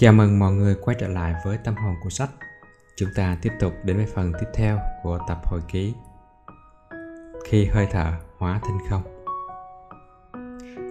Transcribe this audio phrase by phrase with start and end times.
[0.00, 2.30] Chào mừng mọi người quay trở lại với tâm hồn của sách.
[2.96, 5.94] Chúng ta tiếp tục đến với phần tiếp theo của tập hồi ký.
[7.44, 9.02] Khi hơi thở hóa thành không.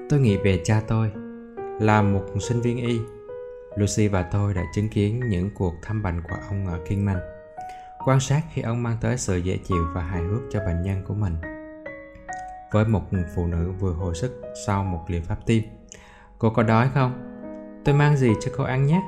[0.09, 1.11] Tôi nghĩ về cha tôi.
[1.79, 2.99] Là một sinh viên y,
[3.75, 7.19] Lucy và tôi đã chứng kiến những cuộc thăm bệnh của ông ở Kingman.
[8.05, 11.03] Quan sát khi ông mang tới sự dễ chịu và hài hước cho bệnh nhân
[11.07, 11.35] của mình.
[12.71, 13.01] Với một
[13.35, 15.63] phụ nữ vừa hồi sức sau một liệu pháp tim.
[16.39, 17.26] Cô có đói không?
[17.87, 19.01] Tôi mang gì cho cô ăn nhé?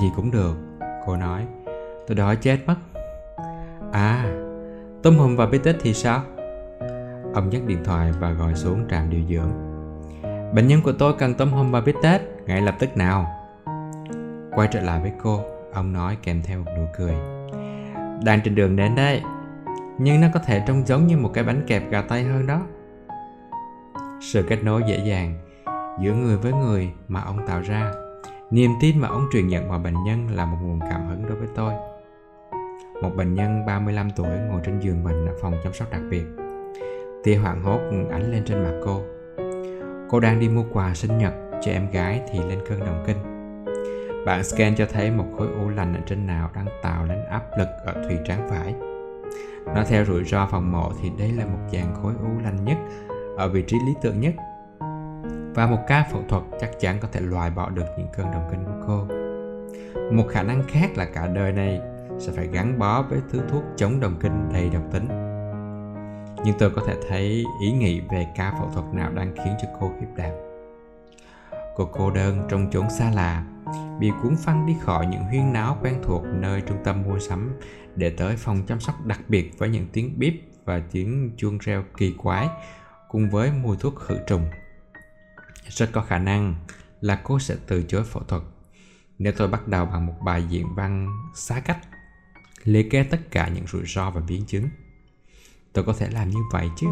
[0.00, 0.56] Gì cũng được,
[1.06, 1.46] cô nói.
[2.06, 2.74] Tôi đói chết mất.
[3.92, 4.24] À,
[5.02, 6.22] tôm hùm và bít tết thì sao?
[7.34, 9.50] Ông nhấc điện thoại và gọi xuống trạm điều dưỡng.
[10.54, 13.26] Bệnh nhân của tôi cần tôm hùm và bít tết, ngay lập tức nào.
[14.54, 15.40] Quay trở lại với cô,
[15.72, 17.14] ông nói kèm theo một nụ cười.
[18.24, 19.22] Đang trên đường đến đây,
[19.98, 22.60] nhưng nó có thể trông giống như một cái bánh kẹp gà tây hơn đó.
[24.20, 25.38] Sự kết nối dễ dàng
[26.00, 27.92] giữa người với người mà ông tạo ra.
[28.50, 31.36] Niềm tin mà ông truyền nhận vào bệnh nhân là một nguồn cảm hứng đối
[31.36, 31.74] với tôi.
[33.02, 36.24] Một bệnh nhân 35 tuổi ngồi trên giường bệnh ở phòng chăm sóc đặc biệt.
[37.24, 39.00] Tia hoảng hốt ảnh lên trên mặt cô.
[40.10, 41.32] Cô đang đi mua quà sinh nhật
[41.62, 43.16] cho em gái thì lên cơn động kinh.
[44.26, 47.42] Bạn scan cho thấy một khối u lành ở trên nào đang tạo nên áp
[47.58, 48.74] lực ở thùy trán phải
[49.66, 52.76] nó theo rủi ro phòng mổ thì đây là một dạng khối u lành nhất,
[53.36, 54.34] ở vị trí lý tưởng nhất
[55.54, 58.48] và một ca phẫu thuật chắc chắn có thể loại bỏ được những cơn đồng
[58.50, 59.06] kinh của cô.
[60.12, 61.80] Một khả năng khác là cả đời này
[62.18, 65.08] sẽ phải gắn bó với thứ thuốc chống đồng kinh đầy độc tính.
[66.44, 69.68] Nhưng tôi có thể thấy ý nghĩ về ca phẫu thuật nào đang khiến cho
[69.80, 70.32] cô khiếp đảm.
[71.76, 73.44] Cô cô đơn trong chốn xa lạ,
[74.00, 77.52] bị cuốn phăng đi khỏi những huyên náo quen thuộc nơi trung tâm mua sắm
[77.96, 81.84] để tới phòng chăm sóc đặc biệt với những tiếng bíp và tiếng chuông reo
[81.96, 82.48] kỳ quái
[83.08, 84.42] cùng với mùi thuốc khử trùng
[85.76, 86.54] rất có khả năng
[87.00, 88.42] là cô sẽ từ chối phẫu thuật.
[89.18, 91.78] Nếu tôi bắt đầu bằng một bài diễn văn xá cách,
[92.64, 94.68] liệt kê tất cả những rủi ro và biến chứng,
[95.72, 96.86] tôi có thể làm như vậy chứ?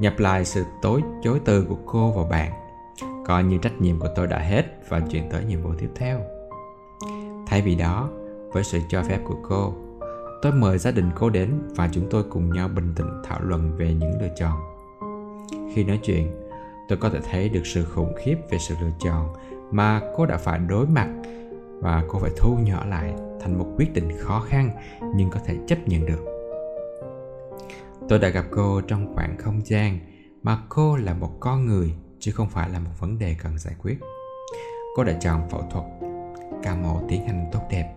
[0.00, 2.52] Nhập lại sự tối chối từ của cô và bạn
[3.26, 6.20] coi như trách nhiệm của tôi đã hết và chuyển tới nhiệm vụ tiếp theo.
[7.46, 8.10] Thay vì đó,
[8.52, 9.74] với sự cho phép của cô,
[10.42, 13.76] tôi mời gia đình cô đến và chúng tôi cùng nhau bình tĩnh thảo luận
[13.76, 14.58] về những lựa chọn.
[15.74, 16.47] Khi nói chuyện
[16.88, 19.28] tôi có thể thấy được sự khủng khiếp về sự lựa chọn
[19.70, 21.08] mà cô đã phải đối mặt.
[21.80, 24.70] Và cô phải thu nhỏ lại thành một quyết định khó khăn
[25.14, 26.24] nhưng có thể chấp nhận được.
[28.08, 29.98] Tôi đã gặp cô trong khoảng không gian
[30.42, 33.74] mà cô là một con người chứ không phải là một vấn đề cần giải
[33.82, 33.98] quyết.
[34.96, 35.84] Cô đã chọn phẫu thuật,
[36.62, 37.94] ca mổ tiến hành tốt đẹp.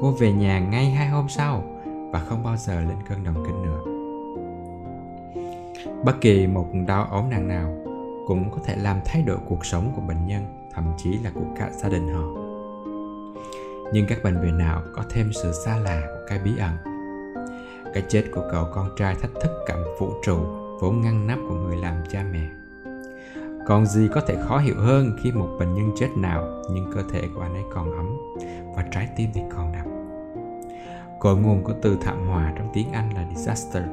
[0.00, 1.80] Cô về nhà ngay hai hôm sau
[2.12, 3.82] và không bao giờ lên cơn đồng kinh nữa.
[6.04, 7.81] Bất kỳ một đau ốm nặng nào
[8.26, 10.42] cũng có thể làm thay đổi cuộc sống của bệnh nhân,
[10.74, 12.42] thậm chí là của cả gia đình họ.
[13.92, 16.76] Nhưng các bệnh viện nào có thêm sự xa lạ của cái bí ẩn?
[17.94, 20.38] Cái chết của cậu con trai thách thức cả một vũ trụ
[20.80, 22.48] vốn ngăn nắp của người làm cha mẹ.
[23.66, 27.02] Còn gì có thể khó hiểu hơn khi một bệnh nhân chết nào, nhưng cơ
[27.12, 28.16] thể của anh ấy còn ấm
[28.76, 29.86] và trái tim thì còn đập.
[31.20, 33.84] Cội nguồn của từ thảm họa trong tiếng anh là disaster,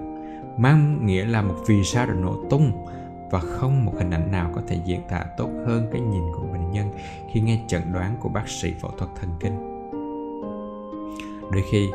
[0.58, 2.86] mang nghĩa là một vì sao đã nổ tung
[3.32, 6.48] và không một hình ảnh nào có thể diễn tả tốt hơn cái nhìn của
[6.52, 6.90] bệnh nhân
[7.34, 9.70] khi nghe chẩn đoán của bác sĩ phẫu thuật thần kinh.
[11.52, 11.90] Đôi khi,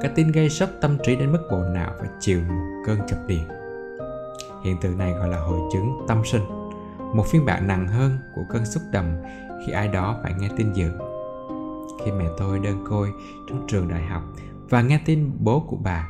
[0.00, 3.18] cái tin gây sốc tâm trí đến mức bộ não phải chịu một cơn chập
[3.26, 3.48] điện.
[4.64, 6.42] Hiện tượng này gọi là hội chứng tâm sinh,
[7.14, 9.22] một phiên bản nặng hơn của cơn xúc động
[9.66, 10.90] khi ai đó phải nghe tin dữ.
[12.04, 13.12] Khi mẹ tôi đơn côi
[13.48, 14.22] trong trường đại học
[14.68, 16.08] và nghe tin bố của bà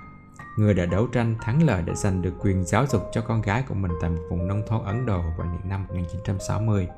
[0.56, 3.64] người đã đấu tranh thắng lợi để giành được quyền giáo dục cho con gái
[3.68, 6.88] của mình tại một vùng nông thôn Ấn Độ vào những năm 1960,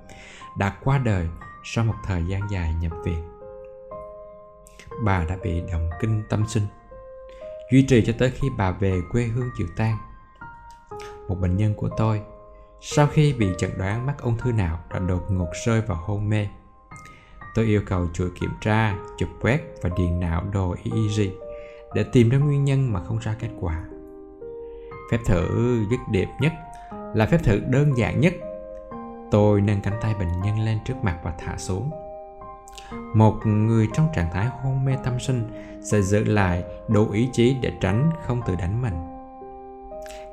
[0.58, 1.28] đã qua đời
[1.64, 3.28] sau một thời gian dài nhập viện.
[5.04, 6.66] Bà đã bị động kinh tâm sinh,
[7.72, 9.96] duy trì cho tới khi bà về quê hương chịu tang.
[11.28, 12.20] Một bệnh nhân của tôi,
[12.80, 16.28] sau khi bị chẩn đoán mắc ung thư nào đã đột ngột rơi vào hôn
[16.28, 16.48] mê.
[17.54, 21.47] Tôi yêu cầu chuỗi kiểm tra, chụp quét và điền não đồ EEG
[21.94, 23.84] để tìm ra nguyên nhân mà không ra kết quả.
[25.10, 25.46] Phép thử
[25.90, 26.52] dứt điệp nhất
[27.14, 28.34] là phép thử đơn giản nhất.
[29.30, 31.90] Tôi nâng cánh tay bệnh nhân lên trước mặt và thả xuống.
[33.14, 35.50] Một người trong trạng thái hôn mê tâm sinh
[35.82, 38.94] sẽ giữ lại đủ ý chí để tránh không tự đánh mình.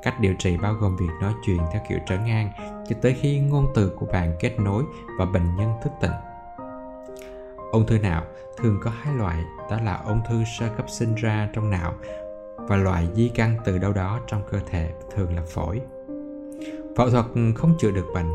[0.03, 2.51] Cách điều trị bao gồm việc nói chuyện theo kiểu trở ngang
[2.89, 4.83] cho tới khi ngôn từ của bạn kết nối
[5.19, 6.11] và bệnh nhân thức tỉnh.
[7.71, 8.23] Ung thư não
[8.57, 11.93] thường có hai loại đó là ung thư sơ cấp sinh ra trong não
[12.57, 15.81] và loại di căn từ đâu đó trong cơ thể thường là phổi
[16.95, 17.25] phẫu thuật
[17.55, 18.29] không chữa được bệnh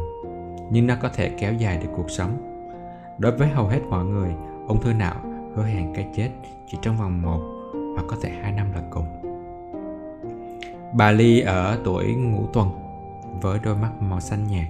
[0.71, 2.51] nhưng nó có thể kéo dài được cuộc sống
[3.21, 4.31] Đối với hầu hết mọi người,
[4.69, 5.17] ung thư não
[5.55, 6.31] hứa hẹn cái chết
[6.67, 7.41] chỉ trong vòng một
[7.95, 9.07] hoặc có thể hai năm là cùng.
[10.95, 12.69] Bà Ly ở tuổi ngũ tuần
[13.41, 14.67] với đôi mắt màu xanh nhạt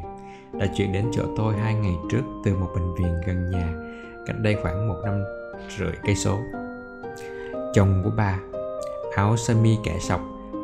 [0.52, 3.72] đã chuyển đến chỗ tôi hai ngày trước từ một bệnh viện gần nhà
[4.26, 5.22] cách đây khoảng một năm
[5.78, 6.38] rưỡi cây số.
[7.74, 8.38] Chồng của bà,
[9.16, 10.20] áo sơ mi kẻ sọc,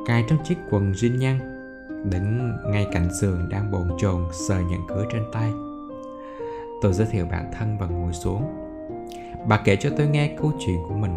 [0.07, 1.39] cài trong chiếc quần jean nhăn,
[2.11, 5.53] đứng ngay cạnh giường đang bồn chồn sờ nhận cưới trên tay.
[6.83, 8.43] Tôi giới thiệu bản thân và ngồi xuống.
[9.49, 11.13] Bà kể cho tôi nghe câu chuyện của mình.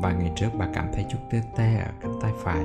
[0.00, 2.64] Vài ngày trước bà cảm thấy chút tê tê ở cánh tay phải.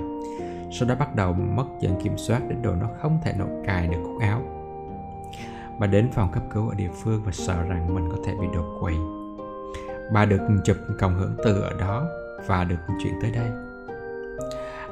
[0.72, 3.88] Sau đó bắt đầu mất dần kiểm soát đến độ nó không thể nổi cài
[3.88, 4.42] được cúc áo.
[5.80, 8.48] Bà đến phòng cấp cứu ở địa phương và sợ rằng mình có thể bị
[8.54, 8.94] đột quỵ
[10.14, 12.08] bà được chụp cộng hưởng từ ở đó
[12.48, 13.52] và được chuyển tới đây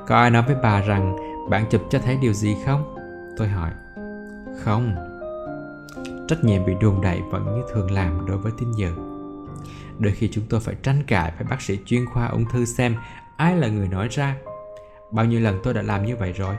[0.08, 1.16] có ai nói với bà rằng
[1.50, 2.96] bạn chụp cho thấy điều gì không?
[3.38, 3.72] Tôi hỏi.
[4.64, 4.96] Không.
[6.28, 8.96] Trách nhiệm bị đùn đẩy vẫn như thường làm đối với tín dự.
[10.00, 12.96] Đôi khi chúng tôi phải tranh cãi với bác sĩ chuyên khoa ung thư xem
[13.38, 14.36] ai là người nói ra.
[15.12, 16.56] Bao nhiêu lần tôi đã làm như vậy rồi.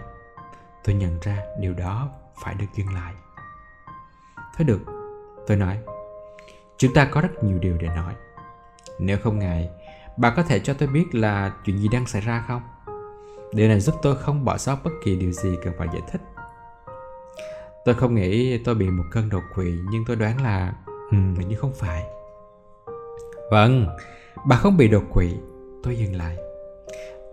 [0.84, 2.08] Tôi nhận ra điều đó
[2.44, 3.14] phải được dừng lại.
[4.56, 4.80] Thôi được,
[5.46, 5.78] tôi nói.
[6.76, 8.14] Chúng ta có rất nhiều điều để nói.
[8.98, 9.70] Nếu không ngại,
[10.16, 12.62] bà có thể cho tôi biết là chuyện gì đang xảy ra không?
[13.52, 16.20] Điều này giúp tôi không bỏ sót bất kỳ điều gì cần phải giải thích.
[17.84, 20.74] Tôi không nghĩ tôi bị một cơn đột quỵ nhưng tôi đoán là
[21.10, 22.04] ừ, hình như không phải.
[23.50, 23.86] Vâng,
[24.46, 25.34] bà không bị đột quỵ.
[25.82, 26.36] Tôi dừng lại.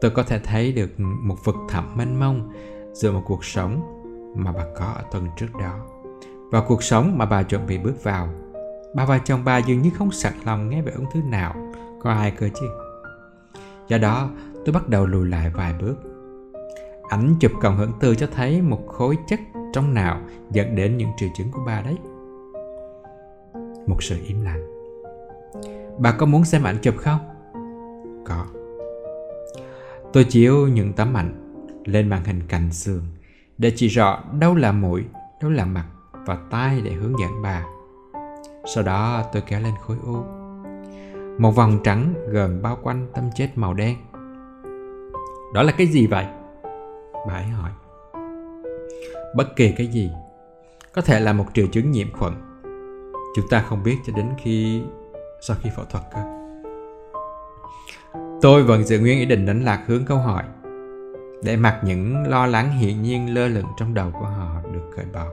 [0.01, 2.51] Tôi có thể thấy được một vực thẳm mênh mông
[2.93, 3.81] giữa một cuộc sống
[4.35, 5.79] mà bà có ở tuần trước đó
[6.51, 8.29] và cuộc sống mà bà chuẩn bị bước vào.
[8.95, 11.55] Bà và chồng bà dường như không sẵn lòng nghe về ung thư nào,
[12.01, 12.67] có ai cơ chứ.
[13.87, 14.29] Do đó,
[14.65, 15.95] tôi bắt đầu lùi lại vài bước
[17.11, 19.39] Ảnh chụp cộng hưởng từ cho thấy một khối chất
[19.73, 20.21] trong não
[20.51, 21.97] dẫn đến những triệu chứng của bà đấy.
[23.87, 24.67] Một sự im lặng.
[25.97, 27.19] Bà có muốn xem ảnh chụp không?
[28.25, 28.45] Có.
[30.13, 31.55] Tôi chiếu những tấm ảnh
[31.85, 33.03] lên màn hình cạnh giường
[33.57, 35.03] để chỉ rõ đâu là mũi,
[35.41, 35.85] đâu là mặt
[36.25, 37.65] và tai để hướng dẫn bà.
[38.65, 40.23] Sau đó tôi kéo lên khối u.
[41.37, 43.97] Một vòng trắng gần bao quanh tâm chết màu đen.
[45.53, 46.25] Đó là cái gì vậy?
[47.27, 47.71] bà ấy hỏi
[49.35, 50.11] bất kỳ cái gì
[50.93, 52.33] có thể là một triệu chứng nhiễm khuẩn
[53.35, 54.81] chúng ta không biết cho đến khi,
[55.41, 56.21] sau khi phẫu thuật cơ
[58.41, 60.43] tôi vẫn giữ nguyên ý định đánh lạc hướng câu hỏi,
[61.43, 65.05] để mặc những lo lắng hiển nhiên lơ lửng trong đầu của họ được cởi
[65.13, 65.25] bỏ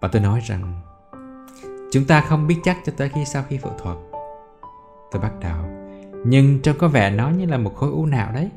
[0.00, 0.80] và tôi nói rằng
[1.90, 3.96] chúng ta không biết chắc cho tới khi sau khi phẫu thuật.
[5.10, 5.56] Tôi bắt đầu.
[6.24, 8.50] Nhưng trông có vẻ nó như là một khối u nào đấy.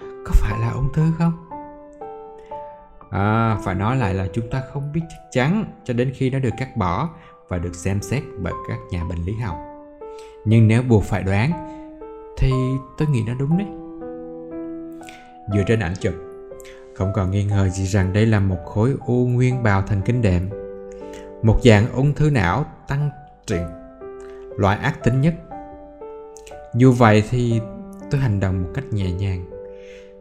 [0.00, 1.32] Có phải là ung thư không?
[3.10, 6.38] À phải nói lại là chúng ta không biết chắc chắn cho đến khi nó
[6.38, 7.08] được cắt bỏ
[7.48, 9.56] và được xem xét bởi các nhà bệnh lý học.
[10.44, 11.50] Nhưng nếu buộc phải đoán,
[12.38, 12.52] thì
[12.98, 13.68] tôi nghĩ nó đúng đấy.
[15.54, 16.14] Dựa trên ảnh chụp,
[16.94, 20.22] không còn nghi ngờ gì rằng đây là một khối u nguyên bào thần kinh
[20.22, 20.48] đệm
[21.42, 23.10] một dạng ung thư não tăng
[23.46, 23.66] triển
[24.56, 25.34] loại ác tính nhất
[26.74, 27.60] dù vậy thì
[28.10, 29.44] tôi hành động một cách nhẹ nhàng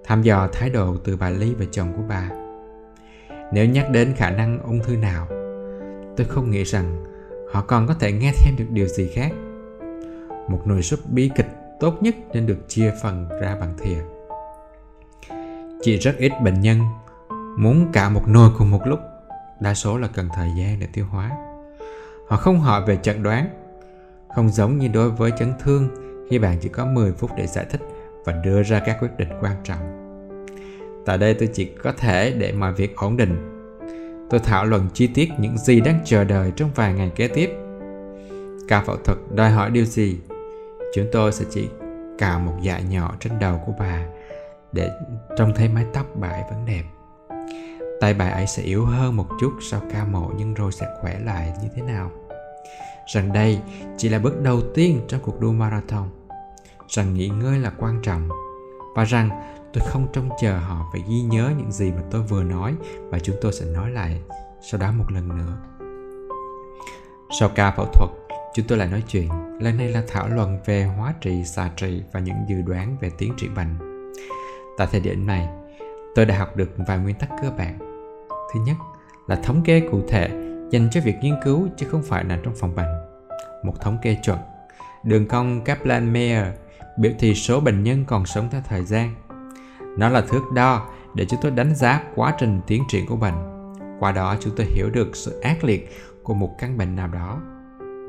[0.08, 2.30] thăm dò thái độ từ bà Ly và chồng của bà.
[3.52, 5.28] Nếu nhắc đến khả năng ung thư nào,
[6.18, 7.06] tôi không nghĩ rằng
[7.52, 9.32] họ còn có thể nghe thêm được điều gì khác.
[10.50, 11.48] Một nồi súp bi kịch
[11.80, 13.98] tốt nhất nên được chia phần ra bằng thìa.
[15.82, 16.80] Chỉ rất ít bệnh nhân
[17.58, 19.00] muốn cả một nồi cùng một lúc,
[19.60, 21.32] đa số là cần thời gian để tiêu hóa.
[22.28, 23.50] Họ không hỏi về chẩn đoán,
[24.36, 25.90] không giống như đối với chấn thương
[26.30, 27.82] khi bạn chỉ có 10 phút để giải thích
[28.26, 29.98] và đưa ra các quyết định quan trọng.
[31.06, 33.54] Tại đây tôi chỉ có thể để mọi việc ổn định.
[34.30, 37.50] Tôi thảo luận chi tiết những gì đang chờ đợi trong vài ngày kế tiếp.
[38.68, 40.18] Ca phẫu thuật đòi hỏi điều gì?
[40.96, 41.70] Chúng tôi sẽ chỉ
[42.18, 44.06] cào một dạ nhỏ trên đầu của bà
[44.72, 44.90] để
[45.38, 46.84] trông thấy mái tóc bà ấy vẫn đẹp.
[48.00, 51.20] Tay bà ấy sẽ yếu hơn một chút sau ca mổ nhưng rồi sẽ khỏe
[51.20, 52.12] lại như thế nào?
[53.14, 53.60] Rằng đây
[53.98, 56.10] chỉ là bước đầu tiên trong cuộc đua marathon.
[56.88, 58.30] Rằng nghỉ ngơi là quan trọng.
[58.96, 59.30] Và rằng
[59.74, 62.76] tôi không trông chờ họ phải ghi nhớ những gì mà tôi vừa nói
[63.10, 64.22] và chúng tôi sẽ nói lại
[64.62, 65.58] sau đó một lần nữa.
[67.40, 68.10] Sau ca phẫu thuật,
[68.54, 69.30] chúng tôi lại nói chuyện.
[69.60, 73.12] Lần này là thảo luận về hóa trị, xạ trị và những dự đoán về
[73.18, 73.78] tiến triển bệnh.
[74.78, 75.48] Tại thời điểm này,
[76.16, 77.87] tôi đã học được vài nguyên tắc cơ bản
[78.54, 78.76] thứ nhất
[79.28, 80.30] là thống kê cụ thể
[80.72, 83.08] dành cho việc nghiên cứu chứ không phải là trong phòng bệnh
[83.64, 84.38] một thống kê chuẩn,
[85.04, 86.52] đường cong Kaplan-Meier
[86.98, 89.16] biểu thị số bệnh nhân còn sống theo thời gian.
[89.98, 93.34] Nó là thước đo để chúng tôi đánh giá quá trình tiến triển của bệnh.
[94.00, 95.92] Qua đó chúng tôi hiểu được sự ác liệt
[96.24, 97.42] của một căn bệnh nào đó.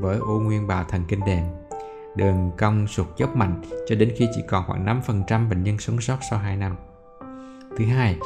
[0.00, 1.44] với u nguyên bào thần kinh đệm
[2.16, 6.00] đường cong sụt dốc mạnh cho đến khi chỉ còn khoảng 5% bệnh nhân sống
[6.00, 6.76] sót sau 2 năm.
[7.78, 8.16] Thứ hai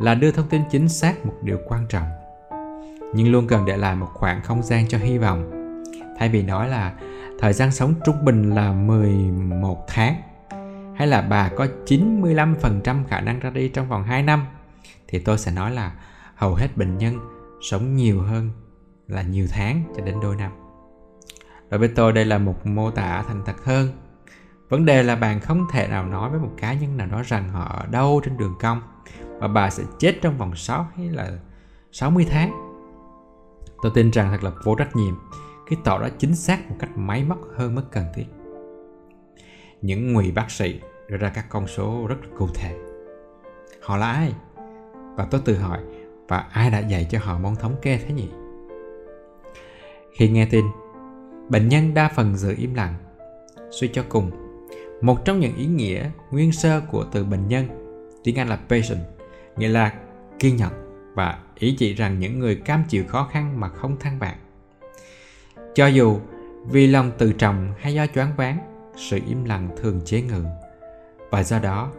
[0.00, 2.08] là đưa thông tin chính xác một điều quan trọng
[3.14, 5.50] nhưng luôn cần để lại một khoảng không gian cho hy vọng.
[6.18, 6.94] Thay vì nói là
[7.38, 10.14] thời gian sống trung bình là 11 tháng,
[10.96, 14.46] hay là bà có 95% khả năng ra đi trong vòng 2 năm,
[15.08, 15.92] thì tôi sẽ nói là
[16.34, 17.18] hầu hết bệnh nhân
[17.62, 18.50] sống nhiều hơn
[19.06, 20.52] là nhiều tháng cho đến đôi năm.
[21.70, 23.88] Đối với tôi, đây là một mô tả thành thật hơn.
[24.68, 27.48] Vấn đề là bạn không thể nào nói với một cá nhân nào đó rằng
[27.48, 28.82] họ ở đâu trên đường cong
[29.38, 31.38] và bà sẽ chết trong vòng 6 hay là
[31.92, 32.68] 60 tháng.
[33.82, 35.14] Tôi tin rằng thật là vô trách nhiệm
[35.66, 38.26] khi tỏ ra chính xác một cách máy móc hơn mức cần thiết.
[39.82, 42.76] Những ngụy bác sĩ đưa ra các con số rất cụ thể.
[43.82, 44.34] Họ là ai?
[45.16, 45.80] Và tôi tự hỏi,
[46.28, 48.28] và ai đã dạy cho họ môn thống kê thế nhỉ?
[50.12, 50.64] Khi nghe tin,
[51.48, 52.94] bệnh nhân đa phần giữ im lặng.
[53.70, 54.30] Suy cho cùng,
[55.00, 57.68] một trong những ý nghĩa nguyên sơ của từ bệnh nhân,
[58.24, 58.98] tiếng Anh là patient,
[59.58, 59.92] nghĩa là
[60.38, 60.72] kiên nhẫn
[61.14, 64.36] và ý chỉ rằng những người cam chịu khó khăn mà không than vãn.
[65.74, 66.20] Cho dù
[66.70, 68.58] vì lòng tự trọng hay do choáng váng,
[68.96, 70.44] sự im lặng thường chế ngự.
[71.30, 71.92] Và do đó,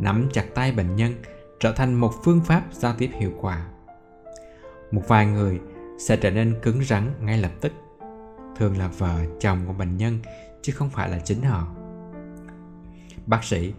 [0.00, 1.14] nắm chặt tay bệnh nhân
[1.60, 3.66] trở thành một phương pháp giao tiếp hiệu quả.
[4.90, 5.60] Một vài người
[5.98, 7.72] sẽ trở nên cứng rắn ngay lập tức,
[8.56, 10.18] thường là vợ, chồng của bệnh nhân
[10.62, 11.66] chứ không phải là chính họ.
[13.26, 13.74] Bác sĩ,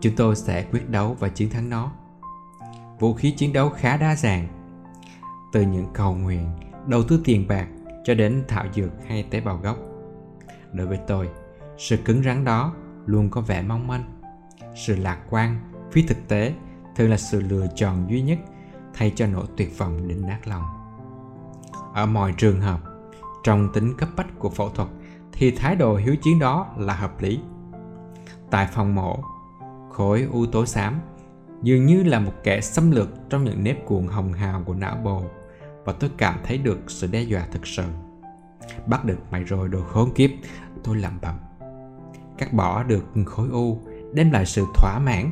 [0.00, 1.92] chúng tôi sẽ quyết đấu và chiến thắng nó.
[3.02, 4.48] Vũ khí chiến đấu khá đa dạng,
[5.52, 6.50] từ những cầu nguyện,
[6.86, 7.66] đầu tư tiền bạc
[8.04, 9.76] cho đến thảo dược hay tế bào gốc.
[10.72, 11.28] Đối với tôi,
[11.78, 12.74] sự cứng rắn đó
[13.06, 14.04] luôn có vẻ mong manh.
[14.74, 15.60] Sự lạc quan,
[15.92, 16.54] phi thực tế
[16.96, 18.38] thường là sự lựa chọn duy nhất
[18.94, 20.64] thay cho nỗi tuyệt vọng đến nát lòng.
[21.94, 22.80] Ở mọi trường hợp,
[23.44, 24.88] trong tính cấp bách của phẫu thuật
[25.32, 27.40] thì thái độ hiếu chiến đó là hợp lý.
[28.50, 29.18] Tại phòng mổ,
[29.90, 31.00] khối u tố xám
[31.62, 34.96] dường như là một kẻ xâm lược trong những nếp cuộn hồng hào của não
[34.96, 35.24] bộ
[35.84, 37.84] và tôi cảm thấy được sự đe dọa thực sự.
[38.86, 40.30] Bắt được mày rồi đồ khốn kiếp,
[40.84, 41.34] tôi lẩm bẩm.
[42.38, 43.78] Cắt bỏ được khối u
[44.12, 45.30] đem lại sự thỏa mãn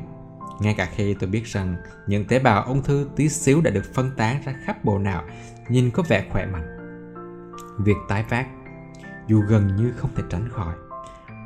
[0.61, 3.95] ngay cả khi tôi biết rằng những tế bào ung thư tí xíu đã được
[3.95, 5.23] phân tán ra khắp bộ não
[5.69, 6.77] nhìn có vẻ khỏe mạnh.
[7.79, 8.47] Việc tái phát,
[9.27, 10.75] dù gần như không thể tránh khỏi,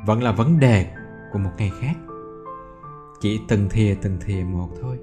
[0.05, 0.87] vẫn là vấn đề
[1.31, 1.95] của một ngày khác.
[3.19, 4.97] Chỉ từng thìa từng thìa một thôi.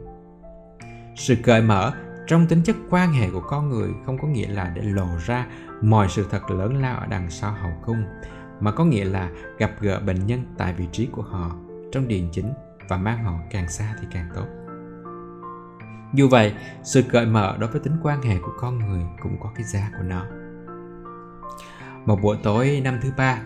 [1.16, 1.92] Sự cởi mở
[2.26, 5.46] trong tính chất quan hệ của con người không có nghĩa là để lộ ra
[5.82, 8.04] mọi sự thật lớn lao ở đằng sau hậu cung,
[8.60, 11.56] mà có nghĩa là gặp gỡ bệnh nhân tại vị trí của họ
[11.92, 12.52] trong điền chính
[12.88, 14.46] và mang họ càng xa thì càng tốt.
[16.14, 19.50] Dù vậy, sự cởi mở đối với tính quan hệ của con người cũng có
[19.54, 20.26] cái giá của nó.
[22.06, 23.42] Một buổi tối năm thứ ba,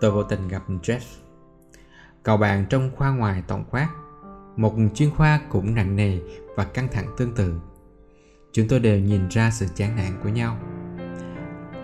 [0.00, 1.27] tôi vô tình gặp Jeff.
[2.28, 3.88] Cậu bạn trong khoa ngoài tổng quát,
[4.56, 6.18] một chuyên khoa cũng nặng nề
[6.56, 7.60] và căng thẳng tương tự.
[8.52, 10.56] Chúng tôi đều nhìn ra sự chán nản của nhau.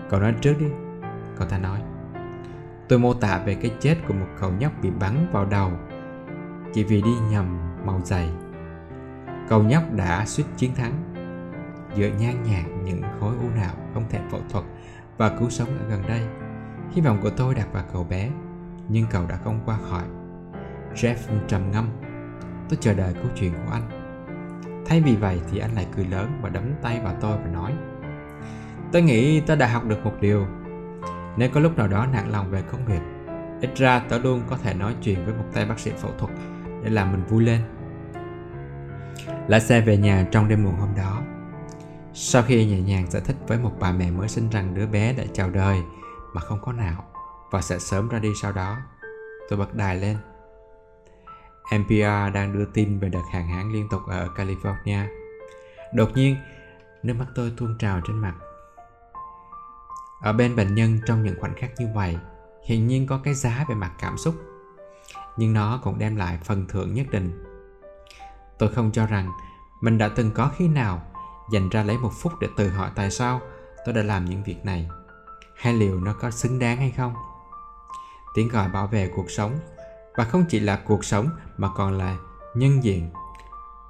[0.09, 0.65] Cậu nói trước đi,
[1.37, 1.81] cậu ta nói.
[2.89, 5.71] Tôi mô tả về cái chết của một cậu nhóc bị bắn vào đầu
[6.73, 8.29] chỉ vì đi nhầm màu giày.
[9.49, 10.93] Cậu nhóc đã suýt chiến thắng.
[11.95, 14.65] Giữa nhan nhạt những khối u não không thể phẫu thuật
[15.17, 16.21] và cứu sống ở gần đây,
[16.91, 18.29] hy vọng của tôi đặt vào cậu bé,
[18.89, 20.03] nhưng cậu đã không qua khỏi.
[20.95, 21.15] Jeff
[21.47, 21.89] trầm ngâm.
[22.69, 23.89] Tôi chờ đợi câu chuyện của anh.
[24.85, 27.73] Thay vì vậy thì anh lại cười lớn và đấm tay vào tôi và nói,
[28.91, 30.47] Tôi nghĩ tôi đã học được một điều
[31.37, 33.01] Nếu có lúc nào đó nặng lòng về công việc,
[33.61, 36.31] Ít ra tôi luôn có thể nói chuyện với một tay bác sĩ phẫu thuật
[36.83, 37.61] để làm mình vui lên
[39.47, 41.21] lái xe về nhà trong đêm muộn hôm đó
[42.13, 45.13] sau khi nhẹ nhàng giải thích với một bà mẹ mới sinh rằng đứa bé
[45.13, 45.79] đã chào đời
[46.33, 47.03] mà không có nào
[47.51, 48.77] và sẽ sớm ra đi sau đó,
[49.49, 50.17] tôi bật đài lên
[51.75, 55.07] NPR đang đưa tin về đợt hạn hán liên tục ở California.
[55.93, 56.35] Đột nhiên,
[57.03, 58.33] nước mắt tôi tuôn trào trên mặt.
[60.21, 62.17] Ở bên bệnh nhân trong những khoảnh khắc như vậy,
[62.65, 64.35] hiển nhiên có cái giá về mặt cảm xúc
[65.37, 67.43] nhưng nó cũng đem lại phần thưởng nhất định
[68.59, 69.31] tôi không cho rằng
[69.81, 71.01] mình đã từng có khi nào
[71.51, 73.41] dành ra lấy một phút để tự hỏi tại sao
[73.85, 74.89] tôi đã làm những việc này
[75.55, 77.13] hay liệu nó có xứng đáng hay không
[78.35, 79.59] tiếng gọi bảo vệ cuộc sống
[80.17, 82.17] và không chỉ là cuộc sống, mà còn là
[82.55, 83.09] nhân diện.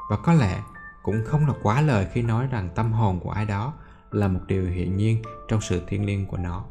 [0.10, 0.64] Và có lẽ
[1.04, 3.74] cũng không là quá lời khi nói rằng tâm hồn của ai đó
[4.12, 6.66] là một điều hiển nhiên trong sự thiêng liêng của nó.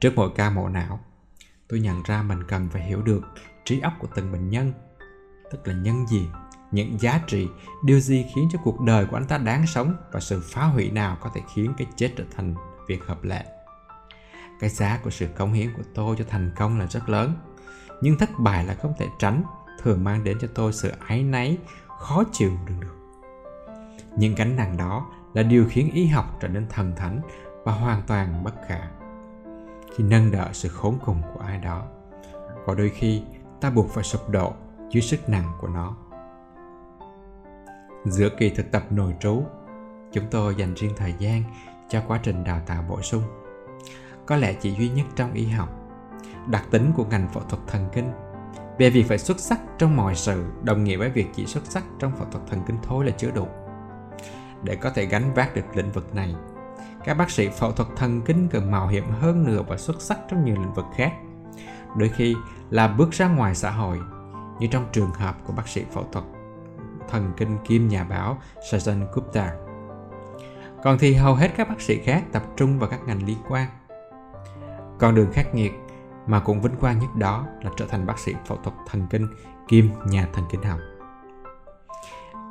[0.00, 1.00] Trước mỗi ca mổ não,
[1.68, 3.20] tôi nhận ra mình cần phải hiểu được
[3.64, 4.72] trí óc của từng bệnh nhân,
[5.50, 6.28] tức là nhân diện,
[6.70, 7.48] những giá trị,
[7.84, 10.90] điều gì khiến cho cuộc đời của anh ta đáng sống và sự phá hủy
[10.90, 12.54] nào có thể khiến cái chết trở thành
[12.86, 13.44] việc hợp lệ.
[14.60, 17.34] Cái giá của sự cống hiến của tôi cho thành công là rất lớn
[18.00, 19.42] nhưng thất bại là không thể tránh,
[19.82, 21.58] thường mang đến cho tôi sự áy náy,
[21.98, 22.94] khó chịu đựng được.
[24.16, 27.20] Những gánh nặng đó là điều khiến y học trở nên thần thánh
[27.64, 28.80] và hoàn toàn bất khả.
[29.96, 31.82] Khi nâng đỡ sự khốn cùng của ai đó,
[32.66, 33.22] có đôi khi
[33.60, 34.52] ta buộc phải sụp đổ
[34.90, 35.96] dưới sức nặng của nó.
[38.04, 39.42] Giữa kỳ thực tập nội trú,
[40.12, 41.42] chúng tôi dành riêng thời gian
[41.88, 43.22] cho quá trình đào tạo bổ sung.
[44.26, 45.77] Có lẽ chỉ duy nhất trong y học
[46.46, 48.10] đặc tính của ngành phẫu thuật thần kinh
[48.78, 51.84] về việc phải xuất sắc trong mọi sự, đồng nghĩa với việc chỉ xuất sắc
[51.98, 53.46] trong phẫu thuật thần kinh thôi là chưa đủ
[54.62, 56.34] để có thể gánh vác được lĩnh vực này,
[57.04, 60.18] các bác sĩ phẫu thuật thần kinh cần mạo hiểm hơn nữa và xuất sắc
[60.28, 61.12] trong nhiều lĩnh vực khác
[61.96, 62.36] đôi khi
[62.70, 64.00] là bước ra ngoài xã hội,
[64.58, 66.24] như trong trường hợp của bác sĩ phẫu thuật
[67.08, 68.38] thần kinh kim nhà báo
[68.70, 69.52] Sajan Gupta.
[70.82, 73.68] Còn thì hầu hết các bác sĩ khác tập trung vào các ngành liên quan.
[74.98, 75.72] Con đường khắc nghiệt
[76.28, 79.28] mà cũng vinh quang nhất đó là trở thành bác sĩ phẫu thuật thần kinh
[79.68, 80.78] kim nhà thần kinh học.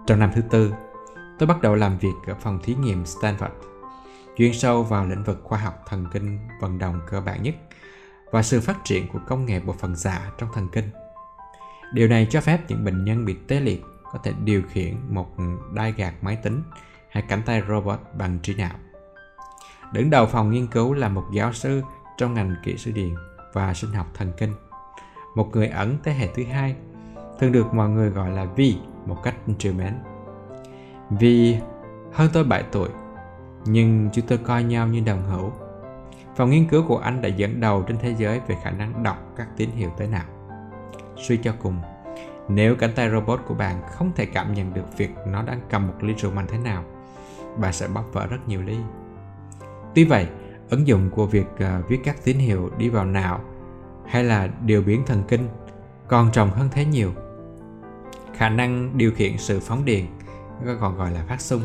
[0.08, 0.74] Trong năm thứ tư,
[1.40, 3.50] tôi bắt đầu làm việc ở phòng thí nghiệm Stanford,
[4.38, 7.56] chuyên sâu vào lĩnh vực khoa học thần kinh vận động cơ bản nhất
[8.32, 10.90] và sự phát triển của công nghệ bộ phận giả trong thần kinh.
[11.94, 15.28] Điều này cho phép những bệnh nhân bị tê liệt có thể điều khiển một
[15.74, 16.64] đai gạt máy tính
[17.10, 18.76] hay cánh tay robot bằng trí não.
[19.94, 21.82] Đứng đầu phòng nghiên cứu là một giáo sư
[22.18, 23.16] trong ngành kỹ sư điện
[23.58, 24.54] và sinh học thần kinh.
[25.36, 26.76] Một người ẩn thế hệ thứ hai,
[27.40, 29.94] thường được mọi người gọi là Vi một cách trìu mến.
[31.10, 31.58] Vi
[32.14, 32.90] hơn tôi 7 tuổi,
[33.66, 35.52] nhưng chúng tôi coi nhau như đồng hữu.
[36.36, 39.18] Phòng nghiên cứu của anh đã dẫn đầu trên thế giới về khả năng đọc
[39.38, 40.26] các tín hiệu tới nào.
[41.16, 41.82] Suy cho cùng,
[42.48, 45.88] nếu cánh tay robot của bạn không thể cảm nhận được việc nó đang cầm
[45.88, 46.84] một ly rượu mạnh thế nào,
[47.58, 48.78] bạn sẽ bóp vỡ rất nhiều ly.
[49.96, 50.28] Tuy vậy,
[50.70, 53.42] ứng dụng của việc uh, viết các tín hiệu đi vào não
[54.08, 55.48] hay là điều biến thần kinh
[56.08, 57.12] còn rộng hơn thế nhiều.
[58.34, 60.08] Khả năng điều khiển sự phóng điện,
[60.80, 61.62] còn gọi là phát xung,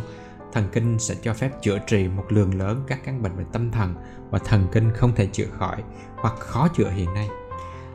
[0.53, 3.71] thần kinh sẽ cho phép chữa trị một lượng lớn các căn bệnh về tâm
[3.71, 3.95] thần
[4.31, 5.83] và thần kinh không thể chữa khỏi
[6.17, 7.29] hoặc khó chữa hiện nay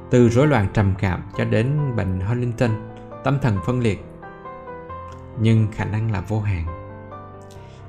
[0.10, 2.72] từ rối loạn trầm cảm cho đến bệnh Huntington,
[3.24, 4.06] tâm thần phân liệt.
[5.39, 6.65] Nhưng khả năng là vô hạn.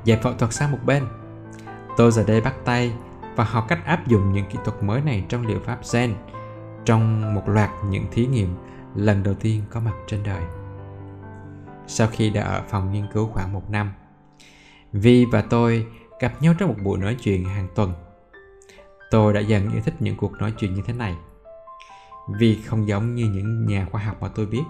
[0.05, 1.05] Dẹp phẫu thuật sang một bên.
[1.97, 2.93] Tôi giờ đây bắt tay
[3.39, 6.13] và học cách áp dụng những kỹ thuật mới này trong liệu pháp Zen
[6.85, 8.55] trong một loạt những thí nghiệm
[8.95, 10.43] lần đầu tiên có mặt trên đời.
[11.87, 13.93] Sau khi đã ở phòng nghiên cứu khoảng một năm,
[14.93, 15.87] Vi và tôi
[16.21, 17.93] gặp nhau trong một buổi nói chuyện hàng tuần.
[19.11, 21.17] Tôi đã dần yêu thích những cuộc nói chuyện như thế này–
[22.29, 24.63] Vi không giống như những nhà khoa học mà tôi biết.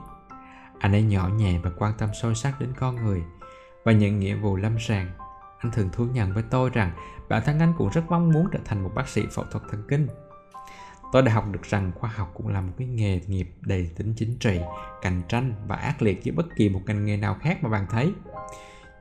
[0.79, 3.23] Anh ấy nhỏ nhẹ và quan tâm sâu sắc đến con người
[3.85, 5.11] và những nghĩa vụ lâm sàng.
[5.59, 6.91] Anh thường thú nhận với tôi rằng
[7.29, 9.83] bản thân anh cũng rất mong muốn trở thành một bác sĩ phẫu thuật thần
[9.89, 10.09] kinh.
[11.13, 14.15] Tôi đã học được rằng khoa học cũng là một cái nghề nghiệp đầy tính
[14.17, 14.61] chính trị,
[15.03, 17.87] cạnh tranh và ác liệt như bất kỳ một ngành nghề nào khác mà bạn
[17.91, 18.13] thấy.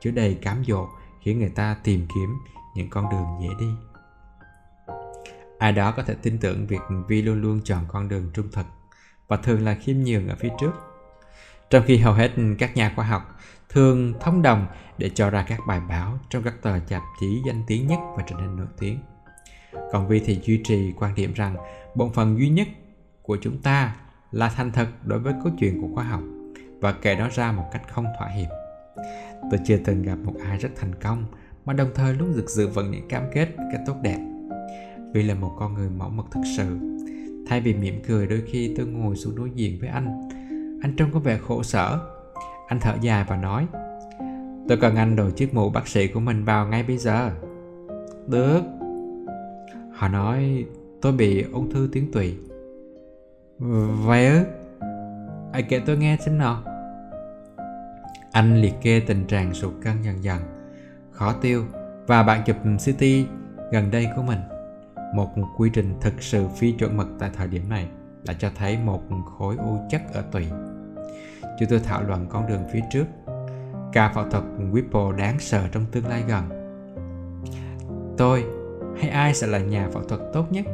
[0.02, 0.88] Chứa đầy cám dỗ
[1.22, 2.30] khiến người ta tìm kiếm
[2.76, 3.68] những con đường dễ đi
[5.58, 8.66] ai đó có thể tin tưởng việc Vi luôn luôn chọn con đường trung thực
[9.28, 10.72] và thường là khiêm nhường ở phía trước.
[11.70, 13.40] Trong khi hầu hết các nhà khoa học
[13.78, 14.66] thường thông đồng
[14.98, 18.24] để cho ra các bài báo trong các tờ tạp chí danh tiếng nhất và
[18.28, 19.00] trở nên nổi tiếng.
[19.92, 21.56] Còn Vi thì duy trì quan điểm rằng
[21.96, 22.68] bổn phận duy nhất
[23.22, 23.96] của chúng ta
[24.32, 26.22] là thành thật đối với câu chuyện của khoa học
[26.80, 28.50] và kể nó ra một cách không thỏa hiệp.
[29.52, 31.26] Tôi chưa từng gặp một ai rất thành công
[31.66, 34.20] mà đồng thời luôn rực giữ vững những cam kết cái tốt đẹp
[35.14, 36.78] vì là một con người mẫu mực thực sự
[37.48, 40.30] thay vì mỉm cười, đôi khi tôi ngồi xuống đối diện với anh
[40.82, 42.17] anh trông có vẻ khổ sở
[42.68, 43.68] anh thở dài và nói,
[44.68, 47.32] tôi cần anh đổi chiếc mũ bác sĩ của mình vào ngay bây giờ.
[48.28, 48.62] Được.
[49.94, 50.66] Họ nói,
[51.02, 52.38] tôi bị ung thư tuyến tụy.
[54.06, 54.44] Vậy ư?
[55.54, 56.64] Ai kể tôi nghe xem nào
[58.32, 60.42] anh liệt kê tình trạng sụt cân dần dần,
[61.12, 61.64] khó tiêu,
[62.08, 63.04] và bạn chụp CT
[63.72, 64.40] gần đây của mình.
[65.16, 65.28] Một
[65.58, 67.88] quy trình thực sự phi chuẩn mực tại thời điểm này
[68.26, 69.02] đã cho thấy một
[69.38, 70.46] khối u chất ở tụy.
[71.60, 73.06] Chúng tôi thảo luận con đường phía trước,
[73.94, 76.44] ca phẫu thuật Whipple đáng sợ trong tương lai gần.
[78.18, 78.46] Tôi
[79.00, 80.66] hay ai sẽ là nhà phẫu thuật tốt nhất?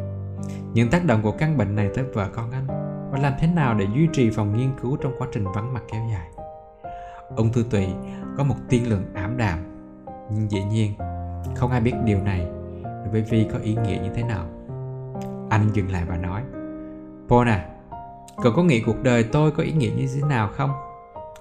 [0.74, 2.68] Những tác động của căn bệnh này tới vợ con anh
[3.12, 5.84] và làm thế nào để duy trì phòng nghiên cứu trong quá trình vắng mặt
[5.92, 6.28] kéo dài?
[7.36, 7.88] Ung thư tụy
[8.38, 9.60] có một tiên lượng ảm đạm,
[10.32, 10.94] nhưng dĩ nhiên
[11.56, 12.48] không ai biết điều này
[13.12, 14.46] với Vi có ý nghĩa như thế nào.
[15.50, 16.42] Anh dừng lại và nói,
[17.30, 17.66] Paul à,
[18.38, 20.72] cậu có nghĩ cuộc đời tôi có ý nghĩa như thế nào không?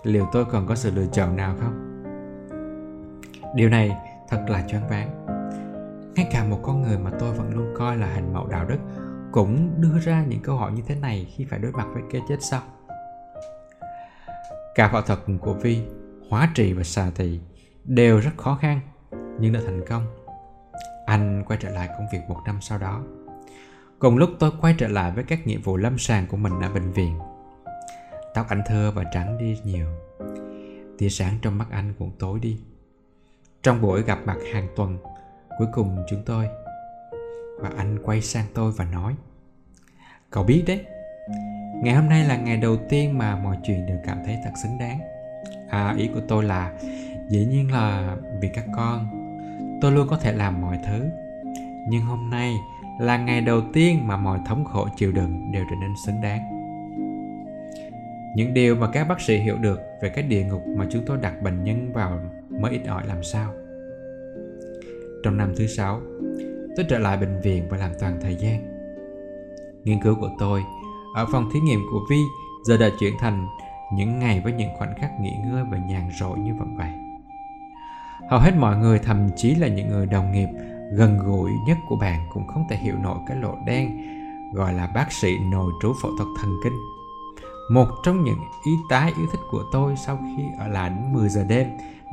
[0.02, 2.02] Liệu tôi còn có sự lựa chọn nào không?
[3.54, 3.96] Điều này
[4.28, 5.26] thật là choáng váng.
[6.14, 8.78] ngay cả một con người mà tôi vẫn luôn coi là hình mẫu đạo đức
[9.32, 12.22] cũng đưa ra những câu hỏi như thế này khi phải đối mặt với cái
[12.28, 12.62] chết sau
[14.74, 15.82] cả phẫu thuật của vi,
[16.30, 17.40] hóa trị và xà thị
[17.84, 18.80] đều rất khó khăn,
[19.40, 20.06] nhưng đã thành công
[21.06, 23.02] anh quay trở lại công việc một năm sau đó
[24.02, 26.70] cùng lúc tôi quay trở lại với các nhiệm vụ lâm sàng của mình ở
[26.74, 27.18] bệnh viện.
[28.34, 29.86] Tóc anh thưa và trắng đi nhiều.
[30.98, 32.60] Tia sáng trong mắt anh cũng tối đi.
[33.62, 34.98] Trong buổi gặp mặt hàng tuần,
[35.58, 36.48] cuối cùng chúng tôi
[37.60, 39.14] và anh quay sang tôi và nói,
[40.30, 40.84] cậu biết đấy,
[41.82, 44.78] ngày hôm nay là ngày đầu tiên mà mọi chuyện đều cảm thấy thật xứng
[44.78, 45.00] đáng.
[45.70, 46.72] À ý của tôi là,
[47.30, 49.08] dĩ nhiên là vì các con,
[49.80, 51.04] tôi luôn có thể làm mọi thứ.
[51.88, 52.54] Nhưng hôm nay
[52.98, 56.40] là ngày đầu tiên mà mọi thống khổ chịu đựng đều trở nên xứng đáng.
[58.36, 61.18] Những điều mà các bác sĩ hiểu được về cái địa ngục mà chúng tôi
[61.22, 63.52] đặt bệnh nhân vào mới ít ỏi làm sao?
[65.24, 66.00] Trong năm thứ sáu,
[66.76, 68.62] tôi trở lại bệnh viện và làm toàn thời gian.
[69.84, 70.62] Nghiên cứu của tôi
[71.14, 72.20] ở phòng thí nghiệm của vi
[72.64, 73.46] giờ đã chuyển thành
[73.94, 76.90] những ngày với những khoảnh khắc nghỉ ngơi và nhàn rỗi như vậy vậy.
[78.30, 80.48] Hầu hết mọi người thậm chí là những người đồng nghiệp
[80.96, 83.90] gần gũi nhất của bạn cũng không thể hiểu nổi cái lỗ đen
[84.54, 86.72] gọi là bác sĩ nội trú phẫu thuật thần kinh.
[87.70, 91.28] Một trong những y tá yêu thích của tôi sau khi ở lại đến 10
[91.28, 91.66] giờ đêm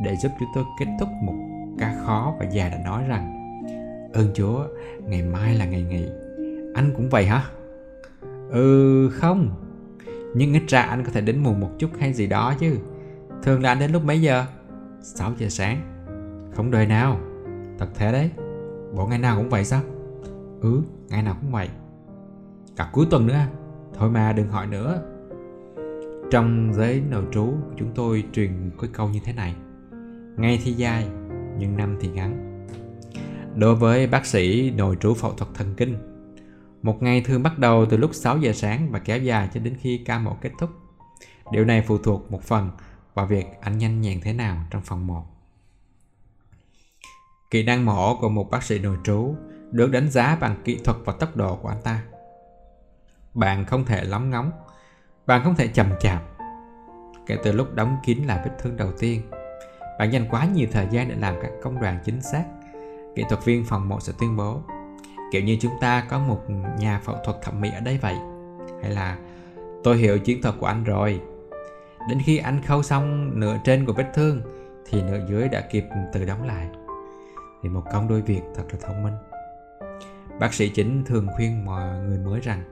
[0.04, 1.36] để giúp chúng tôi kết thúc một
[1.80, 3.36] ca khó và già đã nói rằng,
[4.14, 4.64] ơn chúa,
[5.04, 6.06] ngày mai là ngày nghỉ.
[6.76, 7.44] Anh cũng vậy hả?
[8.50, 9.50] Ừ không.
[10.36, 12.80] Nhưng ít ra anh có thể đến muộn một chút hay gì đó chứ.
[13.44, 14.46] Thường là anh đến lúc mấy giờ?
[15.02, 15.82] 6 giờ sáng.
[16.56, 17.20] Không đời nào.
[17.80, 18.30] Thật thế đấy
[18.96, 19.82] bộ ngày nào cũng vậy sao
[20.62, 21.70] ừ ngày nào cũng vậy
[22.76, 23.48] cả cuối tuần nữa à?
[23.94, 25.02] thôi mà, đừng hỏi nữa
[26.32, 29.56] trong giấy nội trú chúng tôi truyền cái câu như thế này
[30.38, 31.08] ngày thì dài,
[31.58, 32.50] nhưng năm thì ngắn
[33.56, 35.98] đối với bác sĩ nội trú phẫu thuật thần kinh,
[36.82, 39.76] một ngày thường bắt đầu từ lúc 6 giờ sáng và kéo dài cho đến
[39.82, 40.70] khi ca mổ kết thúc.
[41.52, 42.70] Điều này phụ thuộc một phần
[43.14, 45.24] vào việc anh nhanh nhẹn thế nào trong phòng mổ.
[47.50, 49.36] Kỹ năng mổ của một bác sĩ nội trú
[49.72, 52.04] được đánh giá bằng kỹ thuật và tốc độ của anh ta.
[53.34, 54.52] Bạn không thể lóng ngóng,
[55.26, 56.24] bạn không thể chậm chạp.
[57.26, 59.22] Kể từ lúc đóng kín là vết thương đầu tiên,
[60.00, 62.44] bạn dành quá nhiều thời gian để làm các công đoạn chính xác.
[63.16, 64.62] Kỹ thuật viên phòng mổ sẽ tuyên bố
[65.32, 66.44] kiểu như chúng ta có một
[66.80, 68.16] nhà phẫu thuật thẩm mỹ ở đây vậy
[68.82, 69.18] hay là
[69.84, 71.22] tôi hiểu chiến thuật của anh rồi
[72.10, 74.42] đến khi anh khâu xong nửa trên của vết thương
[74.90, 76.68] thì nửa dưới đã kịp tự đóng lại
[77.64, 79.14] thì một công đôi việc thật là thông minh.
[80.40, 82.64] Bác sĩ chính thường khuyên mọi người mới rằng,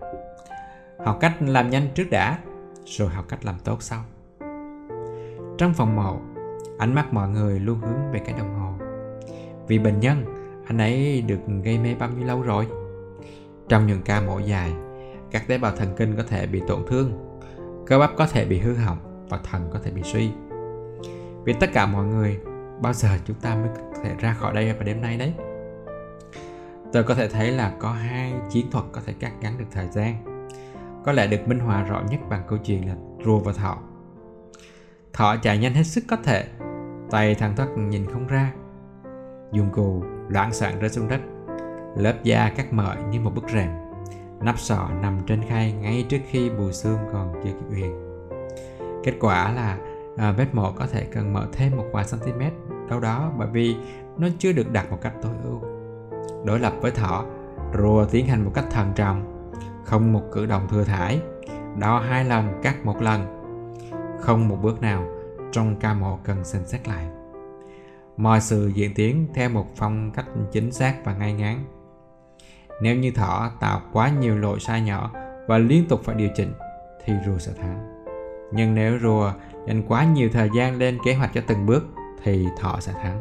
[1.06, 2.39] học cách làm nhanh trước đã,
[2.86, 4.04] rồi học cách làm tốt sau.
[5.58, 6.17] Trong phòng mổ
[6.78, 8.73] ánh mắt mọi người luôn hướng về cái đồng hồ.
[9.67, 10.26] Vì bệnh nhân,
[10.67, 12.67] anh ấy được gây mê bao nhiêu lâu rồi?
[13.69, 14.73] Trong những ca mổ dài,
[15.32, 17.39] các tế bào thần kinh có thể bị tổn thương,
[17.86, 20.32] cơ bắp có thể bị hư hỏng và thần có thể bị suy.
[21.43, 22.39] Vì tất cả mọi người
[22.81, 25.33] bao giờ chúng ta mới có thể ra khỏi đây vào đêm nay đấy?
[26.93, 29.87] Tôi có thể thấy là có hai chiến thuật có thể cắt ngắn được thời
[29.87, 30.15] gian.
[31.05, 33.77] Có lẽ được minh họa rõ nhất bằng câu chuyện là rùa và thọ
[35.13, 36.47] thọ chạy nhanh hết sức có thể.
[37.11, 38.51] Tay thằng thoát nhìn không ra.
[39.51, 41.21] Dùng cù loãng soạn rơi xuống đất.
[41.95, 43.69] Lớp da cắt mợi như một bức rèm.
[44.41, 48.19] Nắp sọ nằm trên khay ngay trước khi bùi xương còn chưa kịp huyền.
[49.03, 49.77] Kết quả là
[50.17, 52.41] à, vết mổ có thể cần mở thêm một vài cm
[52.89, 53.75] đâu đó bởi vì
[54.17, 55.62] nó chưa được đặt một cách tối ưu
[56.45, 57.25] đối lập với thỏ
[57.77, 59.51] rùa tiến hành một cách thận trọng
[59.86, 61.21] không một cử động thừa thải
[61.80, 63.21] đo hai lần cắt một lần
[64.21, 65.06] không một bước nào
[65.51, 67.08] trong ca mổ cần xem xét lại
[68.17, 71.65] mọi sự diễn tiến theo một phong cách chính xác và ngay ngắn.
[72.82, 75.12] Nếu như thỏ tạo quá nhiều lỗi sai nhỏ
[75.47, 76.53] và liên tục phải điều chỉnh
[77.06, 78.03] thì rùa sẽ thắng.
[78.53, 79.32] Nhưng nếu rùa
[79.67, 81.88] dành quá nhiều thời gian lên kế hoạch cho từng bước
[82.23, 83.19] thì thọ sẽ thắng.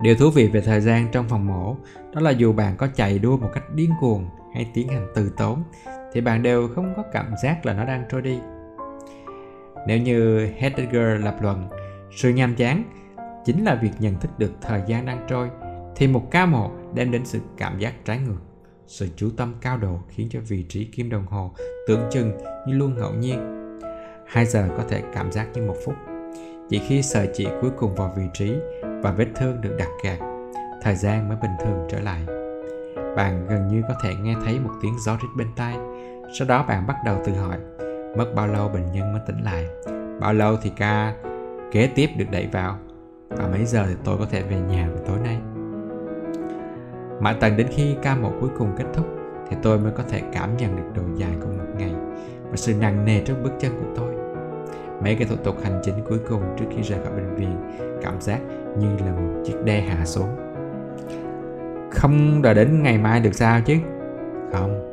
[0.00, 1.76] Điều thú vị về thời gian trong phòng mổ,
[2.14, 5.32] đó là dù bạn có chạy đua một cách điên cuồng hay tiến hành từ
[5.36, 5.62] tốn,
[6.12, 8.38] thì bạn đều không có cảm giác là nó đang trôi đi.
[9.86, 11.68] Nếu như Heidegger lập luận,
[12.16, 12.84] sự nhàm chán
[13.44, 15.50] chính là việc nhận thức được thời gian đang trôi,
[15.96, 18.40] thì một ca mổ đem đến sự cảm giác trái ngược
[18.86, 21.54] sự chú tâm cao độ khiến cho vị trí kim đồng hồ
[21.88, 23.67] tưởng chừng như luôn ngẫu nhiên
[24.28, 25.94] 2 giờ có thể cảm giác như một phút.
[26.68, 30.18] Chỉ khi sợi chỉ cuối cùng vào vị trí và vết thương được đặt gạt
[30.82, 32.20] thời gian mới bình thường trở lại.
[33.16, 35.76] Bạn gần như có thể nghe thấy một tiếng gió rít bên tai.
[36.38, 37.58] Sau đó bạn bắt đầu tự hỏi,
[38.16, 39.66] mất bao lâu bệnh nhân mới tỉnh lại?
[40.20, 41.14] Bao lâu thì ca
[41.72, 42.78] kế tiếp được đẩy vào?
[43.28, 45.38] Và mấy giờ thì tôi có thể về nhà vào tối nay?
[47.20, 49.06] Mãi tận đến khi ca mổ cuối cùng kết thúc
[49.50, 51.94] thì tôi mới có thể cảm nhận được độ dài của một ngày
[52.50, 54.14] và sự nặng nề trong bước chân của tôi.
[55.02, 57.56] Mấy cái thủ tục hành chính cuối cùng trước khi rời khỏi bệnh viện
[58.02, 58.40] cảm giác
[58.78, 60.28] như là một chiếc đe hạ xuống.
[61.90, 63.74] Không đợi đến ngày mai được sao chứ?
[64.52, 64.84] Không.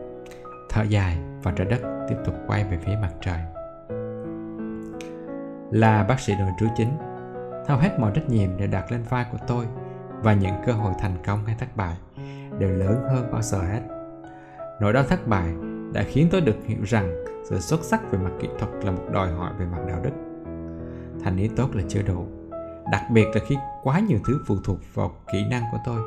[0.70, 3.39] Thở dài và trái đất tiếp tục quay về phía mặt trời.
[5.72, 6.98] Là bác sĩ nội trú chính,
[7.68, 9.65] hầu hết mọi trách nhiệm đều đặt lên vai của tôi
[10.22, 11.96] và những cơ hội thành công hay thất bại
[12.60, 13.82] đều lớn hơn bao giờ hết.
[14.82, 15.50] Nỗi đau thất bại
[15.94, 19.03] đã khiến tôi được hiểu rằng sự xuất sắc về mặt kỹ thuật là một
[19.12, 20.12] đòi hỏi về mặt đạo đức.
[21.23, 22.25] Thành ý tốt là chưa đủ,
[22.91, 26.01] đặc biệt là khi quá nhiều thứ phụ thuộc vào kỹ năng của tôi.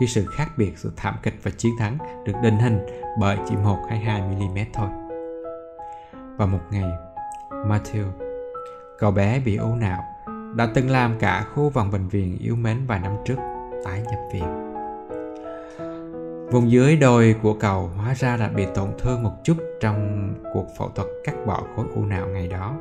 [0.00, 2.78] Khi sự khác biệt sự thảm kịch và chiến thắng được định hình
[3.20, 4.88] bởi chỉ 1 hay 2 mm thôi.
[6.36, 6.90] Và một ngày,
[7.50, 8.04] Matthew,
[8.98, 10.02] cậu bé bị u não,
[10.56, 13.36] đã từng làm cả khu vòng bệnh viện yếu mến vài năm trước,
[13.84, 14.72] tái nhập viện.
[16.50, 20.66] Vùng dưới đồi của cậu hóa ra là bị tổn thương một chút trong cuộc
[20.78, 22.74] phẫu thuật cắt bỏ khối u não ngày đó.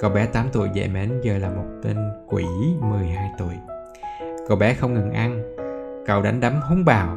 [0.00, 2.44] Cậu bé 8 tuổi dễ mến giờ là một tên quỷ
[2.80, 3.54] 12 tuổi.
[4.48, 5.42] Cậu bé không ngừng ăn,
[6.06, 7.16] cậu đánh đấm húng bào.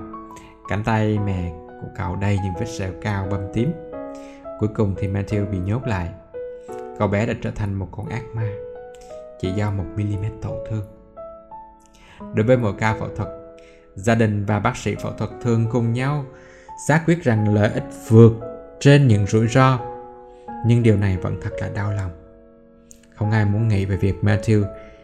[0.70, 3.72] Cánh tay mẹ của cậu đầy những vết sẹo cao bầm tím.
[4.60, 6.10] Cuối cùng thì Matthew bị nhốt lại.
[7.00, 8.50] Cậu bé đã trở thành một con ác ma,
[9.40, 10.86] chỉ do một mm tổn thương.
[12.34, 13.30] Đối với mỗi ca phẫu thuật
[13.96, 16.26] gia đình và bác sĩ phẫu thuật thường cùng nhau
[16.88, 18.32] xác quyết rằng lợi ích vượt
[18.80, 19.80] trên những rủi ro.
[20.66, 22.12] Nhưng điều này vẫn thật là đau lòng.
[23.16, 24.64] Không ai muốn nghĩ về việc Matthew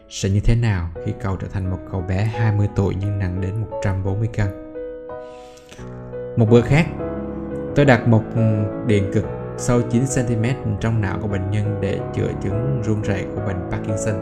[0.10, 3.42] sẽ như thế nào khi cậu trở thành một cậu bé 20 tuổi nhưng nặng
[3.42, 4.48] đến 140 cân.
[6.38, 6.86] Một bữa khác,
[7.76, 8.24] tôi đặt một
[8.88, 9.26] điện cực
[9.58, 14.16] sâu 9cm trong não của bệnh nhân để chữa chứng run rẩy của bệnh Parkinson.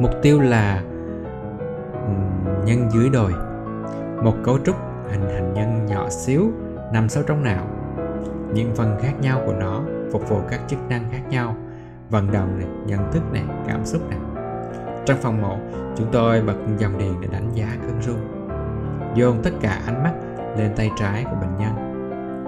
[0.00, 0.82] Mục tiêu là
[2.64, 3.32] nhân dưới đồi.
[4.22, 4.76] Một cấu trúc
[5.10, 6.50] hình hành nhân nhỏ xíu
[6.92, 7.66] nằm sâu trong não
[8.54, 9.80] những phần khác nhau của nó
[10.12, 11.56] phục vụ các chức năng khác nhau,
[12.10, 14.18] vận động này, nhận thức này, cảm xúc này.
[15.06, 15.56] Trong phòng mổ
[15.96, 18.18] chúng tôi bật dòng điện để đánh giá cơn rung
[19.14, 20.12] dồn tất cả ánh mắt
[20.58, 21.72] lên tay trái của bệnh nhân.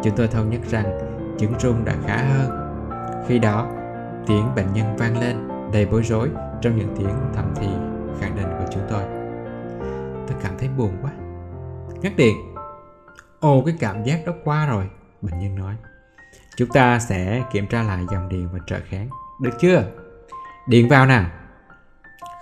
[0.03, 0.99] Chúng tôi thông nhất rằng
[1.39, 2.51] chứng rung đã khá hơn.
[3.27, 3.67] Khi đó,
[4.27, 7.69] tiếng bệnh nhân vang lên, đầy bối rối trong những tiếng thầm thì
[8.21, 9.16] khẳng định của chúng tôi
[10.29, 11.13] tôi cảm thấy buồn quá.
[12.03, 12.55] Ngắt điện
[13.41, 14.91] ồ, cái cảm giác đó qua rồi
[15.23, 15.77] bệnh nhân nói.
[16.57, 19.09] Chúng ta sẽ kiểm tra lại dòng điện và trợ kháng.
[19.41, 19.85] Được chưa?
[20.69, 21.31] Điện vào nào.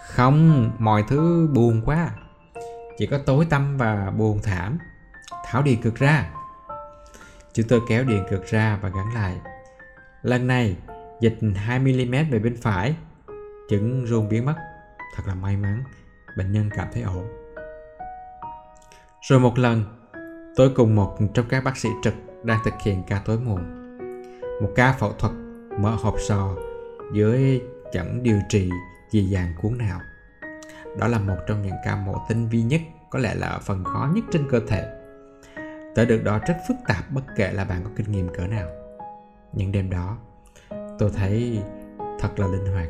[0.09, 2.11] Không, mọi thứ buồn quá.
[2.99, 4.79] Chỉ có tối tăm và buồn thảm.
[5.45, 6.31] Tháo điện cực ra.
[7.53, 9.37] Chúng tôi kéo điện cực ra và gắn lại.
[10.23, 10.77] Lần này,
[11.21, 12.97] dịch 2mm về bên phải.
[13.71, 14.55] Chứng run biến mất.
[15.17, 15.85] Thật là may mắn.
[16.37, 17.44] Bệnh nhân cảm thấy ổn
[19.29, 19.85] rồi một lần,
[20.57, 23.61] tôi cùng một trong các bác sĩ trực đang thực hiện ca tối muộn.
[24.63, 25.33] Một ca phẫu thuật
[25.79, 26.55] mở hộp sò
[27.13, 28.71] dưới chẩn điều trị
[29.11, 30.01] gì dàng cuốn nào
[30.99, 33.85] Đó là một trong những ca mổ tinh vi nhất, có lẽ là ở phần
[33.85, 34.85] khó nhất trên cơ thể.
[35.95, 38.69] Tới được đó rất phức tạp bất kể là bạn có kinh nghiệm cỡ nào.
[39.53, 40.19] những đêm đó,
[40.99, 41.63] tôi thấy
[42.21, 42.89] thật là linh hoạt.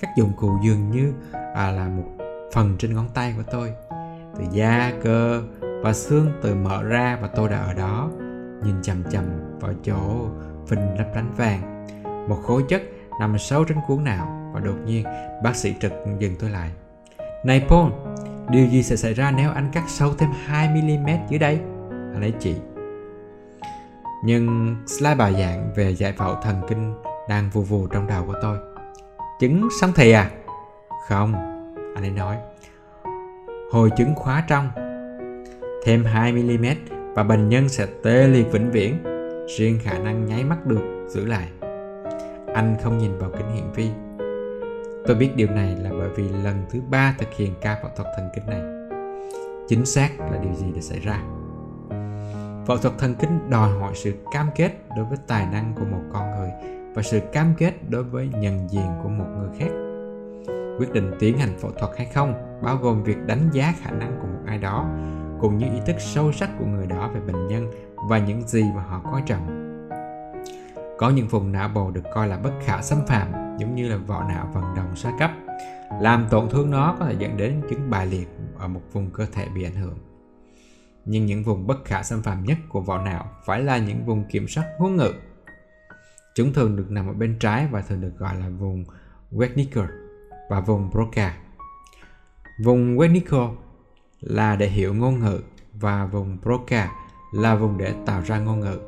[0.00, 1.12] Các dụng cụ dường như
[1.54, 2.04] à, là một
[2.52, 3.72] phần trên ngón tay của tôi
[4.36, 5.42] từ da, cơ
[5.82, 8.10] và xương từ mở ra và tôi đã ở đó,
[8.64, 9.24] nhìn chầm chầm
[9.60, 10.28] vào chỗ
[10.66, 11.86] phình lấp lánh vàng.
[12.28, 12.82] Một khối chất
[13.20, 15.04] nằm sâu trên cuốn nào và đột nhiên
[15.44, 16.70] bác sĩ trực dừng tôi lại.
[17.44, 17.92] Này Paul,
[18.50, 21.60] điều gì sẽ xảy ra nếu anh cắt sâu thêm 2mm dưới đây?
[21.90, 22.56] Anh ấy chỉ.
[24.24, 26.94] Nhưng slide bài giảng về giải phẫu thần kinh
[27.28, 28.58] đang vù vù trong đầu của tôi.
[29.40, 30.30] Chứng sống thì à?
[31.08, 31.34] Không,
[31.94, 32.36] anh ấy nói
[33.70, 34.70] hồi chứng khóa trong.
[35.84, 36.74] Thêm 2mm
[37.14, 39.02] và bệnh nhân sẽ tê liệt vĩnh viễn,
[39.56, 41.48] riêng khả năng nháy mắt được giữ lại.
[42.54, 43.90] Anh không nhìn vào kính hiển vi.
[45.06, 48.08] Tôi biết điều này là bởi vì lần thứ ba thực hiện ca phẫu thuật
[48.16, 48.60] thần kinh này.
[49.68, 51.22] Chính xác là điều gì đã xảy ra.
[52.66, 56.02] Phẫu thuật thần kinh đòi hỏi sự cam kết đối với tài năng của một
[56.12, 56.50] con người
[56.94, 59.87] và sự cam kết đối với nhận diện của một người khác
[60.78, 64.18] quyết định tiến hành phẫu thuật hay không, bao gồm việc đánh giá khả năng
[64.20, 64.90] của một ai đó,
[65.40, 67.70] cũng như ý thức sâu sắc của người đó về bệnh nhân
[68.08, 69.64] và những gì mà họ coi trọng.
[70.98, 73.96] Có những vùng não bộ được coi là bất khả xâm phạm, giống như là
[73.96, 75.30] vỏ não vận động xa cấp.
[76.00, 79.26] Làm tổn thương nó có thể dẫn đến chứng bại liệt ở một vùng cơ
[79.32, 79.98] thể bị ảnh hưởng.
[81.04, 84.24] Nhưng những vùng bất khả xâm phạm nhất của vỏ não phải là những vùng
[84.24, 85.12] kiểm soát ngôn ngữ.
[86.34, 88.84] Chúng thường được nằm ở bên trái và thường được gọi là vùng
[89.32, 90.07] Wernicke
[90.48, 91.36] và vùng Broca.
[92.64, 93.54] Vùng Wernicke
[94.20, 95.40] là để hiểu ngôn ngữ
[95.74, 96.90] và vùng Broca
[97.32, 98.78] là vùng để tạo ra ngôn ngữ.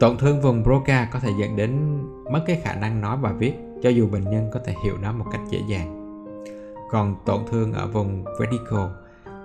[0.00, 3.52] Tổn thương vùng Broca có thể dẫn đến mất cái khả năng nói và viết
[3.82, 5.96] cho dù bệnh nhân có thể hiểu nó một cách dễ dàng.
[6.90, 8.88] Còn tổn thương ở vùng Wernicke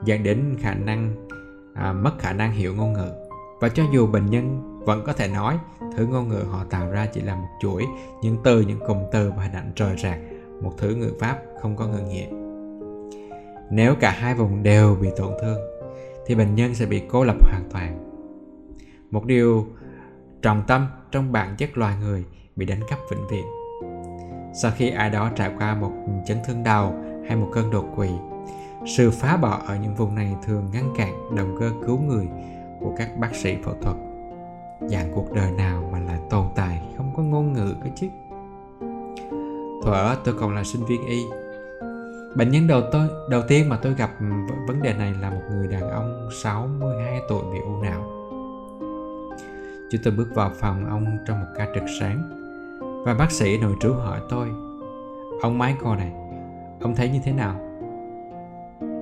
[0.06, 1.28] dẫn đến khả năng
[1.74, 3.12] à, mất khả năng hiểu ngôn ngữ
[3.60, 5.60] và cho dù bệnh nhân vẫn có thể nói
[5.98, 7.86] thứ ngôn ngữ họ tạo ra chỉ là một chuỗi
[8.22, 10.20] những từ những cụm từ và hình ảnh rời rạc
[10.62, 12.28] một thứ ngữ pháp không có ngữ nghĩa
[13.72, 15.60] nếu cả hai vùng đều bị tổn thương,
[16.26, 17.98] thì bệnh nhân sẽ bị cô lập hoàn toàn.
[19.12, 19.68] Một điều
[20.42, 23.46] trọng tâm trong bản chất loài người bị đánh cắp vĩnh viễn.
[24.54, 25.92] Sau khi ai đó trải qua một
[26.26, 26.94] chấn thương đầu
[27.28, 28.10] hay một cơn đột quỵ,
[28.98, 32.28] sự phá bỏ ở những vùng này thường ngăn cản động cơ cứu người
[32.80, 33.96] của các bác sĩ phẫu thuật.
[34.82, 38.08] Dạng cuộc đời nào mà lại tồn tại không có ngôn ngữ cơ chứ?
[39.84, 41.24] Thuở tôi còn là sinh viên y.
[42.36, 44.12] Bệnh nhân đầu tôi đầu tiên mà tôi gặp
[44.68, 48.02] vấn đề này là một người đàn ông 62 tuổi bị u não.
[49.92, 52.38] Chúng tôi bước vào phòng ông trong một ca trực sáng
[53.06, 54.48] và bác sĩ nội trú hỏi tôi
[55.42, 56.12] ông Michael này
[56.82, 57.56] ông thấy như thế nào?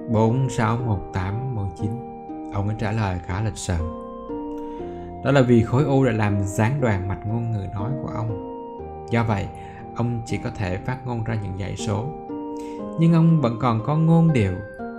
[0.10, 2.10] 461819
[2.54, 3.78] Ông ấy trả lời khá lịch sự.
[5.24, 8.46] Đó là vì khối u đã làm gián đoạn mạch ngôn ngữ nói của ông.
[9.12, 9.48] Do vậy,
[10.00, 12.28] ông chỉ có thể phát ngôn ra những dãy số.
[13.00, 14.54] Nhưng ông vẫn còn có ngôn điệu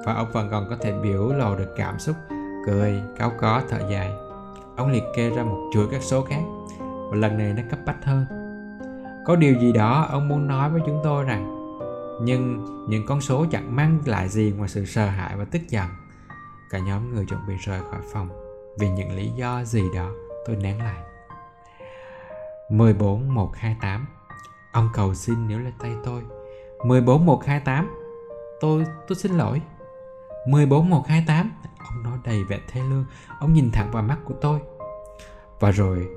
[0.05, 2.17] Và ông vẫn còn có thể biểu lộ được cảm xúc
[2.67, 4.11] Cười, cáo có, thở dài.
[4.77, 6.43] Ông liệt kê ra một chuỗi các số khác
[6.81, 8.27] Và lần này nó cấp bách hơn.
[9.27, 11.57] Có điều gì đó ông muốn nói với chúng tôi rằng
[12.23, 15.87] nhưng những con số chẳng mang lại gì ngoài sự sợ hãi và tức giận.
[16.71, 18.29] Cả nhóm người chuẩn bị rời khỏi phòng
[18.79, 20.11] vì những lý do gì đó
[20.47, 21.03] tôi nén lại.
[22.71, 24.20] 14128
[24.73, 26.23] Ông cầu xin nếu lên tay tôi.
[26.85, 27.91] 14128
[28.61, 29.61] Tôi, tôi xin lỗi.
[30.47, 33.05] 14128 Ông nói đầy vẻ thê lương.
[33.41, 34.61] Ông nhìn thẳng vào mắt của tôi.
[35.61, 36.09] Và rồi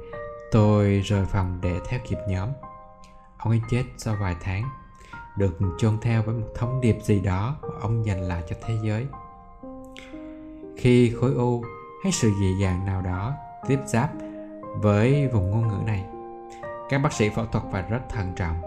[0.51, 2.49] tôi rời phòng để theo kịp nhóm.
[3.37, 4.63] Ông ấy chết sau vài tháng.
[5.37, 8.77] Được chôn theo với một thông điệp gì đó Mà ông dành lại cho thế
[8.83, 9.07] giới.
[10.77, 11.63] Khi khối u
[12.03, 13.33] hay sự dị dạng nào đó
[13.67, 14.09] tiếp giáp
[14.81, 16.05] với vùng ngôn ngữ này
[16.93, 18.61] các bác sĩ phẫu thuật phải rất thận trọng.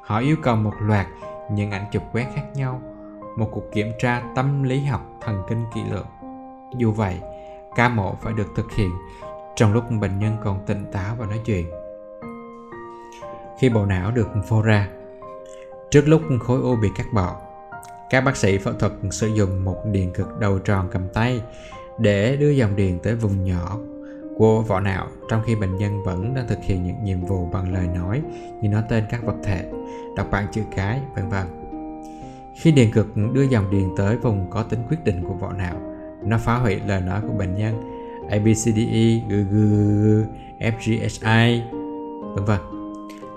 [0.00, 1.06] Họ yêu cầu một loạt
[1.50, 2.82] những ảnh chụp quét khác nhau,
[3.36, 6.06] một cuộc kiểm tra tâm lý học thần kinh kỹ lưỡng.
[6.76, 7.20] Dù vậy,
[7.76, 8.90] ca mổ phải được thực hiện
[9.56, 11.70] trong lúc bệnh nhân còn tỉnh táo và nói chuyện.
[13.58, 14.88] Khi bộ não được phô ra,
[15.90, 17.36] trước lúc khối u bị cắt bỏ,
[18.10, 21.42] các bác sĩ phẫu thuật sử dụng một điện cực đầu tròn cầm tay
[21.98, 23.78] để đưa dòng điện tới vùng nhỏ
[24.38, 27.72] vô vỏ não trong khi bệnh nhân vẫn đang thực hiện những nhiệm vụ bằng
[27.72, 28.22] lời nói
[28.60, 29.70] như nói tên các vật thể,
[30.16, 31.46] đọc bảng chữ cái, vân vân.
[32.54, 35.74] Khi điện cực đưa dòng điện tới vùng có tính quyết định của vỏ não,
[36.24, 37.82] nó phá hủy lời nói của bệnh nhân
[38.30, 39.56] ABCDE, GG,
[40.58, 41.60] FGHI,
[42.34, 42.58] vân vân.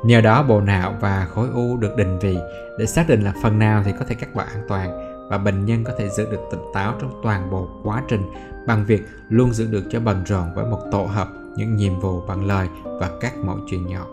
[0.06, 2.38] Nhờ đó bộ não và khối u được định vị
[2.80, 5.66] để xác định là phần nào thì có thể cắt bỏ an toàn và bệnh
[5.66, 8.22] nhân có thể giữ được tỉnh táo trong toàn bộ quá trình
[8.68, 12.22] bằng việc luôn giữ được cho bận rộn với một tổ hợp những nhiệm vụ
[12.28, 14.08] bằng lời và các mẫu chuyện nhỏ.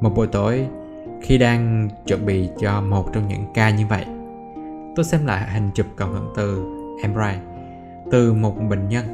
[0.00, 0.68] Một buổi tối,
[1.22, 4.04] khi đang chuẩn bị cho một trong những ca như vậy,
[4.96, 6.64] tôi xem lại hình chụp cộng hưởng từ
[7.08, 7.34] MRI
[8.10, 9.04] từ một bệnh nhân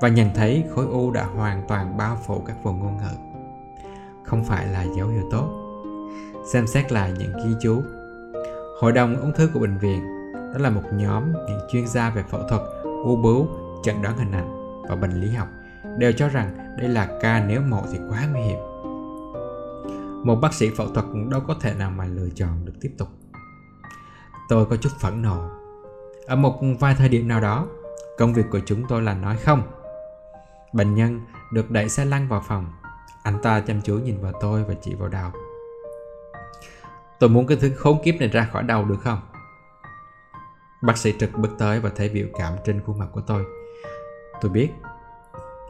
[0.00, 3.34] và nhận thấy khối u đã hoàn toàn bao phủ các vùng ngôn ngữ
[4.22, 5.48] không phải là dấu hiệu tốt
[6.52, 7.82] xem xét lại những ghi chú
[8.80, 12.22] hội đồng ung thư của bệnh viện đó là một nhóm những chuyên gia về
[12.30, 13.48] phẫu thuật, u bướu,
[13.84, 15.48] chẩn đoán hình ảnh và bệnh lý học
[15.98, 18.58] đều cho rằng đây là ca nếu mổ thì quá nguy hiểm.
[20.24, 23.08] Một bác sĩ phẫu thuật đâu có thể nào mà lựa chọn được tiếp tục.
[24.48, 25.50] Tôi có chút phẫn nộ.
[26.26, 27.66] Ở một vài thời điểm nào đó,
[28.18, 29.62] công việc của chúng tôi là nói không.
[30.72, 31.20] Bệnh nhân
[31.52, 32.66] được đẩy xe lăn vào phòng.
[33.22, 35.30] Anh ta chăm chú nhìn vào tôi và chỉ vào đầu.
[37.20, 39.20] Tôi muốn cái thứ khốn kiếp này ra khỏi đầu được không?
[40.82, 43.44] Bác sĩ trực bước tới và thấy biểu cảm trên khuôn mặt của tôi.
[44.40, 44.68] Tôi biết.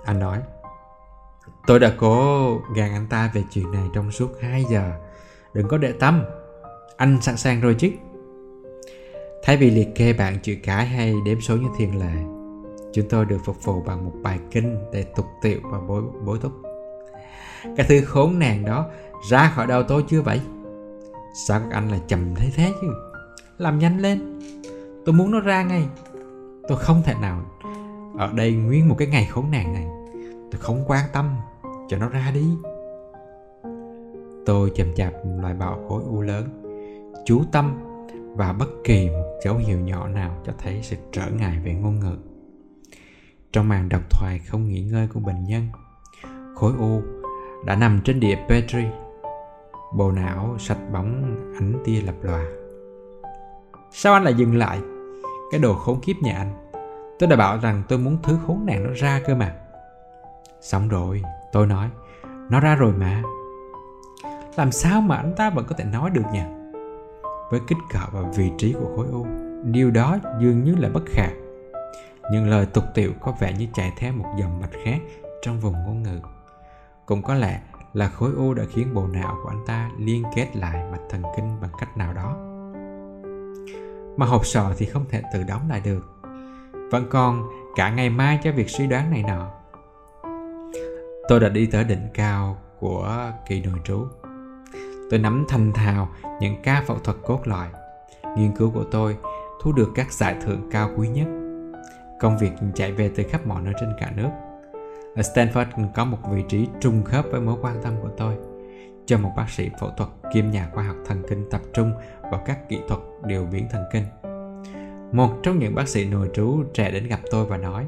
[0.04, 0.38] Anh nói.
[1.66, 4.92] Tôi đã cố gàn anh ta về chuyện này trong suốt 2 giờ.
[5.52, 6.24] Đừng có để tâm.
[6.96, 7.90] Anh sẵn sàng rồi chứ?
[9.42, 12.34] Thay vì liệt kê bạn chữ cái hay đếm số như thiền lệ
[12.94, 16.38] Chúng tôi được phục vụ bằng một bài kinh để tục tiệu và bối, bối
[16.42, 16.52] thúc.
[17.76, 18.86] Cái thứ khốn nạn đó
[19.30, 20.40] ra khỏi đầu tôi chưa vậy?
[21.34, 22.88] Sao các anh lại chậm thế thế chứ?
[23.58, 24.38] Làm nhanh lên.
[25.04, 25.88] Tôi muốn nó ra ngay.
[26.68, 27.46] Tôi không thể nào
[28.18, 29.86] ở đây nguyên một cái ngày khốn nạn này.
[30.50, 31.36] Tôi không quan tâm.
[31.88, 32.46] Cho nó ra đi.
[34.46, 36.48] Tôi chậm chạp loại bỏ khối u lớn
[37.24, 37.74] chú tâm
[38.36, 42.00] và bất kỳ một dấu hiệu nhỏ nào cho thấy sự trở ngại về ngôn
[42.00, 42.16] ngữ.
[43.52, 45.68] Trong màn độc thoại không nghỉ ngơi của bệnh nhân,
[46.54, 47.02] khối u
[47.64, 48.84] đã nằm trên đĩa Petri.
[49.96, 52.44] Bộ não sạch bóng ánh tia lập lòa.
[53.90, 54.78] Sao anh lại dừng lại?
[55.50, 56.70] Cái đồ khốn kiếp nhà anh.
[57.18, 59.54] Tôi đã bảo rằng tôi muốn thứ khốn nạn nó ra cơ mà.
[60.60, 61.22] Xong rồi,
[61.52, 61.88] tôi nói.
[62.50, 63.22] Nó ra rồi mà.
[64.56, 66.42] Làm sao mà anh ta vẫn có thể nói được nhỉ?
[67.50, 69.26] Với kích cỡ và vị trí của khối u,
[69.64, 71.28] điều đó dường như là bất khả.
[72.32, 74.98] Nhưng lời tục tiệu có vẻ như chạy theo một dòng mạch khác
[75.42, 76.20] trong vùng ngôn ngữ.
[77.06, 77.60] Cũng có lẽ
[77.94, 81.22] là khối u đã khiến bộ não của anh ta liên kết lại mạch thần
[81.36, 82.36] kinh bằng cách nào đó.
[84.16, 86.06] Mà hộp sọ thì không thể tự đóng lại được.
[86.90, 89.50] Vẫn còn cả ngày mai cho việc suy đoán này nọ.
[91.28, 94.06] Tôi đã đi tới đỉnh cao của kỳ nội trú.
[95.10, 96.08] Tôi nắm thành thào
[96.40, 97.68] những ca phẫu thuật cốt lõi.
[98.36, 99.16] Nghiên cứu của tôi
[99.62, 101.26] thu được các giải thưởng cao quý nhất.
[102.20, 104.30] Công việc chạy về từ khắp mọi nơi trên cả nước.
[105.16, 108.34] Ở Stanford có một vị trí trùng khớp với mối quan tâm của tôi.
[109.06, 111.92] Cho một bác sĩ phẫu thuật kiêm nhà khoa học thần kinh tập trung
[112.22, 114.04] vào các kỹ thuật điều biến thần kinh.
[115.12, 117.86] Một trong những bác sĩ nội trú trẻ đến gặp tôi và nói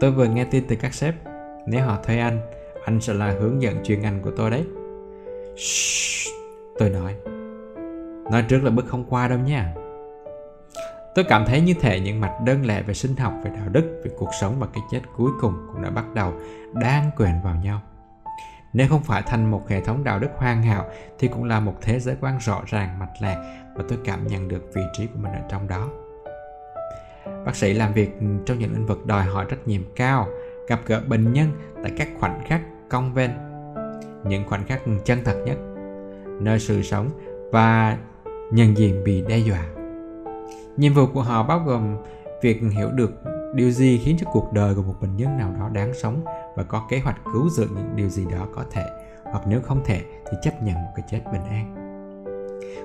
[0.00, 1.14] Tôi vừa nghe tin từ các sếp.
[1.66, 2.40] Nếu họ thuê anh,
[2.84, 4.64] anh sẽ là hướng dẫn chuyên ngành của tôi đấy.
[5.56, 6.28] Shh,
[6.78, 7.14] tôi nói.
[8.30, 9.74] Nói trước là bước không qua đâu nha.
[11.16, 14.00] Tôi cảm thấy như thể những mạch đơn lẻ về sinh học, về đạo đức,
[14.04, 16.32] về cuộc sống và cái chết cuối cùng cũng đã bắt đầu
[16.74, 17.80] đang quyền vào nhau.
[18.72, 20.84] Nếu không phải thành một hệ thống đạo đức hoàn hảo
[21.18, 24.48] thì cũng là một thế giới quan rõ ràng, mạch lạc và tôi cảm nhận
[24.48, 25.88] được vị trí của mình ở trong đó.
[27.44, 28.10] Bác sĩ làm việc
[28.46, 30.26] trong những lĩnh vực đòi hỏi trách nhiệm cao,
[30.68, 31.52] gặp gỡ bệnh nhân
[31.82, 33.30] tại các khoảnh khắc cong ven,
[34.24, 35.58] những khoảnh khắc chân thật nhất,
[36.40, 37.10] nơi sự sống
[37.52, 37.98] và
[38.52, 39.75] nhân diện bị đe dọa.
[40.76, 41.96] Nhiệm vụ của họ bao gồm
[42.42, 43.10] việc hiểu được
[43.54, 46.24] điều gì khiến cho cuộc đời của một bệnh nhân nào đó đáng sống
[46.56, 48.84] và có kế hoạch cứu dưỡng những điều gì đó có thể
[49.24, 51.86] hoặc nếu không thể thì chấp nhận một cái chết bình an.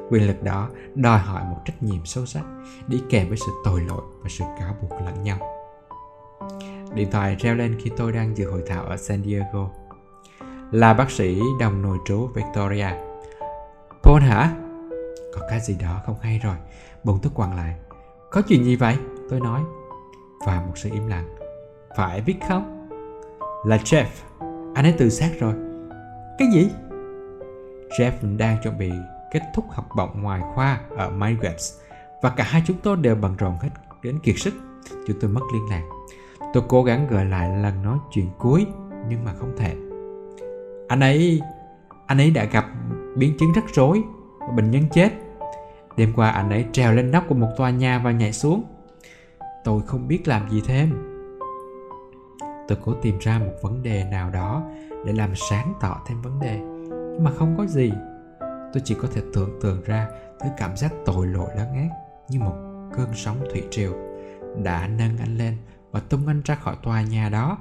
[0.10, 2.44] Quyền lực đó đòi hỏi một trách nhiệm sâu sắc
[2.88, 5.38] đi kèm với sự tội lỗi và sự cáo buộc lẫn nhau.
[6.94, 9.70] Điện thoại reo lên khi tôi đang dự hội thảo ở san diego.
[10.72, 12.88] Là bác sĩ đồng nội trú victoria.
[14.04, 14.56] Paul hả?
[15.34, 16.56] Có cái gì đó không hay rồi
[17.04, 17.76] bỗng tức quằn lại
[18.32, 18.98] có chuyện gì vậy
[19.30, 19.62] tôi nói
[20.46, 21.36] và một sự im lặng
[21.98, 22.90] phải biết không
[23.66, 24.06] là jeff
[24.76, 25.54] anh ấy tự sát rồi
[26.38, 26.70] cái gì
[28.00, 28.92] jeff đang chuẩn bị
[29.32, 31.74] kết thúc học bổng ngoài khoa ở Migrants
[32.22, 33.70] và cả hai chúng tôi đều bận rộn hết
[34.04, 34.54] đến kiệt sức.
[35.08, 35.84] Chúng tôi mất liên lạc.
[36.54, 38.66] Tôi cố gắng gợi lại lần nói chuyện cuối
[39.10, 39.76] nhưng mà không thể.
[40.88, 41.42] Anh ấy,
[42.06, 42.66] anh ấy đã gặp
[43.16, 44.04] biến chứng rắc rối
[44.40, 45.10] và bệnh nhân chết.
[45.98, 48.64] Đêm qua anh ấy trèo lên nóc của một tòa nhà và nhảy xuống.
[49.64, 50.92] Tôi không biết làm gì thêm.
[52.68, 54.64] Tôi cố tìm ra một vấn đề nào đó
[55.06, 56.60] để làm sáng tỏ thêm vấn đề,
[57.14, 57.92] nhưng mà không có gì
[58.74, 60.08] tôi chỉ có thể tưởng tượng ra
[60.40, 61.90] thứ cảm giác tội lỗi lớn ác
[62.30, 62.56] như một
[62.94, 63.94] cơn sóng thủy triều
[64.64, 65.58] đã nâng anh lên
[65.92, 67.58] và tung anh ra khỏi tòa nhà đó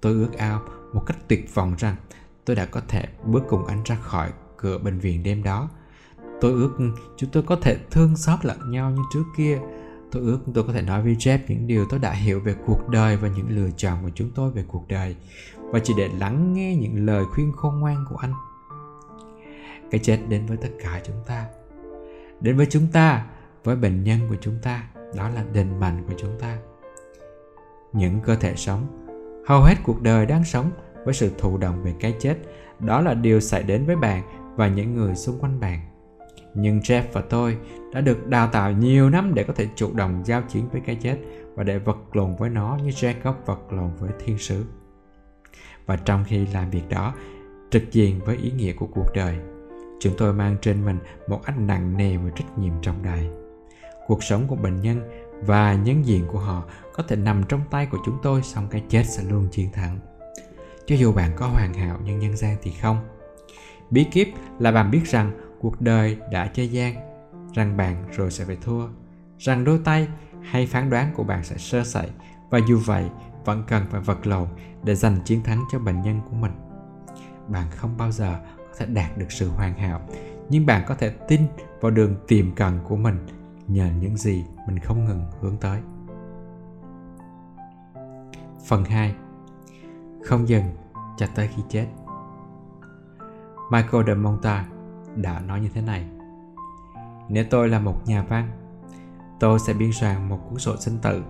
[0.00, 0.62] tôi ước ao
[0.92, 1.96] một cách tuyệt vọng rằng
[2.44, 5.68] tôi đã có thể bước cùng anh ra khỏi cửa bệnh viện đêm đó
[6.40, 6.70] tôi ước
[7.16, 9.60] chúng tôi có thể thương xót lẫn nhau như trước kia.
[10.12, 12.88] Tôi ước tôi có thể nói với Jeff những điều tôi đã hiểu về cuộc
[12.88, 15.16] đời và những lựa chọn của chúng tôi về cuộc đời,
[15.56, 18.32] và chỉ để lắng nghe những lời khuyên khôn ngoan của anh.
[19.90, 21.46] Cái chết đến với tất cả chúng ta,
[22.40, 23.26] đến với chúng ta,
[23.64, 24.84] với bệnh nhân của chúng ta,
[25.16, 26.58] đó là đền mạnh của chúng ta.
[27.92, 29.06] Những cơ thể sống,
[29.46, 30.70] hầu hết cuộc đời đang sống
[31.04, 32.36] với sự thụ động về cái chết,
[32.80, 34.22] đó là điều xảy đến với bạn
[34.56, 35.89] và những người xung quanh bạn
[36.54, 37.56] nhưng jeff và tôi
[37.92, 40.96] đã được đào tạo nhiều năm để có thể chủ động giao chiến với cái
[40.96, 41.16] chết
[41.54, 44.64] và để vật lộn với nó như jacob vật lộn với thiên sứ.
[45.86, 47.14] Và trong khi làm việc đó,
[47.70, 49.36] trực diện với ý nghĩa của cuộc đời,
[50.00, 50.98] chúng tôi mang trên mình
[51.28, 53.30] một ách nặng nề và trách nhiệm trọng đại.
[54.06, 55.00] Cuộc sống của bệnh nhân
[55.42, 58.82] và nhân diện của họ có thể nằm trong tay của chúng tôi, song cái
[58.88, 59.98] chết sẽ luôn chiến thắng.
[60.86, 62.96] Cho dù bạn có hoàn hảo nhưng nhân gian thì không.
[63.90, 64.28] Bí kíp
[64.58, 66.94] là bạn biết rằng cuộc đời đã chơi gian,
[67.54, 68.86] rằng bạn rồi sẽ phải thua.
[69.38, 70.08] Rằng đôi tay
[70.42, 72.10] hay phán đoán của bạn sẽ sơ sẩy,
[72.50, 73.10] và dù vậy,
[73.44, 74.48] vẫn cần phải vật lộn
[74.84, 76.52] để giành chiến thắng cho bệnh nhân của mình.
[77.48, 80.00] Bạn không bao giờ có thể đạt được sự hoàn hảo,
[80.48, 81.40] nhưng bạn có thể tin
[81.80, 83.26] vào đường tiềm cần của mình
[83.68, 85.80] nhờ những gì mình không ngừng hướng tới.
[88.66, 89.14] Phần 2
[90.24, 90.64] không dừng
[91.16, 91.86] cho tới khi chết.
[93.70, 94.64] Michael de Monta
[95.16, 96.06] đã nói như thế này
[97.30, 98.48] nếu tôi là một nhà văn,
[99.40, 101.22] tôi sẽ biên soạn một cuốn sổ sinh tử,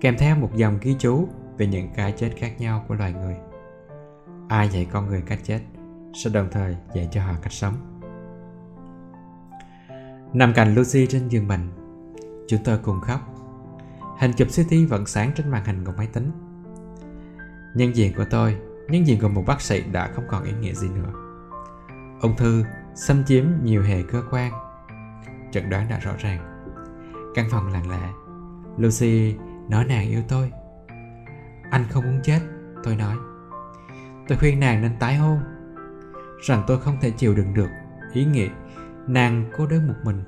[0.00, 1.28] kèm theo một dòng ghi chú
[1.58, 3.36] về những cái chết khác nhau của loài người.
[4.48, 5.60] Ai dạy con người cách chết
[6.14, 7.74] sẽ đồng thời dạy cho họ cách sống.
[10.32, 11.70] Nằm cạnh Lucy trên giường bệnh,
[12.48, 13.20] chúng tôi cùng khóc.
[14.18, 16.30] Hình chụp CT vẫn sáng trên màn hình của máy tính.
[17.74, 18.56] Nhân diện của tôi,
[18.88, 21.12] nhân diện của một bác sĩ đã không còn ý nghĩa gì nữa.
[22.20, 22.64] Ung thư
[22.94, 24.52] xâm chiếm nhiều hệ cơ quan.
[25.52, 26.64] Chẩn đoán đã rõ ràng.
[27.34, 28.12] Căn phòng lặng lẽ.
[28.78, 29.36] Lucy
[29.68, 30.52] nói nàng yêu tôi.
[31.70, 32.40] Anh không muốn chết,
[32.82, 33.16] tôi nói.
[34.28, 35.38] Tôi khuyên nàng nên tái hôn
[36.42, 37.68] Rằng tôi không thể chịu đựng được
[38.12, 38.48] Ý nghĩ
[39.06, 40.24] nàng cô đơn một mình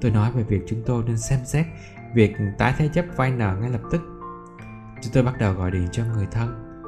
[0.00, 1.66] Tôi nói về việc chúng tôi nên xem xét
[2.14, 4.00] Việc tái thế chấp vay nợ ngay lập tức
[5.02, 6.78] Chúng tôi bắt đầu gọi điện cho người thân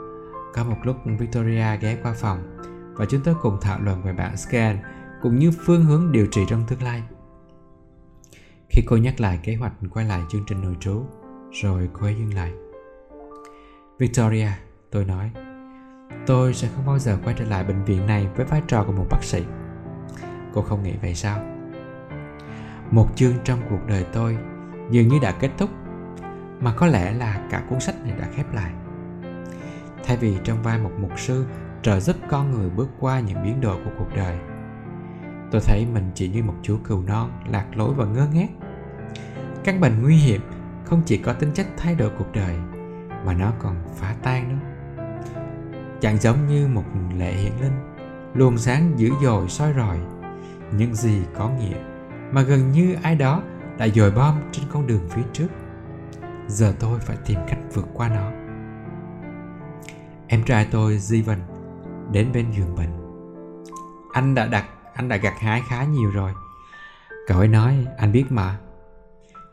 [0.55, 2.59] Có một lúc Victoria ghé qua phòng
[2.97, 4.78] và chúng tôi cùng thảo luận về bản scan
[5.22, 7.03] Cũng như phương hướng điều trị trong tương lai
[8.68, 11.03] Khi cô nhắc lại kế hoạch quay lại chương trình nội trú
[11.62, 12.53] Rồi cô ấy dừng lại
[13.99, 14.51] Victoria,
[14.90, 15.30] tôi nói
[16.26, 18.92] Tôi sẽ không bao giờ quay trở lại bệnh viện này với vai trò của
[18.92, 19.44] một bác sĩ.
[20.55, 21.40] Cô không nghĩ vậy sao?
[22.90, 24.38] Một chương trong cuộc đời tôi
[24.90, 25.70] dường như đã kết thúc,
[26.61, 28.72] mà có lẽ là cả cuốn sách này đã khép lại.
[30.05, 31.47] Thay vì trong vai một mục sư
[31.83, 34.39] trợ giúp con người bước qua những biến đổi của cuộc đời,
[35.51, 38.49] tôi thấy mình chỉ như một chú cừu non lạc lối và ngơ ngác.
[39.64, 40.41] Căn bệnh nguy hiểm
[40.85, 42.57] không chỉ có tính chất thay đổi cuộc đời,
[43.24, 44.77] mà nó còn phá tan nữa
[46.01, 46.85] chẳng giống như một
[47.18, 47.95] lệ hiển linh
[48.35, 49.99] luồng sáng dữ dội soi rọi.
[50.72, 51.77] Những gì có nghĩa
[52.33, 53.43] mà gần như ai đó
[53.79, 55.49] đã dồi bom trên con đường phía trước?
[56.49, 58.31] Giờ tôi phải tìm cách vượt qua nó.
[60.29, 61.39] Em trai tôi Steven
[62.12, 63.07] đến bên giường bệnh.
[64.12, 66.34] Anh đã đặt, anh đã gặt hái khá nhiều rồi.
[67.26, 68.59] Cậu ấy nói, anh biết mà,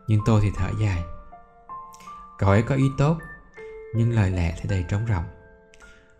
[0.08, 1.04] nhưng tôi thì thở dài.
[2.38, 3.18] Cậu ấy có ý tốt,
[3.96, 5.24] nhưng lời lẽ thì đầy trống rỗng.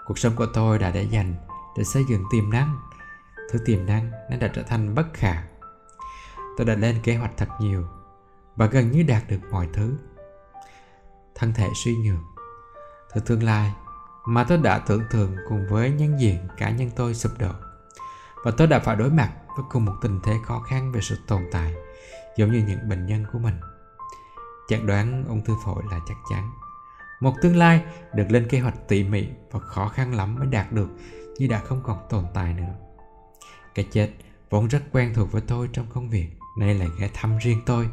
[0.06, 1.34] Cuộc sống của tôi đã để dành
[1.78, 2.80] để xây dựng tiềm năng.
[3.52, 5.44] Thứ tiềm năng nó đã trở thành bất khả.
[6.58, 7.88] Tôi đã lên kế hoạch thật nhiều
[8.56, 9.98] và gần như đạt được mọi thứ.
[11.36, 12.20] Thân thể suy nhược,
[13.14, 13.74] thứ tương lai
[14.26, 17.52] mà tôi đã tưởng tượng cùng với nhân diện cá nhân tôi sụp đổ
[18.46, 21.18] và tôi đã phải đối mặt với cùng một tình thế khó khăn về sự
[21.28, 21.74] tồn tại
[22.38, 23.56] giống như những bệnh nhân của mình
[24.70, 26.52] chẩn đoán ung thư phổi là chắc chắn
[27.20, 27.82] một tương lai
[28.14, 30.90] được lên kế hoạch tỉ mỉ và khó khăn lắm mới đạt được
[31.38, 32.76] như đã không còn tồn tại nữa.
[33.76, 34.10] Cái chết
[34.50, 37.90] vốn rất quen thuộc với tôi trong công việc, nay lại ghé thăm riêng tôi.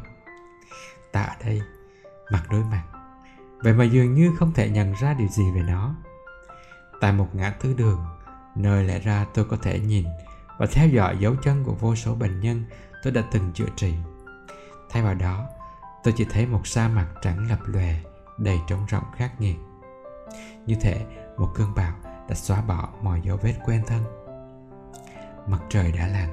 [1.11, 1.61] Ta ở đây,
[2.31, 2.83] mặt đối mặt,
[3.63, 5.95] vậy mà dường như không thể nhận ra điều gì về nó.
[7.01, 8.05] Tại một ngã tư đường,
[8.55, 10.05] nơi lẽ ra tôi có thể nhìn
[10.57, 12.63] và theo dõi dấu chân của vô số bệnh nhân
[13.03, 13.93] tôi đã từng chữa trị.
[14.89, 15.45] Thay vào đó,
[16.03, 17.95] tôi chỉ thấy một sa mạc trắng lập lòe
[18.37, 19.55] đầy trống rỗng khắc nghiệt.
[20.65, 21.05] Như thể
[21.37, 21.93] một cơn bão
[22.29, 24.03] đã xóa bỏ mọi dấu vết quen thân.
[25.47, 26.29] Mặt trời đã lặn.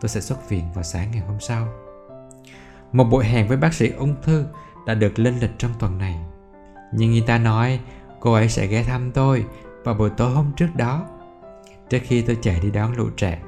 [0.00, 1.68] Tôi sẽ xuất viện vào sáng ngày hôm sau.
[2.92, 4.46] Một buổi hẹn với bác sĩ ung thư
[4.86, 6.20] đã được lên lịch trong tuần này.
[6.92, 7.80] Nhưng người ta nói
[8.20, 9.46] cô ấy sẽ ghé thăm tôi
[9.84, 11.06] vào buổi tối hôm trước đó
[11.88, 13.42] trước khi tôi chạy đi đón lũ trẻ,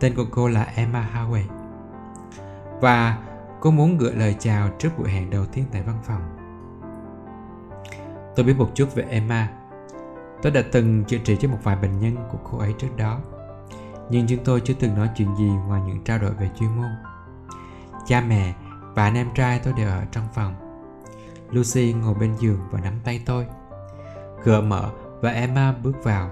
[0.00, 1.44] tên của cô là emma Howey
[2.80, 3.18] và
[3.60, 6.42] cô muốn gửi lời chào trước buổi hẹn đầu tiên tại văn phòng
[8.36, 9.48] Tôi biết một chút về Emma.
[10.42, 13.20] Tôi đã từng chữa trị cho một vài bệnh nhân của cô ấy trước đó.
[14.10, 16.90] Nhưng chúng tôi chưa từng nói chuyện gì ngoài những trao đổi về chuyên môn.
[18.06, 18.54] Cha mẹ
[18.94, 20.54] và anh em trai tôi đều ở trong phòng.
[21.50, 23.46] Lucy ngồi bên giường và nắm tay tôi.
[24.44, 24.90] Cửa mở
[25.20, 26.30] và Emma bước vào.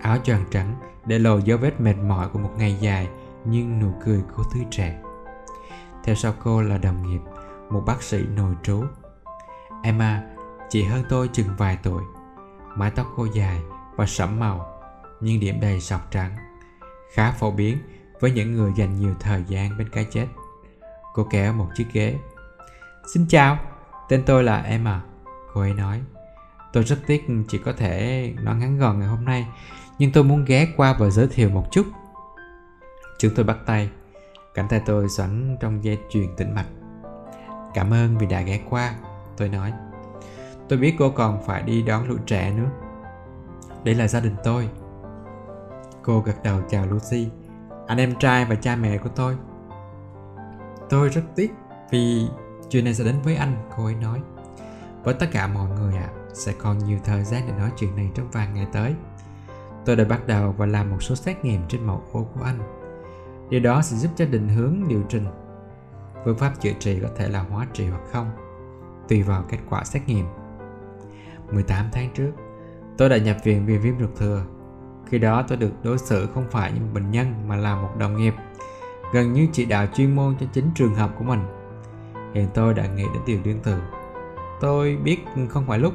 [0.00, 0.74] Áo choàng trắng
[1.06, 3.08] để lộ dấu vết mệt mỏi của một ngày dài
[3.44, 5.02] nhưng nụ cười cô tươi trẻ.
[6.04, 7.20] Theo sau cô là đồng nghiệp,
[7.70, 8.82] một bác sĩ nội trú.
[9.82, 10.22] Emma
[10.68, 12.02] Chị hơn tôi chừng vài tuổi
[12.74, 13.62] Mái tóc cô dài
[13.96, 14.82] và sẫm màu
[15.20, 16.36] Nhưng điểm đầy sọc trắng
[17.12, 17.78] Khá phổ biến
[18.20, 20.26] với những người dành nhiều thời gian bên cái chết
[21.14, 22.18] Cô kéo một chiếc ghế
[23.14, 23.58] Xin chào,
[24.08, 25.02] tên tôi là Emma
[25.54, 26.00] Cô ấy nói
[26.72, 29.46] Tôi rất tiếc chỉ có thể nói ngắn gọn ngày hôm nay
[29.98, 31.86] Nhưng tôi muốn ghé qua và giới thiệu một chút.
[33.18, 33.90] Chúng tôi bắt tay.
[34.54, 36.66] Cánh tay tôi xoắn trong dây chuyền tĩnh mạch.
[37.74, 38.94] Cảm ơn vì đã ghé qua
[39.36, 39.72] Tôi nói.
[40.68, 42.70] Tôi biết cô còn phải đi đón lũ trẻ nữa.
[43.84, 44.68] Đây là gia đình tôi.
[46.02, 47.28] Cô gật đầu chào Lucy.
[47.86, 49.36] Anh em trai và cha mẹ của tôi.
[50.90, 51.50] Tôi rất tiếc
[51.90, 52.26] vì
[52.70, 54.20] chuyện này sẽ đến với anh, cô ấy nói.
[55.04, 57.96] Với tất cả mọi người ạ, à, sẽ còn nhiều thời gian để nói chuyện
[57.96, 58.94] này trong vài ngày tới
[59.84, 62.58] Tôi đã bắt đầu và làm một số xét nghiệm trên mẫu ô của anh
[63.50, 65.26] Điều đó sẽ giúp cho định hướng điều trình.
[66.24, 68.30] Phương pháp chữa trị có thể là hóa trị hoặc không,
[69.08, 70.26] tùy vào kết quả xét nghiệm.
[71.52, 72.30] 18 tháng trước,
[72.98, 74.44] tôi đã nhập viện vì viêm ruột thừa.
[75.06, 77.90] Khi đó tôi được đối xử không phải như một bệnh nhân mà là một
[77.98, 78.34] đồng nghiệp,
[79.12, 81.40] gần như chỉ đạo chuyên môn cho chính trường hợp của mình.
[82.34, 83.78] Hiện tôi đã nghĩ đến điều tương tự.
[84.60, 85.18] Tôi biết
[85.48, 85.94] không phải lúc.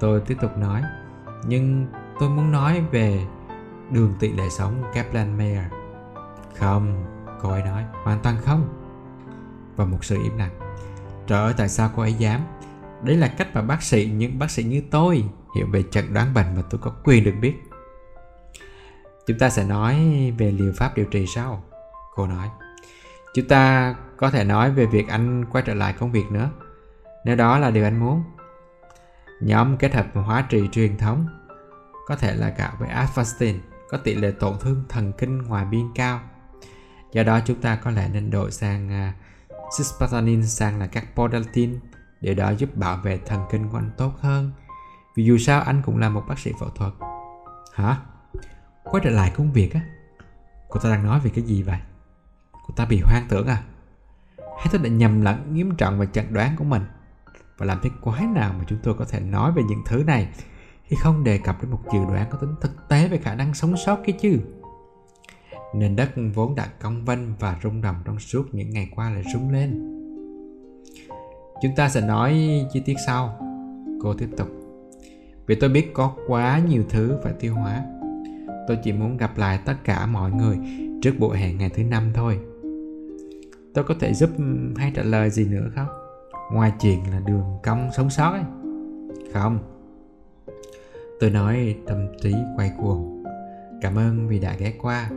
[0.00, 0.82] Tôi tiếp tục nói,
[1.46, 1.86] nhưng
[2.20, 3.26] tôi muốn nói về
[3.90, 5.64] đường tỷ lệ sống Kaplan-Meier.
[6.58, 7.04] Không,
[7.40, 8.68] cô ấy nói, hoàn toàn không.
[9.76, 10.58] Và một sự im lặng.
[11.26, 12.40] Trời ơi, tại sao cô ấy dám?
[13.02, 15.24] Đấy là cách mà bác sĩ, những bác sĩ như tôi
[15.56, 17.54] hiểu về chẩn đoán bệnh mà tôi có quyền được biết.
[19.26, 19.94] Chúng ta sẽ nói
[20.38, 21.64] về liệu pháp điều trị sau.
[22.14, 22.50] Cô nói.
[23.34, 26.50] Chúng ta có thể nói về việc anh quay trở lại công việc nữa.
[27.24, 28.22] Nếu đó là điều anh muốn.
[29.40, 31.26] Nhóm kết hợp hóa trị truyền thống
[32.06, 33.60] có thể là cả với Avastin
[33.90, 36.20] có tỷ lệ tổn thương thần kinh ngoài biên cao.
[37.12, 39.14] Do đó chúng ta có lẽ nên đổi sang uh,
[39.78, 41.78] cisplatin sang là các podaltin
[42.20, 44.52] để đó giúp bảo vệ thần kinh của anh tốt hơn.
[45.16, 46.92] Vì dù sao anh cũng là một bác sĩ phẫu thuật.
[47.74, 47.96] Hả?
[48.84, 49.80] Quay trở lại công việc á?
[50.68, 51.78] Cô ta đang nói về cái gì vậy?
[52.52, 53.62] Cô ta bị hoang tưởng à?
[54.38, 56.82] Hay tôi đã nhầm lẫn nghiêm trọng về chẩn đoán của mình?
[57.58, 60.28] Và làm thế quái nào mà chúng tôi có thể nói về những thứ này
[60.84, 63.54] khi không đề cập đến một dự đoán có tính thực tế về khả năng
[63.54, 64.38] sống sót cái chứ?
[65.74, 69.24] Nền đất vốn đã cong vênh và rung động trong suốt những ngày qua lại
[69.32, 69.94] rung lên.
[71.62, 73.38] Chúng ta sẽ nói chi tiết sau.
[74.02, 74.48] Cô tiếp tục.
[75.46, 77.84] Vì tôi biết có quá nhiều thứ phải tiêu hóa.
[78.68, 80.58] Tôi chỉ muốn gặp lại tất cả mọi người
[81.02, 82.38] trước buổi hẹn ngày thứ năm thôi.
[83.74, 84.30] Tôi có thể giúp
[84.76, 85.97] hay trả lời gì nữa không?
[86.52, 88.42] Ngoài chuyện là đường cong sống sót ấy.
[89.32, 89.58] Không.
[91.20, 93.24] Tôi nói tâm trí quay cuồng.
[93.80, 95.10] Cảm ơn vì đã ghé qua.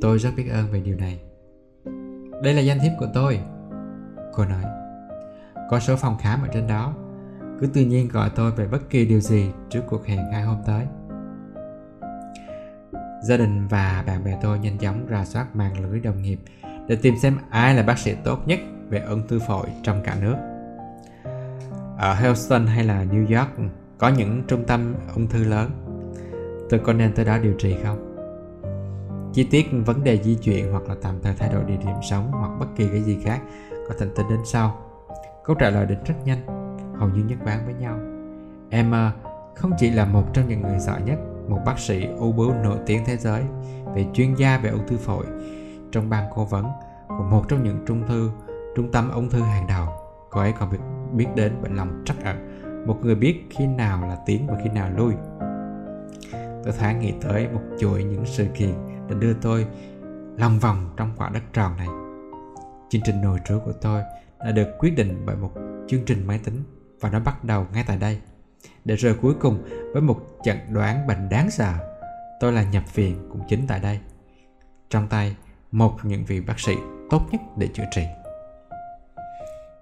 [0.00, 1.20] Tôi rất biết ơn về điều này.
[2.42, 3.40] Đây là danh thiếp của tôi.
[4.32, 4.64] Cô nói.
[5.70, 6.94] Có số phòng khám ở trên đó.
[7.60, 10.56] Cứ tự nhiên gọi tôi về bất kỳ điều gì trước cuộc hẹn hai hôm
[10.66, 10.86] tới.
[13.22, 16.38] Gia đình và bạn bè tôi nhanh chóng ra soát mạng lưới đồng nghiệp
[16.88, 18.58] để tìm xem ai là bác sĩ tốt nhất
[18.88, 20.36] về ung thư phổi trong cả nước.
[21.98, 25.70] Ở Houston hay là New York có những trung tâm ung thư lớn.
[26.70, 28.08] Tôi có nên tới đó điều trị không?
[29.32, 32.30] Chi tiết vấn đề di chuyển hoặc là tạm thời thay đổi địa điểm sống
[32.32, 33.40] hoặc bất kỳ cái gì khác
[33.88, 34.82] có thể tính đến sau.
[35.44, 36.46] Câu trả lời đến rất nhanh,
[36.98, 37.98] hầu như nhất quán với nhau.
[38.70, 41.18] Emma ờ, không chỉ là một trong những người giỏi nhất,
[41.48, 43.42] một bác sĩ ung bướu nổi tiếng thế giới
[43.94, 45.24] về chuyên gia về ung thư phổi
[45.92, 46.64] trong ban cố vấn
[47.08, 48.30] của một trong những trung thư
[48.78, 49.86] trung tâm ung thư hàng đầu.
[50.30, 50.78] Cô ấy còn biết,
[51.12, 52.36] biết đến bệnh lòng trắc ẩn,
[52.86, 55.14] một người biết khi nào là tiến và khi nào lui.
[56.64, 58.74] Tôi thoáng nghĩ tới một chuỗi những sự kiện
[59.08, 59.66] đã đưa tôi
[60.36, 61.88] lòng vòng trong quả đất tròn này.
[62.88, 64.02] Chương trình nồi trú của tôi
[64.38, 65.50] đã được quyết định bởi một
[65.88, 66.62] chương trình máy tính
[67.00, 68.20] và nó bắt đầu ngay tại đây.
[68.84, 69.62] Để rồi cuối cùng
[69.92, 71.74] với một chẩn đoán bệnh đáng sợ,
[72.40, 74.00] tôi là nhập viện cũng chính tại đây.
[74.90, 75.36] Trong tay,
[75.72, 76.74] một trong những vị bác sĩ
[77.10, 78.02] tốt nhất để chữa trị.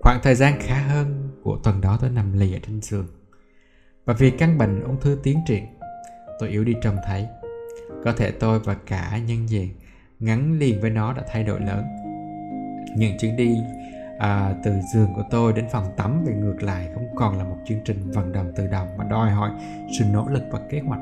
[0.06, 3.06] Khoảng thời gian khá hơn của tuần đó tôi nằm lì ở trên giường.
[4.04, 5.64] Và vì căn bệnh ung thư tiến triển,
[6.40, 7.26] tôi yếu đi trông thấy.
[8.04, 9.68] Có thể tôi và cả nhân diện
[10.20, 11.84] ngắn liền với nó đã thay đổi lớn.
[12.96, 13.56] Những chuyến đi
[14.18, 17.58] à, từ giường của tôi đến phòng tắm về ngược lại không còn là một
[17.66, 19.50] chương trình vận động tự động mà đòi hỏi
[19.98, 21.00] sự nỗ lực và kế hoạch.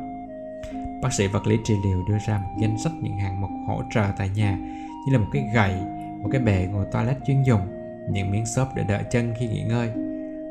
[1.02, 3.82] Bác sĩ vật lý trị liệu đưa ra một danh sách những hạng mục hỗ
[3.94, 4.58] trợ tại nhà
[5.06, 5.74] như là một cái gậy,
[6.22, 7.73] một cái bệ ngồi toilet chuyên dùng,
[8.10, 9.90] những miếng xốp để đỡ chân khi nghỉ ngơi,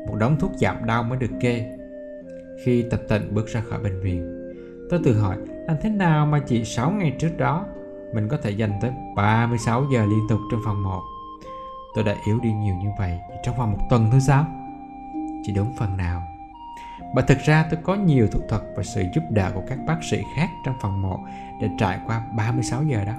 [0.06, 1.76] một đống thuốc giảm đau mới được kê.
[2.64, 4.50] Khi tập tịnh bước ra khỏi bệnh viện,
[4.90, 5.36] tôi tự hỏi
[5.66, 7.66] làm thế nào mà chỉ 6 ngày trước đó
[8.14, 11.00] mình có thể dành tới 36 giờ liên tục trong phòng 1
[11.94, 14.46] Tôi đã yếu đi nhiều như vậy trong vòng một tuần thôi sao?
[15.42, 16.22] Chỉ đúng phần nào.
[17.14, 19.98] Và thực ra tôi có nhiều thủ thuật và sự giúp đỡ của các bác
[20.10, 21.18] sĩ khác trong phòng 1
[21.60, 23.12] để trải qua 36 giờ đó.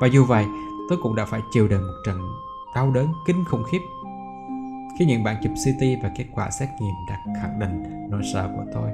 [0.00, 0.44] Và dù vậy,
[0.88, 2.18] tôi cũng đã phải chịu đựng một trận
[2.74, 3.80] đau đớn kinh khủng khiếp.
[4.98, 8.50] Khi những bản chụp CT và kết quả xét nghiệm đã khẳng định nỗi sợ
[8.56, 8.90] của tôi.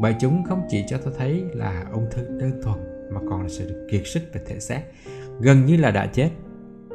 [0.00, 2.78] Bởi chúng không chỉ cho tôi thấy là ung thư đơn thuần
[3.12, 4.82] mà còn là sự kiệt sức về thể xác,
[5.40, 6.30] gần như là đã chết.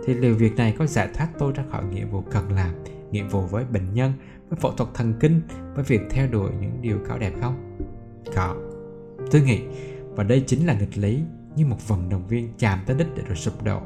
[0.06, 3.24] Thì liệu việc này có giải thoát tôi ra khỏi nghĩa vụ cần làm nghĩa
[3.24, 4.14] vụ với bệnh nhân
[4.50, 5.42] với phẫu thuật thần kinh
[5.76, 7.78] với việc theo đuổi những điều cao đẹp không?
[8.36, 8.56] Có.
[9.32, 9.62] Tôi nghĩ
[10.10, 11.20] và đây chính là nghịch lý
[11.56, 13.82] như một vận động viên chạm tới đích để rồi sụp đổ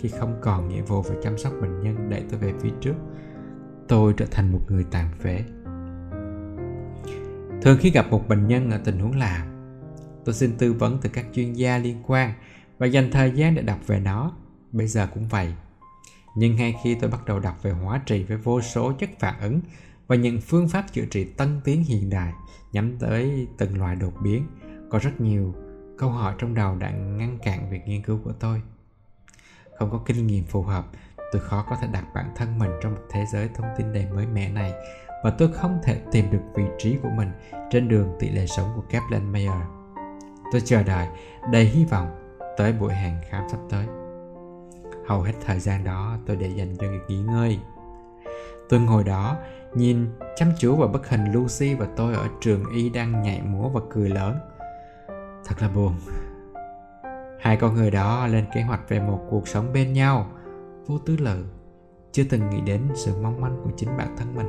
[0.00, 2.94] khi không còn nghĩa vụ phải chăm sóc bệnh nhân đẩy tôi về phía trước
[3.88, 5.44] tôi trở thành một người tàn phế
[7.62, 9.46] thường khi gặp một bệnh nhân ở tình huống làm,
[10.24, 12.32] tôi xin tư vấn từ các chuyên gia liên quan
[12.78, 14.32] và dành thời gian để đọc về nó.
[14.72, 15.54] Bây giờ cũng vậy.
[16.36, 19.40] Nhưng ngay khi tôi bắt đầu đọc về hóa trị với vô số chất phản
[19.40, 19.60] ứng
[20.06, 22.32] và những phương pháp chữa trị tân tiến hiện đại
[22.72, 24.46] nhắm tới từng loại đột biến,
[24.90, 25.54] có rất nhiều
[25.98, 28.62] câu hỏi trong đầu đã ngăn cản việc nghiên cứu của tôi.
[29.80, 30.84] Không có kinh nghiệm phù hợp,
[31.32, 34.06] tôi khó có thể đặt bản thân mình trong một thế giới thông tin đầy
[34.14, 34.72] mới mẻ này
[35.24, 37.30] và tôi không thể tìm được vị trí của mình
[37.70, 39.62] trên đường tỷ lệ sống của Kaplan Mayer.
[40.52, 41.08] Tôi chờ đợi,
[41.52, 43.86] đầy hy vọng tới buổi hẹn khám sắp tới.
[45.06, 47.58] Hầu hết thời gian đó tôi để dành cho việc nghỉ ngơi.
[48.68, 49.36] Tôi ngồi đó,
[49.74, 50.06] nhìn
[50.36, 53.80] chăm chú vào bức hình Lucy và tôi ở trường y đang nhảy múa và
[53.90, 54.38] cười lớn.
[55.44, 55.94] Thật là buồn.
[57.40, 60.26] Hai con người đó lên kế hoạch về một cuộc sống bên nhau,
[60.86, 61.44] vô tư lự,
[62.12, 64.46] chưa từng nghĩ đến sự mong manh của chính bản thân mình.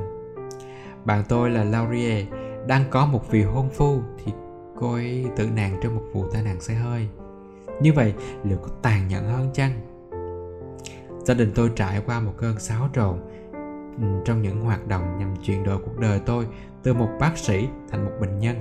[1.04, 2.26] Bạn tôi là Laurier
[2.66, 4.32] đang có một vị hôn phu thì
[4.80, 7.08] cô ấy tự nạn trong một vụ tai nạn xe hơi.
[7.80, 8.14] Như vậy
[8.44, 9.72] liệu có tàn nhẫn hơn chăng?
[11.24, 13.18] Gia đình tôi trải qua một cơn xáo trộn
[14.00, 16.46] ừ, trong những hoạt động nhằm chuyển đổi cuộc đời tôi
[16.82, 18.56] từ một bác sĩ thành một bệnh nhân.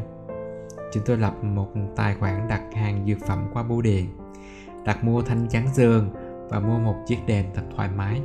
[0.94, 4.10] Chúng tôi lập một tài khoản đặt hàng dược phẩm qua bưu điện,
[4.86, 6.10] đặt mua thanh chắn giường
[6.50, 8.22] và mua một chiếc đèn thật thoải mái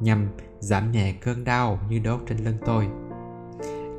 [0.00, 0.28] nhằm
[0.58, 2.88] giảm nhẹ cơn đau như đốt trên lưng tôi.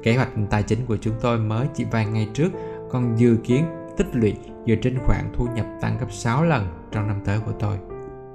[0.04, 2.50] Kế hoạch tài chính của chúng tôi mới chỉ vài ngày trước
[2.89, 3.66] còn dự kiến
[3.98, 4.36] tích lũy
[4.68, 7.78] dựa trên khoản thu nhập tăng gấp 6 lần trong năm tới của tôi,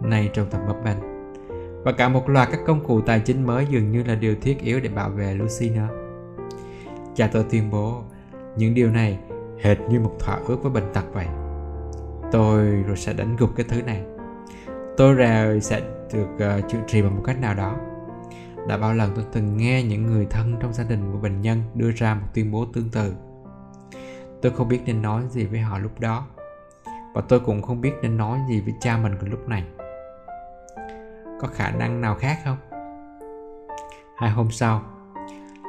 [0.03, 0.99] nay trong tầm bấp bênh.
[1.85, 4.61] Và cả một loạt các công cụ tài chính mới dường như là điều thiết
[4.61, 5.89] yếu để bảo vệ Lucy nữa.
[7.15, 8.03] Cha tôi tuyên bố
[8.57, 9.19] những điều này
[9.61, 11.27] hệt như một thỏa ước với bệnh tật vậy.
[12.33, 14.03] Tôi rồi sẽ đánh gục cái thứ này.
[14.97, 15.81] Tôi rồi sẽ
[16.13, 17.77] được uh, chữa trị bằng một cách nào đó.
[18.69, 21.63] Đã bao lần tôi từng nghe những người thân trong gia đình của bệnh nhân
[21.75, 23.15] đưa ra một tuyên bố tương tự
[24.43, 26.27] Tôi không biết nên nói gì với họ lúc đó
[27.15, 29.65] Và tôi cũng không biết nên nói gì với cha mình của lúc này
[31.41, 32.57] Có khả năng nào khác không?
[34.17, 34.83] Hai hôm sau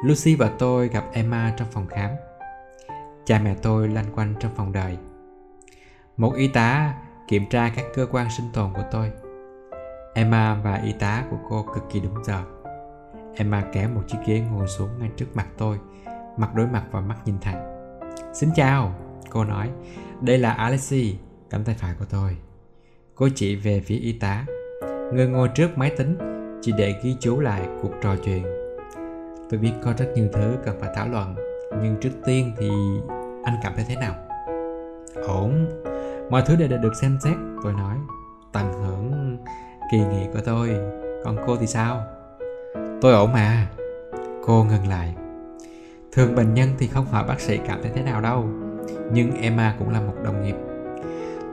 [0.04, 2.10] Lucy và tôi gặp Emma trong phòng khám
[3.24, 4.96] Cha mẹ tôi lanh quanh trong phòng đợi
[6.20, 6.94] một y tá
[7.28, 9.10] kiểm tra các cơ quan sinh tồn của tôi
[10.14, 12.42] Emma và y tá của cô cực kỳ đúng giờ
[13.34, 15.78] Emma kéo một chiếc ghế ngồi xuống ngay trước mặt tôi
[16.36, 17.70] Mặt đối mặt và mắt nhìn thẳng
[18.32, 18.94] Xin chào,
[19.30, 19.70] cô nói.
[20.20, 21.16] Đây là Alexi,
[21.50, 22.36] cánh tay phải của tôi.
[23.14, 24.44] Cô chỉ về phía y tá.
[25.12, 26.18] Người ngồi trước máy tính
[26.62, 28.44] chỉ để ghi chú lại cuộc trò chuyện.
[29.50, 31.34] Tôi biết có rất nhiều thứ cần phải thảo luận,
[31.82, 32.70] nhưng trước tiên thì
[33.44, 34.14] anh cảm thấy thế nào?
[35.14, 35.68] Ổn,
[36.30, 37.96] mọi thứ đều đã được xem xét, tôi nói.
[38.52, 39.36] Tận hưởng
[39.92, 40.70] kỳ nghỉ của tôi,
[41.24, 42.02] còn cô thì sao?
[43.00, 43.66] Tôi ổn mà.
[44.46, 45.14] Cô ngừng lại.
[46.12, 48.48] Thường bệnh nhân thì không hỏi bác sĩ cảm thấy thế nào đâu
[49.12, 50.56] Nhưng Emma cũng là một đồng nghiệp.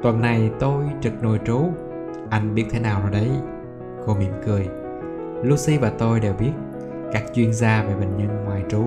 [0.04, 1.62] Tuần này tôi trực nội trú.
[2.30, 3.30] Anh biết thế nào rồi đấy?
[4.06, 4.68] Cô mỉm cười.
[5.44, 6.52] Lucy và tôi đều biết
[7.12, 8.84] Các chuyên gia về bệnh nhân ngoài trú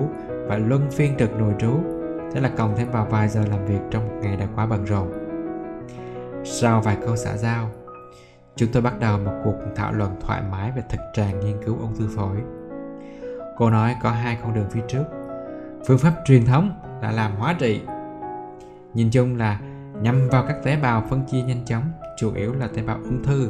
[0.47, 1.73] Và luân phiên trực nội trú
[2.33, 4.85] Thế là cộng thêm vào vài giờ làm việc trong một ngày đã quá bận
[4.85, 5.20] rộn.
[6.43, 7.69] Sau vài câu xã giao,
[8.55, 11.77] Chúng tôi bắt đầu một cuộc thảo luận thoải mái về thực trạng nghiên cứu
[11.79, 12.37] ung thư phổi.
[13.57, 15.03] Cô nói có hai con đường phía trước.
[15.87, 16.71] Phương pháp truyền thống
[17.01, 17.81] là làm hóa trị.
[18.93, 19.59] Nhìn chung là
[20.01, 23.23] nhằm vào các tế bào phân chia nhanh chóng, chủ yếu là tế bào ung
[23.23, 23.49] thư,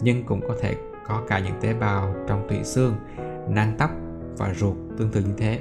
[0.00, 0.76] nhưng cũng có thể
[1.06, 2.94] có cả những tế bào trong tủy xương,
[3.48, 3.90] nang tóc
[4.36, 5.60] và ruột tương tự như thế.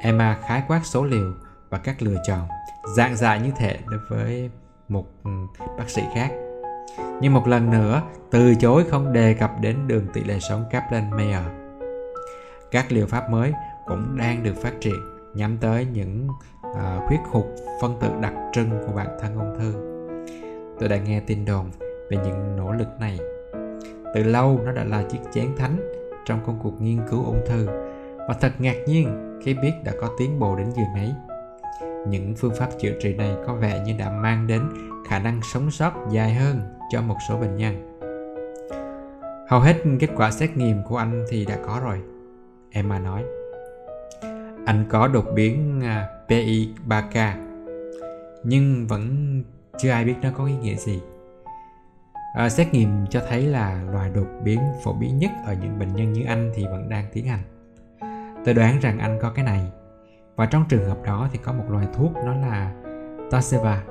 [0.00, 1.32] Emma khái quát số liệu
[1.70, 2.48] và các lựa chọn
[2.96, 4.50] dạng dại như thế đối với
[4.88, 5.30] một ừ,
[5.78, 6.30] bác sĩ khác.
[7.20, 11.66] Nhưng một lần nữa từ chối không đề cập đến đường tỷ lệ sống Kaplan-Meier
[12.70, 13.52] các liệu pháp mới
[13.86, 15.00] cũng đang được phát triển
[15.34, 16.28] nhắm tới những
[16.62, 17.44] ờ, uh, khuyết hụt
[17.80, 19.74] phân tử đặc trưng của bản thân ung thư.
[20.80, 21.70] Tôi đã nghe tin đồn
[22.10, 23.18] về những nỗ lực này.
[24.14, 25.76] Từ lâu nó đã là chiếc chén thánh
[26.24, 27.66] trong công cuộc nghiên cứu ung thư.
[28.28, 31.14] Và thật ngạc nhiên khi biết đã có tiến bộ đến giường ấy
[32.08, 34.62] những phương pháp chữa trị này có vẻ như đã mang đến
[35.08, 37.98] khả năng sống sót dài hơn cho một số bệnh nhân
[39.48, 42.00] hầu hết kết quả xét nghiệm của anh thì đã có rồi
[42.70, 43.24] emma nói
[44.66, 47.46] anh có đột biến à, PI3K
[48.44, 49.42] nhưng vẫn
[49.78, 51.00] chưa ai biết nó có ý nghĩa gì.
[52.34, 55.94] À, xét nghiệm cho thấy là loài đột biến phổ biến nhất ở những bệnh
[55.94, 57.42] nhân như anh thì vẫn đang tiến hành.
[58.44, 59.60] Tôi đoán rằng anh có cái này
[60.36, 62.72] và trong trường hợp đó thì có một loại thuốc, nó là
[63.30, 63.82] Taseva.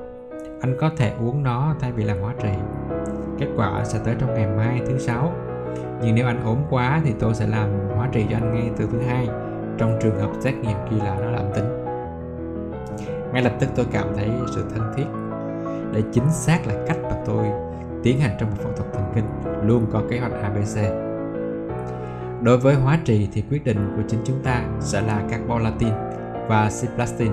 [0.62, 2.52] Anh có thể uống nó thay vì làm hóa trị.
[3.40, 5.34] Kết quả sẽ tới trong ngày mai, thứ sáu.
[6.02, 8.88] Nhưng nếu anh ốm quá thì tôi sẽ làm hóa trị cho anh ngay từ
[8.92, 9.28] thứ hai,
[9.78, 11.86] trong trường hợp xét nghiệm kỳ lạ nó là âm tính
[13.36, 15.06] ngay lập tức tôi cảm thấy sự thân thiết
[15.94, 17.46] để chính xác là cách mà tôi
[18.04, 19.26] tiến hành trong một phẫu thuật thần kinh,
[19.68, 20.78] luôn có kế hoạch ABC.
[22.42, 25.94] Đối với hóa trị thì quyết định của chính chúng ta sẽ là carbolatin
[26.48, 27.32] và cisplatin.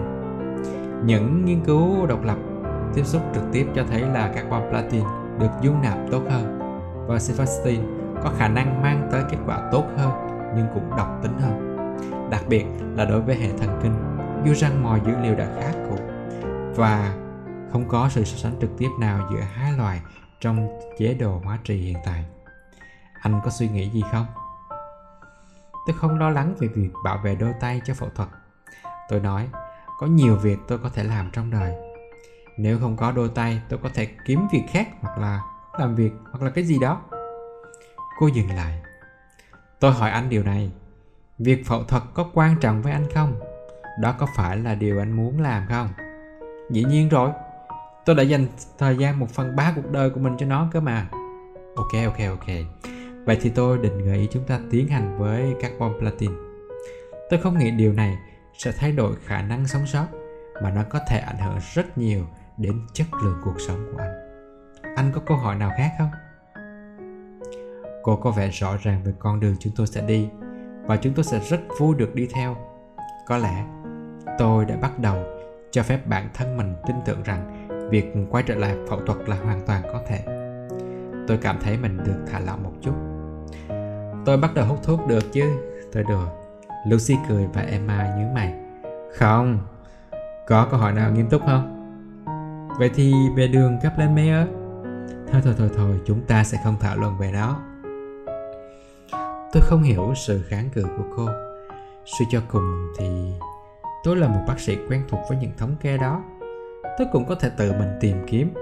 [1.05, 2.39] Những nghiên cứu độc lập
[2.95, 5.05] tiếp xúc trực tiếp cho thấy là carbon platin
[5.39, 6.59] được dung nạp tốt hơn
[7.09, 7.81] và cisplatin
[8.23, 10.11] có khả năng mang tới kết quả tốt hơn
[10.57, 11.73] nhưng cũng độc tính hơn.
[12.31, 12.65] Đặc biệt
[12.97, 13.95] là đối với hệ thần kinh,
[14.45, 15.97] dù rằng mọi dữ liệu đã khá cũ
[16.77, 17.15] và
[17.73, 20.01] không có sự so sánh trực tiếp nào giữa hai loài
[20.41, 22.25] trong chế độ hóa trị hiện tại.
[23.23, 24.27] Anh có suy nghĩ gì không?
[25.87, 28.29] Tôi không lo lắng về việc bảo vệ đôi tay cho phẫu thuật.
[29.13, 29.49] Tôi nói,
[29.99, 31.75] có nhiều việc tôi có thể làm trong đời.
[32.59, 35.43] Nếu không có đôi tay, tôi có thể kiếm việc khác hoặc là
[35.79, 37.03] làm việc hoặc là cái gì đó.
[38.19, 38.83] Cô dừng lại.
[39.81, 40.73] Tôi hỏi anh điều này.
[41.39, 43.41] Việc phẫu thuật có quan trọng với anh không?
[44.01, 45.89] Đó có phải là điều anh muốn làm không?
[46.71, 47.31] Dĩ nhiên rồi.
[48.05, 48.47] Tôi đã dành
[48.79, 51.07] thời gian một phần ba cuộc đời của mình cho nó cơ mà.
[51.77, 52.49] Ok ok ok.
[53.25, 56.31] Vậy thì tôi định gợi ý chúng ta tiến hành với carbon platin.
[57.31, 58.19] Tôi không nghĩ điều này
[58.55, 60.07] sẽ thay đổi khả năng sống sót
[60.63, 62.25] mà nó có thể ảnh hưởng rất nhiều
[62.57, 64.23] đến chất lượng cuộc sống của anh.
[64.97, 66.11] Anh có câu hỏi nào khác không?
[68.03, 70.29] Cô có vẻ rõ ràng về con đường chúng tôi sẽ đi
[70.87, 72.57] và chúng tôi sẽ rất vui được đi theo.
[73.27, 73.65] Có lẽ
[74.39, 75.25] tôi đã bắt đầu
[75.71, 79.37] cho phép bản thân mình tin tưởng rằng việc quay trở lại phẫu thuật là
[79.37, 80.25] hoàn toàn có thể.
[81.29, 82.95] Tôi cảm thấy mình được thả lỏng một chút.
[84.27, 85.53] Tôi bắt đầu hút thuốc được chứ,
[85.93, 86.42] tôi đùa.
[86.87, 88.55] Lucy cười và Emma nhớ mày.
[89.15, 89.59] Không,
[90.47, 91.79] có câu hỏi nào nghiêm túc không?
[92.79, 94.49] Vậy thì về đường cấp lên Mayor?
[95.33, 97.63] Thôi thôi thôi thôi, chúng ta sẽ không thảo luận về đó.
[99.53, 101.27] Tôi không hiểu sự kháng cự của cô.
[102.05, 103.33] Suy cho cùng thì
[104.05, 106.23] tôi là một bác sĩ quen thuộc với những thống kê đó.
[106.99, 108.55] Tôi cũng có thể tự mình tìm kiếm.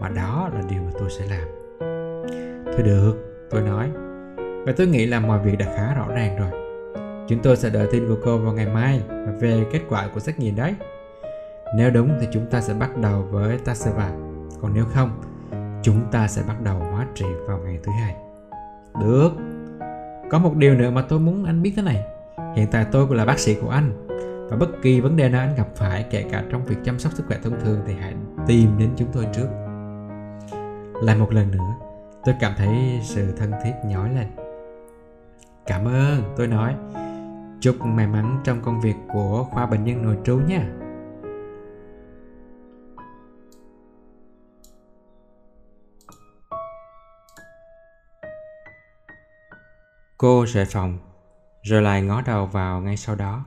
[0.00, 1.48] Mà đó là điều mà tôi sẽ làm.
[2.64, 3.14] Thôi được,
[3.50, 3.90] tôi nói.
[4.66, 6.59] Và tôi nghĩ là mọi việc đã khá rõ ràng rồi.
[7.30, 9.02] Chúng tôi sẽ đợi tin của cô vào ngày mai
[9.40, 10.74] về kết quả của xét nghiệm đấy.
[11.76, 14.10] Nếu đúng thì chúng ta sẽ bắt đầu với Taseva.
[14.60, 15.10] Còn nếu không,
[15.82, 18.14] chúng ta sẽ bắt đầu hóa trị vào ngày thứ hai.
[19.00, 19.30] Được.
[20.30, 22.04] Có một điều nữa mà tôi muốn anh biết thế này.
[22.56, 24.06] Hiện tại tôi cũng là bác sĩ của anh
[24.50, 27.12] và bất kỳ vấn đề nào anh gặp phải kể cả trong việc chăm sóc
[27.12, 28.14] sức khỏe thông thường thì hãy
[28.46, 29.48] tìm đến chúng tôi trước.
[31.02, 31.74] Lại một lần nữa,
[32.24, 34.26] tôi cảm thấy sự thân thiết nhói lên.
[35.66, 36.74] Cảm ơn, tôi nói.
[37.60, 40.72] Chúc may mắn trong công việc của khoa bệnh nhân nội trú nha.
[50.18, 50.98] Cô rời phòng,
[51.62, 53.44] rồi lại ngó đầu vào ngay sau đó.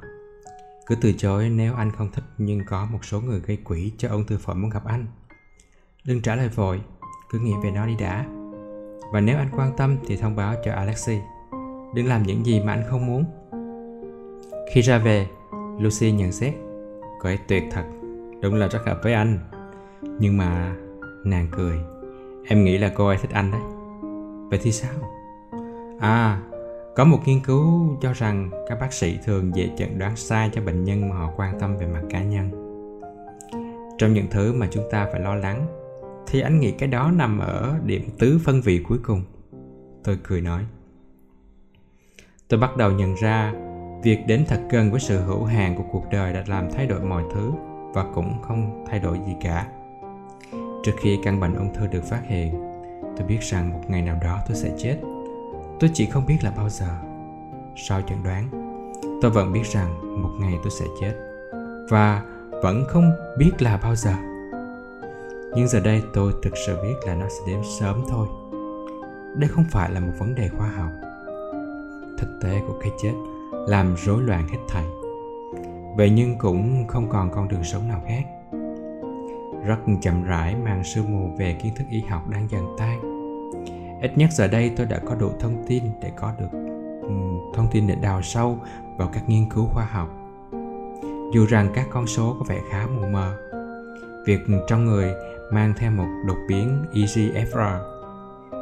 [0.86, 4.10] Cứ từ chối nếu anh không thích nhưng có một số người gây quỷ cho
[4.10, 5.06] ông thư phổi muốn gặp anh.
[6.06, 6.82] Đừng trả lời vội,
[7.30, 8.26] cứ nghĩ về nó đi đã.
[9.12, 11.20] Và nếu anh quan tâm thì thông báo cho Alexi.
[11.96, 13.26] Đừng làm những gì mà anh không muốn.
[14.72, 15.28] Khi ra về,
[15.80, 16.54] Lucy nhận xét
[17.22, 17.84] Cô ấy tuyệt thật,
[18.42, 19.40] đúng là rất hợp với anh
[20.20, 20.76] Nhưng mà
[21.24, 21.78] nàng cười
[22.48, 23.62] Em nghĩ là cô ấy thích anh đấy
[24.50, 24.94] Vậy thì sao?
[26.00, 26.42] À,
[26.96, 30.62] có một nghiên cứu cho rằng các bác sĩ thường dễ chẩn đoán sai cho
[30.62, 32.52] bệnh nhân mà họ quan tâm về mặt cá nhân.
[33.98, 35.68] Trong những thứ mà chúng ta phải lo lắng,
[36.28, 39.24] thì anh nghĩ cái đó nằm ở điểm tứ phân vị cuối cùng.
[40.04, 40.66] Tôi cười nói.
[42.48, 43.54] Tôi bắt đầu nhận ra
[44.04, 47.00] việc đến thật gần với sự hữu hạn của cuộc đời đã làm thay đổi
[47.00, 47.52] mọi thứ
[47.94, 49.68] và cũng không thay đổi gì cả.
[50.84, 52.54] Trước khi căn bệnh ung thư được phát hiện,
[53.18, 54.98] tôi biết rằng một ngày nào đó tôi sẽ chết.
[55.80, 56.88] Tôi chỉ không biết là bao giờ.
[57.76, 58.50] Sau chẩn đoán
[59.22, 61.14] tôi vẫn biết rằng một ngày tôi sẽ chết
[61.90, 62.22] và
[62.64, 64.14] vẫn không biết là bao giờ.
[65.56, 68.28] Nhưng giờ đây tôi thực sự biết là nó sẽ đến sớm thôi.
[69.36, 70.92] Đây không phải là một vấn đề khoa học.
[72.18, 73.14] Thực tế của cái chết
[73.68, 74.86] làm rối loạn hết thảy.
[75.96, 78.24] Vậy nhưng cũng không còn con đường sống nào khác.
[79.66, 83.02] Rất chậm rãi màn sương mù về kiến thức y học đang dần tan.
[84.02, 86.50] Ít nhất giờ đây tôi đã có đủ thông tin để có được
[87.02, 87.14] ừ,
[87.54, 88.60] thông tin để đào sâu
[88.98, 90.10] vào các nghiên cứu khoa học.
[91.34, 93.38] Dù rằng các con số có vẻ khá mù mờ,
[94.26, 95.14] việc trong người
[95.52, 97.93] mang theo một đột biến EGFR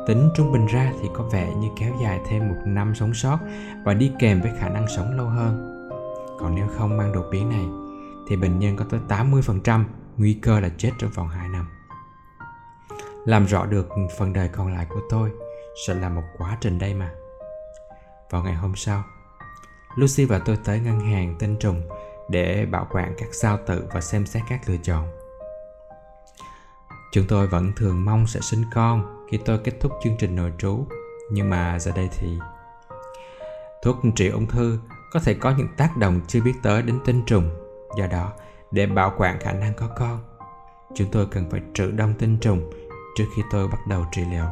[0.08, 3.40] tính trung bình ra thì có vẻ như kéo dài thêm một năm sống sót
[3.86, 5.68] và đi kèm với khả năng sống lâu hơn.
[6.40, 7.66] Còn nếu không mang đột biến này,
[8.28, 9.84] thì bệnh nhân có tới 80%
[10.18, 11.68] nguy cơ là chết trong vòng 2 năm.
[13.26, 15.32] Làm rõ được phần đời còn lại của tôi
[15.88, 17.12] sẽ là một quá trình đây mà.
[18.30, 19.04] Vào ngày hôm sau,
[19.96, 21.82] lucy và tôi tới ngân hàng tinh trùng
[22.30, 25.08] để bảo quản các sao tự và xem xét các lựa chọn.
[27.14, 30.52] Chúng tôi vẫn thường mong sẽ sinh con khi tôi kết thúc chương trình nội
[30.58, 30.86] trú.
[31.32, 32.38] Nhưng mà giờ đây thì
[33.84, 34.80] thuốc trị ung thư
[35.14, 37.50] có thể có những tác động chưa biết tới đến tinh trùng.
[37.98, 38.32] Do đó,
[38.72, 40.20] để bảo quản khả năng có con,
[40.96, 42.72] chúng tôi cần phải trữ đông tinh trùng
[43.18, 44.46] trước khi tôi bắt đầu trị liệu.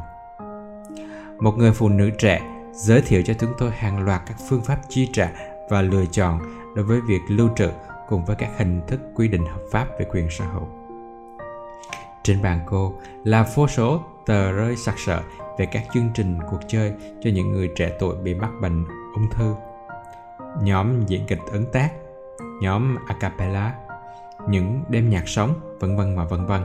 [1.40, 2.42] Một người phụ nữ trẻ
[2.74, 5.32] giới thiệu cho chúng tôi hàng loạt các phương pháp chi trả
[5.70, 6.40] và lựa chọn
[6.74, 7.68] đối với việc lưu trữ
[8.08, 10.68] cùng với các hình thức quy định hợp pháp về quyền sở hữu.
[12.22, 15.20] Trên bàn cô là vô số tờ rơi sặc sỡ
[15.58, 19.30] về các chương trình cuộc chơi cho những người trẻ tuổi bị mắc bệnh ung
[19.30, 19.54] thư.
[20.62, 21.90] Nhóm diễn kịch ứng tác,
[22.62, 23.74] nhóm a cappella,
[24.48, 26.62] những đêm nhạc sống, vân vân và vân vân.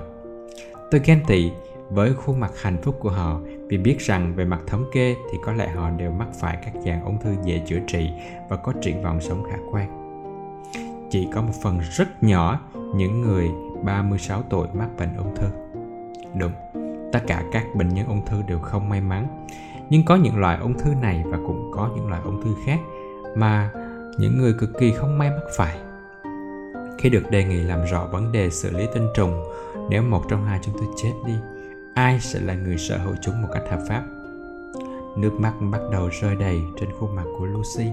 [0.92, 1.52] Tôi ghen tị
[1.90, 5.38] với khuôn mặt hạnh phúc của họ vì biết rằng về mặt thống kê thì
[5.46, 8.10] có lẽ họ đều mắc phải các dạng ung thư dễ chữa trị
[8.50, 10.06] và có triển vọng sống khả quan.
[11.10, 12.60] Chỉ có một phần rất nhỏ
[12.96, 13.50] những người
[13.84, 15.48] 36 tuổi mắc bệnh ung thư.
[16.40, 16.52] Đúng,
[17.16, 19.48] tất cả các bệnh nhân ung thư đều không may mắn.
[19.90, 22.80] Nhưng có những loại ung thư này và cũng có những loại ung thư khác
[23.36, 23.72] mà
[24.18, 25.78] những người cực kỳ không may mắc phải.
[27.00, 29.44] Khi được đề nghị làm rõ vấn đề xử lý tinh trùng,
[29.90, 31.34] nếu một trong hai chúng tôi chết đi,
[31.94, 34.04] ai sẽ là người sở hữu chúng một cách hợp pháp?
[35.18, 37.92] Nước mắt bắt đầu rơi đầy trên khuôn mặt của Lucy.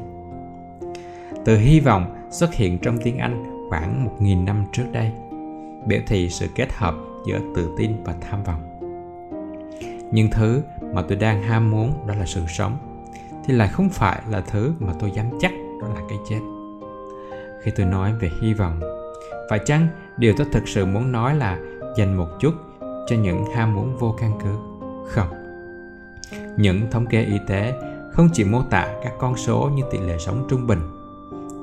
[1.44, 5.12] Từ hy vọng xuất hiện trong tiếng Anh khoảng 1.000 năm trước đây,
[5.86, 6.94] biểu thị sự kết hợp
[7.26, 8.71] giữa tự tin và tham vọng.
[10.12, 12.76] Nhưng thứ mà tôi đang ham muốn đó là sự sống,
[13.44, 16.40] thì lại không phải là thứ mà tôi dám chắc đó là cái chết.
[17.62, 18.80] Khi tôi nói về hy vọng,
[19.50, 21.58] phải chăng điều tôi thực sự muốn nói là
[21.96, 24.56] dành một chút cho những ham muốn vô căn cứ?
[25.08, 25.28] Không.
[26.56, 27.74] Những thống kê y tế
[28.12, 30.80] không chỉ mô tả các con số như tỷ lệ sống trung bình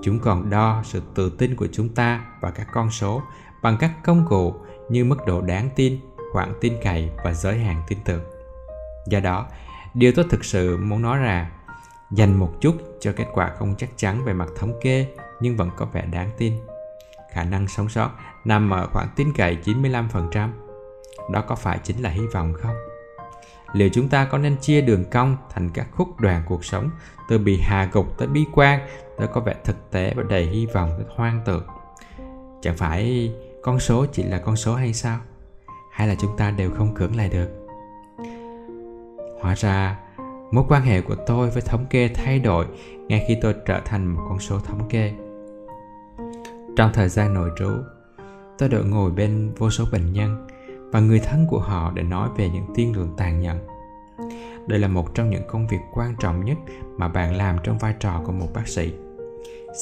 [0.02, 3.22] chúng còn đo sự tự tin của chúng ta và các con số
[3.62, 4.54] bằng các công cụ
[4.90, 6.00] như mức độ đáng tin
[6.32, 8.22] khoảng tin cậy và giới hạn tin tưởng
[9.08, 9.48] do đó,
[9.94, 11.52] điều tôi thực sự muốn nói là
[12.12, 15.08] dành một chút cho kết quả không chắc chắn về mặt thống kê
[15.40, 16.54] nhưng vẫn có vẻ đáng tin
[17.32, 18.10] khả năng sống sót
[18.46, 20.50] nằm ở khoảng tin cậy 95%.
[21.32, 22.76] Đó có phải chính là hy vọng không?
[23.74, 26.90] Liệu chúng ta có nên chia đường cong thành các khúc đoàn cuộc sống
[27.30, 28.80] từ bị hà gục tới bi quan,
[29.18, 31.68] tới có vẻ thực tế và đầy hy vọng tới hoang tưởng?
[32.62, 33.32] Chẳng phải
[33.62, 35.20] con số chỉ là con số hay sao?
[35.92, 37.59] Hay là chúng ta đều không cưỡng lại được?
[39.42, 40.00] Hóa ra,
[40.52, 42.66] mối quan hệ của tôi với thống kê thay đổi
[43.08, 45.14] ngay khi tôi trở thành một con số thống kê.
[46.76, 47.70] Trong thời gian nội trú,
[48.58, 50.48] tôi được ngồi bên vô số bệnh nhân
[50.92, 53.58] và người thân của họ để nói về những tiên lượng tàn nhẫn.
[54.68, 56.58] Đây là một trong những công việc quan trọng nhất
[56.98, 58.94] mà bạn làm trong vai trò của một bác sĩ.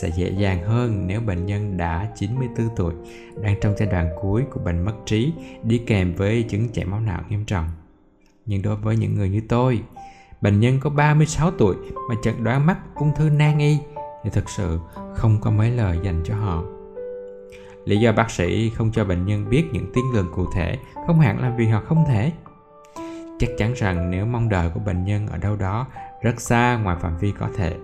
[0.01, 2.93] Sẽ dễ dàng hơn nếu bệnh nhân đã 94 tuổi,
[3.41, 5.33] đang trong giai đoạn cuối của bệnh mất trí
[5.63, 7.65] đi kèm với chứng chảy máu não nghiêm trọng.
[8.47, 9.83] Nhưng đối với những người như tôi,
[10.41, 11.75] bệnh nhân có 36 tuổi
[12.09, 13.77] mà chẩn đoán mắc ung thư nan y
[14.23, 14.79] thì thực sự
[15.15, 16.63] không có mấy lời dành cho họ.
[17.85, 20.77] Lý do bác sĩ không cho bệnh nhân biết những tiên lượng cụ thể
[21.07, 22.31] không hẳn là vì họ không thể.
[23.39, 25.87] Chắc chắn rằng nếu mong đợi của bệnh nhân ở đâu đó
[26.21, 27.75] rất xa ngoài phạm vi có thể,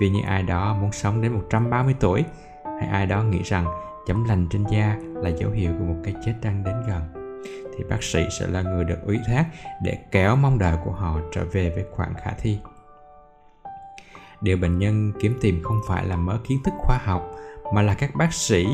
[0.00, 2.24] vì như ai đó muốn sống đến 130 tuổi,
[2.80, 3.66] hay ai đó nghĩ rằng
[4.06, 7.02] chấm lành trên da là dấu hiệu của một cái chết đang đến gần,
[7.76, 9.46] thì bác sĩ sẽ là người được ủy thác
[9.82, 12.58] để kéo mong đợi của họ trở về với khoảng khả thi.
[14.40, 17.30] Điều bệnh nhân kiếm tìm không phải là mớ kiến thức khoa học,
[17.74, 18.66] mà là các bác sĩ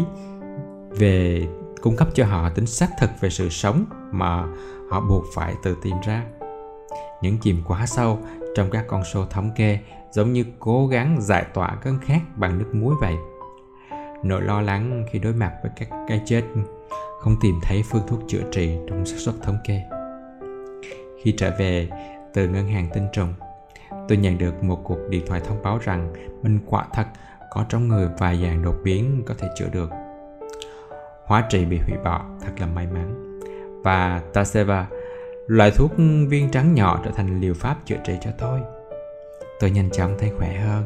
[0.91, 1.47] về
[1.83, 4.47] cung cấp cho họ tính xác thực về sự sống mà
[4.91, 6.25] họ buộc phải tự tìm ra
[7.23, 8.19] những chìm quá sâu
[8.57, 9.79] trong các con số thống kê
[10.11, 13.15] giống như cố gắng giải tỏa cơn khát bằng nước muối vậy
[14.23, 16.43] nỗi lo lắng khi đối mặt với các cái chết
[17.23, 19.83] không tìm thấy phương thuốc chữa trị trong xác suất thống kê.
[21.23, 21.89] Khi trở về
[22.35, 23.35] từ ngân hàng tinh trùng
[24.09, 26.13] tôi nhận được một cuộc điện thoại thông báo rằng
[26.43, 27.07] mình quả thật
[27.51, 29.91] có trong người vài dạng đột biến có thể chữa được.
[31.25, 33.41] Hóa trị bị hủy bỏ thật là may mắn.
[33.85, 34.87] Và Taseva
[35.47, 35.93] loại thuốc
[36.29, 38.61] viên trắng nhỏ trở thành liều pháp chữa trị cho tôi.
[39.61, 40.85] Tôi nhanh chóng thấy khỏe hơn.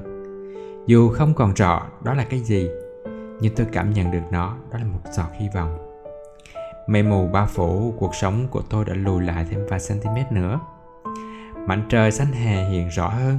[0.87, 2.69] Dù không còn rõ đó là cái gì,
[3.41, 5.86] nhưng tôi cảm nhận được nó đó là một giọt hy vọng
[6.87, 10.61] mây mù bao phủ cuộc sống của tôi đã lùi lại thêm vài cm nữa
[11.67, 13.39] mảnh trời xanh hè hiện rõ hơn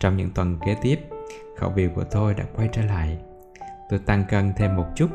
[0.00, 0.96] trong những tuần kế tiếp
[1.56, 3.18] khẩu vị của tôi đã quay trở lại
[3.90, 5.08] tôi tăng cân thêm một chút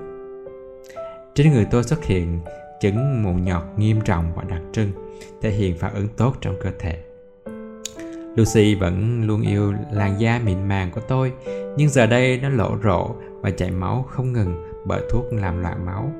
[1.36, 2.39] trên người tôi xuất hiện
[2.80, 4.91] chứng mụn nhọt nghiêm trọng và đặc trưng,
[5.41, 7.03] thể hiện phản ứng tốt trong cơ thể.
[8.36, 11.34] Lucy vẫn luôn yêu làn da mịn màng của tôi,
[11.78, 15.86] nhưng giờ đây nó lộ rộ và chảy máu không ngừng bởi thuốc làm loạn
[15.86, 16.11] máu.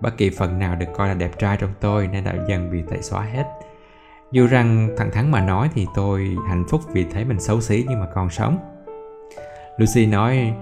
[0.00, 2.82] Bất kỳ phần nào được coi là đẹp trai trong tôi nên đã dần bị
[2.90, 3.44] tẩy xóa hết.
[4.32, 7.84] Dù rằng thẳng thắn mà nói thì tôi hạnh phúc vì thấy mình xấu xí
[7.88, 8.58] nhưng mà còn sống.
[9.76, 10.54] Lucy nói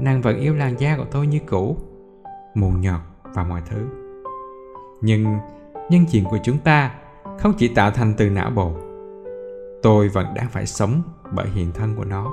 [0.00, 1.76] nàng vẫn yêu làn da của tôi như cũ,
[2.54, 3.88] mù nhọt và mọi thứ.
[5.00, 5.38] Nhưng
[5.90, 6.94] nhân diện của chúng ta
[7.38, 8.72] không chỉ tạo thành từ não bộ.
[9.82, 12.32] Tôi vẫn đang phải sống bởi hiện thân của nó.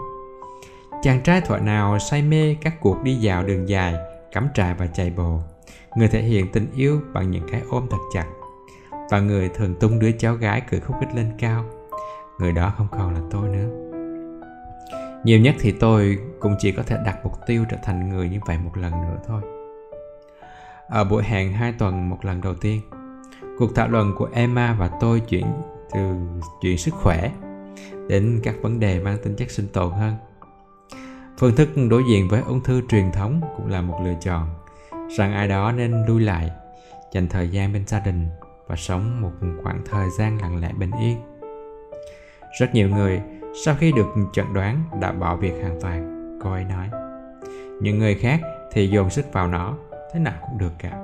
[1.01, 3.95] Chàng trai thuở nào say mê các cuộc đi dạo đường dài,
[4.31, 5.39] cắm trại và chạy bộ.
[5.95, 8.25] Người thể hiện tình yêu bằng những cái ôm thật chặt.
[9.11, 11.65] Và người thường tung đứa cháu gái cười khúc khích lên cao.
[12.39, 13.69] Người đó không còn là tôi nữa.
[15.23, 18.39] Nhiều nhất thì tôi cũng chỉ có thể đặt mục tiêu trở thành người như
[18.45, 19.41] vậy một lần nữa thôi.
[20.89, 22.81] Ở buổi hẹn hai tuần một lần đầu tiên,
[23.59, 25.45] cuộc thảo luận của emma và tôi chuyển
[25.93, 26.15] từ
[26.61, 27.31] chuyện sức khỏe
[28.07, 30.15] đến các vấn đề mang tính chất sinh tồn hơn.
[31.37, 34.47] Phương thức đối diện với ung thư truyền thống cũng là một lựa chọn
[35.17, 36.51] rằng ai đó nên lui lại,
[37.11, 38.27] dành thời gian bên gia đình
[38.67, 39.31] và sống một
[39.63, 41.17] khoảng thời gian lặng lẽ bình yên.
[42.59, 43.21] Rất nhiều người
[43.65, 46.89] sau khi được chẩn đoán đã bỏ việc hoàn toàn, cô ấy nói.
[47.81, 48.41] Những người khác
[48.71, 49.77] thì dồn sức vào nó,
[50.13, 50.99] thế nào cũng được cả.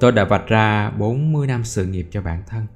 [0.00, 2.66] Tôi đã vạch ra 40 năm sự nghiệp cho bản thân.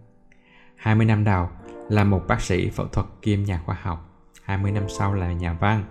[0.77, 1.49] 20 năm đầu
[1.89, 4.09] là một bác sĩ phẫu thuật kiêm nhà khoa học
[4.43, 5.85] 20 năm sau là nhà văn.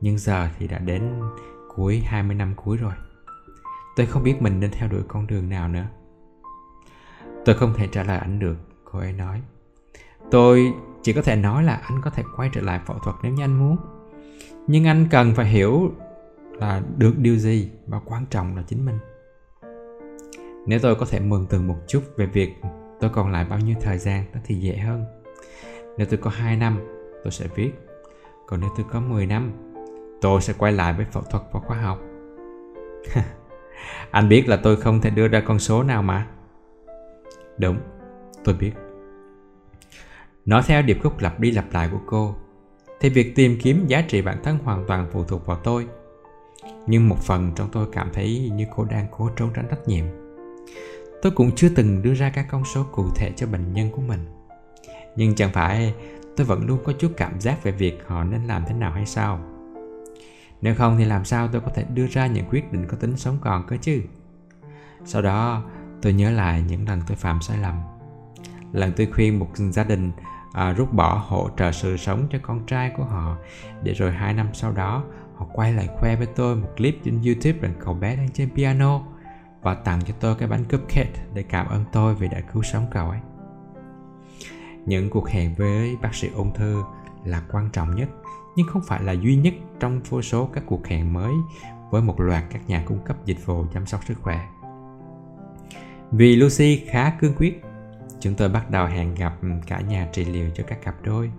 [0.00, 1.12] Nhưng giờ thì đã đến
[1.78, 2.92] cuối 20 năm cuối rồi
[3.96, 5.86] tôi không biết mình nên theo đuổi con đường nào nữa
[7.48, 9.42] Tôi không thể trả lời anh được, cô ấy nói.
[10.30, 10.72] Tôi
[11.02, 13.44] chỉ có thể nói là anh có thể quay trở lại phẫu thuật nếu như
[13.44, 13.76] anh muốn.
[14.66, 15.92] Nhưng anh cần phải hiểu
[16.52, 18.98] là được điều gì và quan trọng là chính mình.
[20.66, 22.54] Nếu tôi có thể mường tượng một chút về việc
[23.00, 25.04] tôi còn lại bao nhiêu thời gian đó thì dễ hơn.
[25.98, 26.78] Nếu tôi có 2 năm,
[27.24, 27.72] tôi sẽ viết.
[28.46, 29.52] Còn nếu tôi có 10 năm,
[30.20, 31.98] tôi sẽ quay lại với phẫu thuật và khoa học.
[34.10, 36.26] anh biết là tôi không thể đưa ra con số nào mà.
[37.58, 37.78] Đúng,
[38.44, 38.72] tôi biết.
[40.44, 42.34] Nói theo điệp khúc lặp đi lặp lại của cô,
[43.00, 45.86] thì việc tìm kiếm giá trị bản thân hoàn toàn phụ thuộc vào tôi.
[46.86, 50.04] Nhưng một phần trong tôi cảm thấy như cô đang cố trốn tránh trách nhiệm.
[51.22, 54.02] Tôi cũng chưa từng đưa ra các con số cụ thể cho bệnh nhân của
[54.02, 54.26] mình.
[55.16, 55.94] Nhưng chẳng phải
[56.36, 59.06] tôi vẫn luôn có chút cảm giác về việc họ nên làm thế nào hay
[59.06, 59.40] sao.
[60.62, 63.16] Nếu không thì làm sao tôi có thể đưa ra những quyết định có tính
[63.16, 64.02] sống còn cơ chứ?
[65.04, 65.62] Sau đó,
[66.02, 67.74] tôi nhớ lại những lần tôi phạm sai lầm.
[68.72, 70.12] Lần tôi khuyên một gia đình
[70.52, 73.36] à, rút bỏ hỗ trợ sự sống cho con trai của họ
[73.82, 75.04] để rồi hai năm sau đó
[75.36, 78.48] họ quay lại khoe với tôi một clip trên youtube rằng cậu bé đang chơi
[78.56, 79.00] piano
[79.62, 82.86] và tặng cho tôi cái bánh cupcake để cảm ơn tôi vì đã cứu sống
[82.90, 83.20] cậu ấy.
[84.86, 86.82] Những cuộc hẹn với bác sĩ ung thư
[87.24, 88.08] là quan trọng nhất
[88.58, 91.32] nhưng không phải là duy nhất trong vô số các cuộc hẹn mới
[91.90, 94.48] với một loạt các nhà cung cấp dịch vụ chăm sóc sức khỏe
[96.12, 97.62] vì Lucy khá cương quyết,
[98.20, 99.34] chúng tôi bắt đầu hẹn gặp
[99.66, 101.30] cả nhà trị liệu cho các cặp đôi.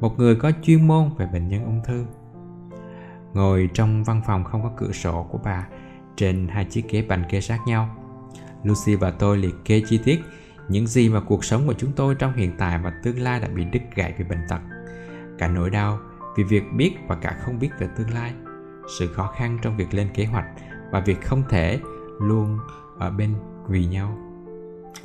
[0.00, 2.06] Một người có chuyên môn về bệnh nhân ung thư.
[3.34, 5.66] Ngồi trong văn phòng không có cửa sổ của bà,
[6.16, 7.96] trên hai chiếc ghế bành kê sát nhau.
[8.62, 10.20] Lucy và tôi liệt kê chi tiết
[10.68, 13.48] những gì mà cuộc sống của chúng tôi trong hiện tại và tương lai đã
[13.48, 14.60] bị đứt gãy vì bệnh tật.
[15.38, 15.98] Cả nỗi đau
[16.36, 18.32] vì việc biết và cả không biết về tương lai.
[18.98, 20.46] Sự khó khăn trong việc lên kế hoạch
[20.90, 21.80] và việc không thể
[22.20, 22.58] luôn
[22.98, 23.34] ở bên
[23.68, 24.18] vì nhau.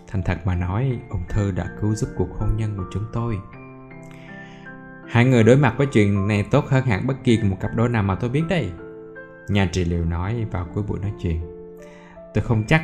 [0.07, 3.39] Thành thật mà nói, ung thư đã cứu giúp cuộc hôn nhân của chúng tôi.
[5.07, 7.89] Hai người đối mặt với chuyện này tốt hơn hẳn bất kỳ một cặp đôi
[7.89, 8.71] nào mà tôi biết đây.
[9.49, 11.41] Nhà trị liệu nói vào cuối buổi nói chuyện.
[12.33, 12.83] Tôi không chắc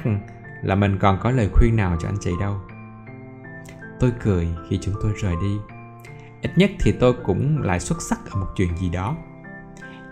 [0.61, 2.57] là mình còn có lời khuyên nào cho anh chị đâu.
[3.99, 5.74] Tôi cười khi chúng tôi rời đi
[6.45, 9.15] ít nhất thì tôi cũng lại xuất sắc ở một chuyện gì đó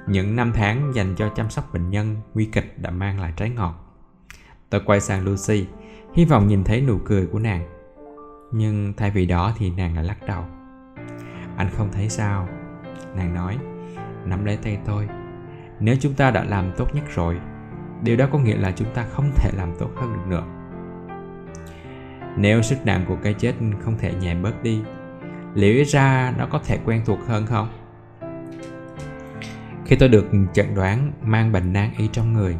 [0.07, 3.49] những năm tháng dành cho chăm sóc bệnh nhân nguy kịch đã mang lại trái
[3.49, 3.83] ngọt
[4.73, 5.67] Tôi quay sang Lucy,
[6.13, 7.65] hy vọng nhìn thấy nụ cười của nàng.
[8.51, 10.43] Nhưng thay vì đó thì nàng lại lắc đầu.
[11.57, 12.47] Anh không thấy sao?
[13.15, 13.57] Nàng nói,
[14.25, 15.07] nắm lấy tay tôi.
[15.79, 17.39] Nếu chúng ta đã làm tốt nhất rồi,
[18.03, 20.43] điều đó có nghĩa là chúng ta không thể làm tốt hơn được nữa.
[22.37, 24.81] Nếu sức nặng của cái chết không thể nhẹ bớt đi,
[25.53, 27.67] liệu ít ra nó có thể quen thuộc hơn không?
[29.85, 32.57] Khi tôi được chẩn đoán mang bệnh nan y trong người,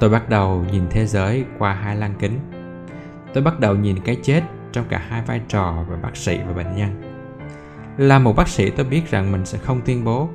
[0.00, 2.38] Tôi bắt đầu nhìn thế giới qua hai lăng kính.
[3.34, 4.42] Tôi bắt đầu nhìn cái chết
[4.72, 7.02] trong cả hai vai trò về bác sĩ và bệnh nhân.
[7.96, 10.28] Là một bác sĩ tôi biết rằng mình sẽ không tuyên bố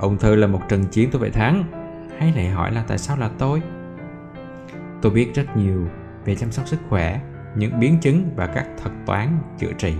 [0.00, 1.64] ung thư là một trận chiến tôi phải thắng.
[2.18, 3.62] Hay lại hỏi là tại sao là tôi?
[5.02, 5.88] Tôi biết rất nhiều
[6.24, 7.20] về chăm sóc sức khỏe,
[7.56, 9.94] những biến chứng và các thuật toán chữa trị.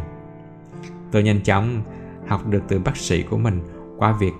[1.15, 1.82] Tôi nhanh chóng
[2.27, 3.62] học được từ bác sĩ của mình
[3.97, 4.32] qua việc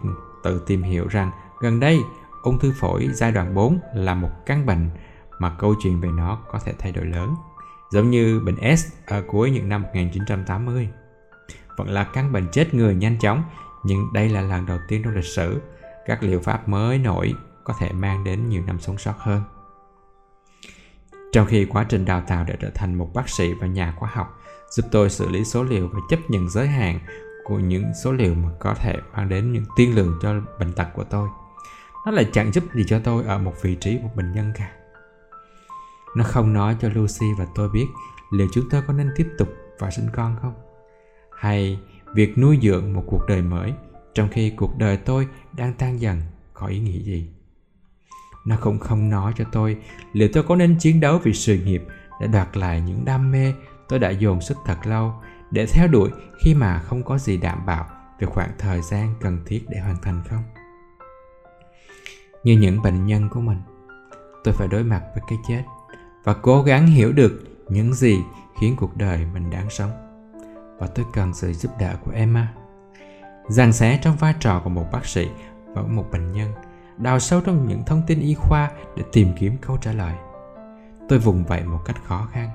[0.45, 1.31] tự tìm hiểu rằng
[1.61, 2.01] gần đây
[2.43, 4.91] ung thư phổi giai đoạn 4 là một căn bệnh
[5.39, 7.35] mà câu chuyện về nó có thể thay đổi lớn.
[7.93, 10.89] giống như bệnh S ở cuối những năm 1980.
[11.77, 13.43] Vẫn là căn bệnh chết người nhanh chóng,
[13.85, 15.61] nhưng đây là lần đầu tiên trong lịch sử
[16.07, 17.35] các liệu pháp mới nổi
[17.65, 19.43] có thể mang đến nhiều năm sống sót hơn.
[21.33, 24.11] Trong khi quá trình đào tạo để trở thành một bác sĩ và nhà khoa
[24.13, 24.41] học
[24.77, 26.99] giúp tôi xử lý số liệu và chấp nhận giới hạn
[27.45, 30.87] của những số liệu mà có thể mang đến những tiên lượng cho bệnh tật
[30.95, 31.29] của tôi.
[32.07, 34.73] Nó lại chẳng giúp gì cho tôi ở một vị trí một bệnh nhân cả.
[36.17, 37.87] Nó không nói cho Lucy và tôi biết
[38.31, 39.49] liệu chúng tôi có nên tiếp tục
[39.79, 40.55] và sinh con không?
[41.39, 41.79] Hay
[42.15, 43.73] việc nuôi dưỡng một cuộc đời mới
[44.15, 46.23] trong khi cuộc đời tôi đang tan dần
[46.55, 47.29] có ý nghĩa gì?
[48.47, 49.77] Nó cũng không nói cho tôi
[50.13, 51.85] liệu tôi có nên chiến đấu vì sự nghiệp
[52.21, 53.55] để đoạt lại những đam mê
[53.89, 55.13] tôi đã dồn sức thật lâu
[55.51, 56.11] để theo đuổi
[56.45, 57.87] khi mà không có gì đảm bảo
[58.19, 60.43] về khoảng thời gian cần thiết để hoàn thành không?
[62.45, 63.59] Như những bệnh nhân của mình,
[64.45, 65.63] tôi phải đối mặt với cái chết
[66.25, 68.19] và cố gắng hiểu được những gì
[68.61, 69.91] khiến cuộc đời mình đáng sống.
[70.79, 72.55] Và tôi cần sự giúp đỡ của Emma.
[73.49, 75.29] dàn xé trong vai trò của một bác sĩ
[75.67, 76.53] và một bệnh nhân,
[76.97, 80.15] đào sâu trong những thông tin y khoa để tìm kiếm câu trả lời.
[81.09, 82.51] Tôi vùng vẫy một cách khó khăn.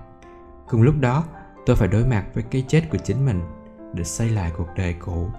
[0.70, 1.24] Cùng lúc đó,
[1.66, 3.42] tôi phải đối mặt với cái chết của chính mình
[3.94, 5.30] để xây lại cuộc đời cũ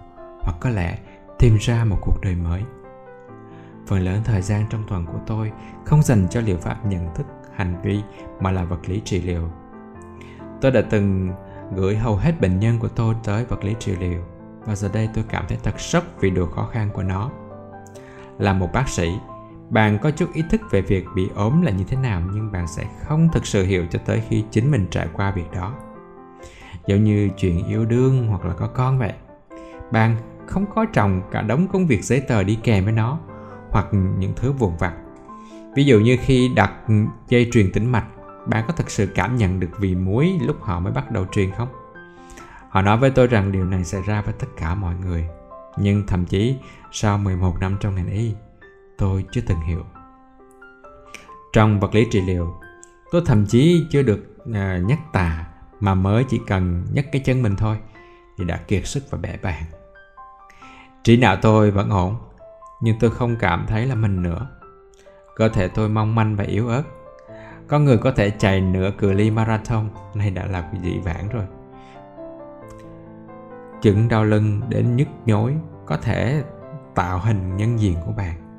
[0.41, 0.99] hoặc có lẽ
[1.39, 2.63] tìm ra một cuộc đời mới.
[3.87, 5.53] Phần lớn thời gian trong tuần của tôi
[5.85, 8.01] không dành cho liệu pháp nhận thức hành vi
[8.41, 9.49] mà là vật lý trị liệu.
[10.61, 11.31] Tôi đã từng
[11.75, 14.21] gửi hầu hết bệnh nhân của tôi tới vật lý trị liệu
[14.65, 17.31] và giờ đây tôi cảm thấy thật sốc vì độ khó khăn của nó.
[18.39, 19.13] Là một bác sĩ
[19.71, 22.67] bạn có chút ý thức về việc bị ốm là như thế nào, nhưng bạn
[22.67, 25.75] sẽ không thực sự hiểu cho tới khi chính mình trải qua việc đó.
[26.87, 29.13] Giống như chuyện yêu đương hoặc là có con vậy.
[29.93, 30.17] Bạn
[30.47, 33.19] không có trồng cả đống công việc giấy tờ đi kèm với nó,
[33.71, 33.87] hoặc
[34.19, 34.95] những thứ vụn vặt.
[35.75, 36.73] Ví dụ như khi đặt
[37.29, 38.07] dây truyền tĩnh mạch,
[38.47, 41.51] bạn có thực sự cảm nhận được vị muối lúc họ mới bắt đầu truyền
[41.51, 41.69] không?
[42.69, 45.27] Họ nói với tôi rằng điều này xảy ra với tất cả mọi người,
[45.77, 46.57] nhưng thậm chí
[46.93, 48.35] sau 11 năm trong ngành y
[49.01, 49.85] tôi chưa từng hiểu.
[51.53, 52.55] Trong vật lý trị liệu
[53.11, 55.47] tôi thậm chí chưa được à, nhắc tà
[55.81, 57.79] mà mới chỉ cần nhấc cái chân mình thôi
[58.39, 59.63] thì đã kiệt sức và bẻ bàn
[61.05, 62.17] trí não tôi vẫn ổn
[62.81, 64.47] nhưng tôi không cảm thấy là mình nữa.
[65.37, 66.83] Cơ thể tôi mong manh và yếu ớt.
[67.69, 71.45] Có người có thể chạy nửa cự ly marathon này đã là dị vãng rồi.
[73.83, 75.57] Chứng đau lưng đến nhức nhối
[75.87, 76.43] có thể
[76.95, 78.50] tạo hình nhân diện của bạn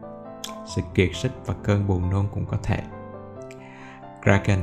[0.76, 2.80] sự kiệt sức và cơn buồn nôn cũng có thể
[4.23, 4.59] Kraken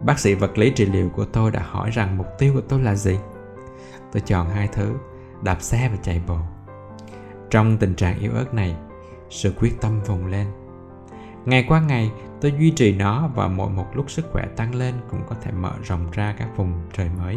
[0.00, 2.82] Bác sĩ vật lý trị liệu của tôi đã hỏi rằng mục tiêu của tôi
[2.82, 3.18] là gì.
[4.12, 4.94] Tôi chọn hai thứ,
[5.42, 6.38] đạp xe và chạy bộ.
[7.50, 8.76] Trong tình trạng yếu ớt này,
[9.30, 10.46] sự quyết tâm vùng lên.
[11.44, 14.94] Ngày qua ngày, tôi duy trì nó và mỗi một lúc sức khỏe tăng lên
[15.10, 17.36] cũng có thể mở rộng ra các vùng trời mới.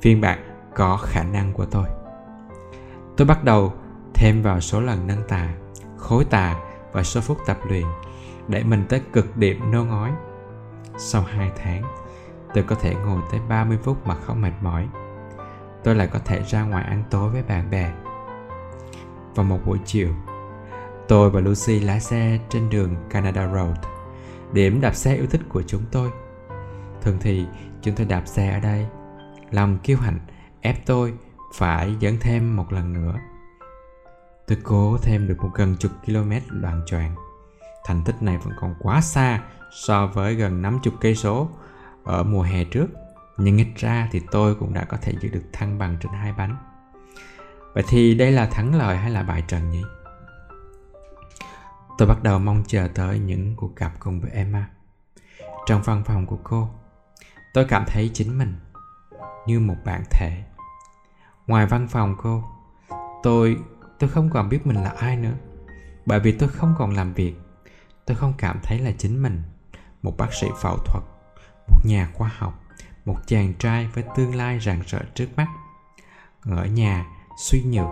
[0.00, 0.38] Phiên bản
[0.74, 1.84] có khả năng của tôi.
[3.16, 3.72] Tôi bắt đầu
[4.14, 5.54] thêm vào số lần nâng tà,
[5.96, 6.56] khối tà
[6.92, 7.86] và số phút tập luyện
[8.48, 10.12] để mình tới cực điểm nôn ói
[10.98, 11.82] sau 2 tháng,
[12.54, 14.88] tôi có thể ngồi tới 30 phút mà không mệt mỏi.
[15.84, 17.92] Tôi lại có thể ra ngoài ăn tối với bạn bè.
[19.34, 20.08] Vào một buổi chiều,
[21.08, 23.78] tôi và Lucy lái xe trên đường Canada Road,
[24.52, 26.10] điểm đạp xe yêu thích của chúng tôi.
[27.02, 27.46] Thường thì
[27.82, 28.86] chúng tôi đạp xe ở đây.
[29.50, 30.18] Lòng kiêu hãnh
[30.60, 31.14] ép tôi
[31.54, 33.14] phải dẫn thêm một lần nữa.
[34.48, 37.14] Tôi cố thêm được một gần chục km đoạn tròn.
[37.84, 39.42] Thành tích này vẫn còn quá xa
[39.72, 41.48] so với gần 50 cây số
[42.04, 42.86] ở mùa hè trước,
[43.36, 46.32] nhưng ít ra thì tôi cũng đã có thể giữ được thăng bằng trên hai
[46.32, 46.56] bánh.
[47.74, 49.82] Vậy thì đây là thắng lợi hay là bại trận nhỉ?
[51.98, 54.70] Tôi bắt đầu mong chờ tới những cuộc gặp cùng với emma.
[55.66, 56.68] Trong văn phòng của cô,
[57.54, 58.54] tôi cảm thấy chính mình
[59.46, 60.44] như một bản thể.
[61.46, 62.44] Ngoài văn phòng cô,
[63.22, 63.56] tôi
[63.98, 65.34] tôi không còn biết mình là ai nữa.
[66.06, 67.34] Bởi vì tôi không còn làm việc,
[68.06, 69.42] tôi không cảm thấy là chính mình.
[70.02, 71.04] Một bác sĩ phẫu thuật,
[71.68, 72.62] một nhà khoa học,
[73.04, 75.46] một chàng trai với tương lai rạng rỡ trước mắt.
[76.42, 77.06] Ở nhà,
[77.38, 77.88] suy nhược,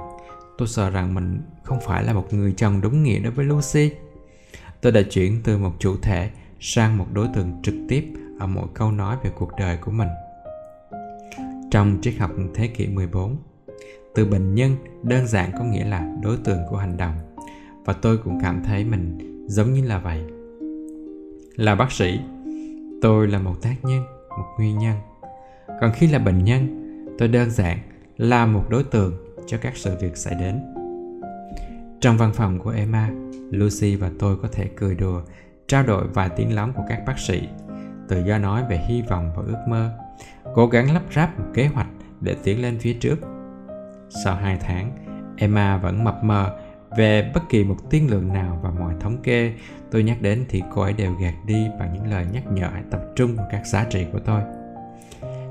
[0.58, 3.90] tôi sợ rằng mình không phải là một người chồng đúng nghĩa đối với lucy.
[4.80, 6.30] Tôi đã chuyển từ một chủ thể
[6.60, 10.08] sang một đối tượng trực tiếp ở mỗi câu nói về cuộc đời của mình.
[11.70, 13.36] Trong triết học thế kỷ 14
[14.16, 17.14] từ bệnh nhân đơn giản có nghĩa là đối tượng của hành động.
[17.84, 19.18] Và tôi cũng cảm thấy mình
[19.48, 20.24] giống như là vậy.
[21.56, 22.20] Là bác sĩ,
[23.02, 24.96] tôi là một tác nhân, một nguyên nhân.
[25.80, 26.66] Còn khi là bệnh nhân,
[27.18, 27.78] tôi đơn giản
[28.16, 29.12] là một đối tượng
[29.46, 30.60] cho các sự việc xảy đến.
[32.00, 33.10] Trong văn phòng của emma,
[33.50, 35.22] lucy và tôi có thể cười đùa,
[35.66, 37.48] trao đổi vài tiếng lóng của các bác sĩ,
[38.08, 39.90] tự do nói về hy vọng và ước mơ,
[40.54, 41.88] cố gắng lắp ráp một kế hoạch
[42.20, 43.35] để tiến lên phía trước
[44.24, 44.90] sau hai tháng,
[45.36, 46.58] emma vẫn mập mờ
[46.96, 49.52] về bất kỳ một tiên lượng nào và mọi thống kê.
[49.90, 52.82] Tôi nhắc đến thì cô ấy đều gạt đi bằng những lời nhắc nhở hãy
[52.90, 54.40] tập trung vào các giá trị của tôi.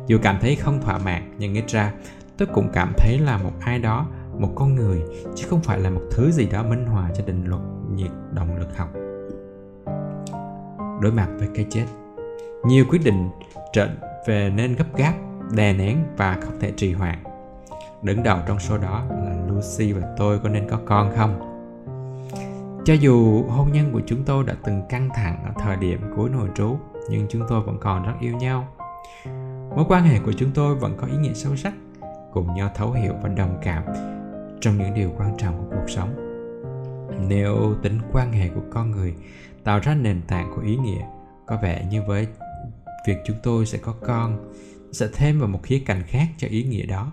[0.07, 1.93] Dù cảm thấy không thỏa mãn, nhưng ít ra,
[2.37, 4.07] tôi cũng cảm thấy là một ai đó,
[4.39, 5.01] một con người,
[5.35, 7.61] chứ không phải là một thứ gì đó minh họa cho định luật
[7.95, 8.89] nhiệt động lực học.
[11.01, 11.85] Đối mặt với cái chết,
[12.65, 13.29] nhiều quyết định
[13.73, 13.89] trở
[14.27, 15.13] về nên gấp gáp,
[15.55, 17.34] đè nén và không thể trì hoãn
[18.05, 21.51] đứng đầu trong số đó là lucy và tôi có nên có con không?
[22.85, 26.29] Cho dù hôn nhân của chúng tôi đã từng căng thẳng ở thời điểm cuối
[26.29, 26.77] nội trú,
[27.09, 28.67] nhưng chúng tôi vẫn còn rất yêu nhau.
[29.75, 31.73] Mối quan hệ của chúng tôi vẫn có ý nghĩa sâu sắc,
[32.33, 33.83] cùng nhau thấu hiểu và đồng cảm
[34.61, 36.15] trong những điều quan trọng của cuộc sống.
[37.27, 39.15] Nếu tính quan hệ của con người
[39.63, 41.05] tạo ra nền tảng của ý nghĩa,
[41.45, 42.27] có vẻ như với
[43.07, 44.53] việc chúng tôi sẽ có con,
[44.91, 47.11] sẽ thêm vào một khía cạnh khác cho ý nghĩa đó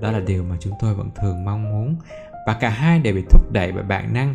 [0.00, 1.96] đó là điều mà chúng tôi vẫn thường mong muốn.
[2.46, 4.34] Và cả hai đều bị thúc đẩy bởi bản năng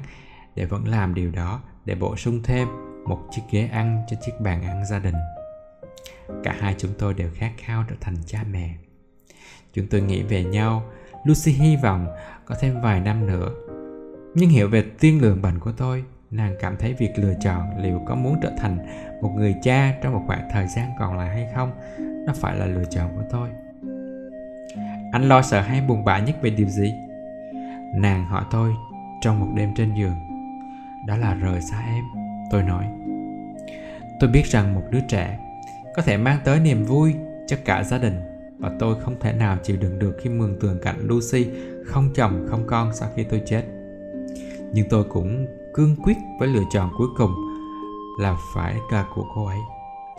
[0.56, 2.68] để vẫn làm điều đó, để bổ sung thêm
[3.08, 5.16] một chiếc ghế ăn cho chiếc bàn ăn gia đình.
[6.44, 8.74] Cả hai chúng tôi đều khát khao trở thành cha mẹ.
[9.74, 10.84] Chúng tôi nghĩ về nhau,
[11.26, 12.08] lucy hy vọng
[12.46, 13.50] có thêm vài năm nữa.
[14.36, 18.02] Nhưng hiểu về tiên lượng bệnh của tôi, nàng cảm thấy việc lựa chọn liệu
[18.06, 18.78] có muốn trở thành
[19.22, 21.72] một người cha trong một khoảng thời gian còn lại hay không,
[22.26, 23.50] nó phải là lựa chọn của tôi
[25.16, 26.94] anh lo sợ hay buồn bã nhất về điều gì
[27.94, 28.76] nàng hỏi tôi
[29.22, 30.16] trong một đêm trên giường
[31.08, 32.04] đó là rời xa em,
[32.52, 32.86] tôi nói
[34.20, 35.40] tôi biết rằng một đứa trẻ
[35.96, 37.16] có thể mang tới niềm vui
[37.48, 38.20] cho cả gia đình
[38.60, 41.48] và tôi không thể nào chịu đựng được khi mường tượng cảnh Lucy
[41.86, 43.64] không chồng, không con sau khi tôi chết.
[44.74, 47.32] Nhưng tôi cũng cương quyết với lựa chọn cuối cùng
[48.20, 49.60] là phải là của cô ấy.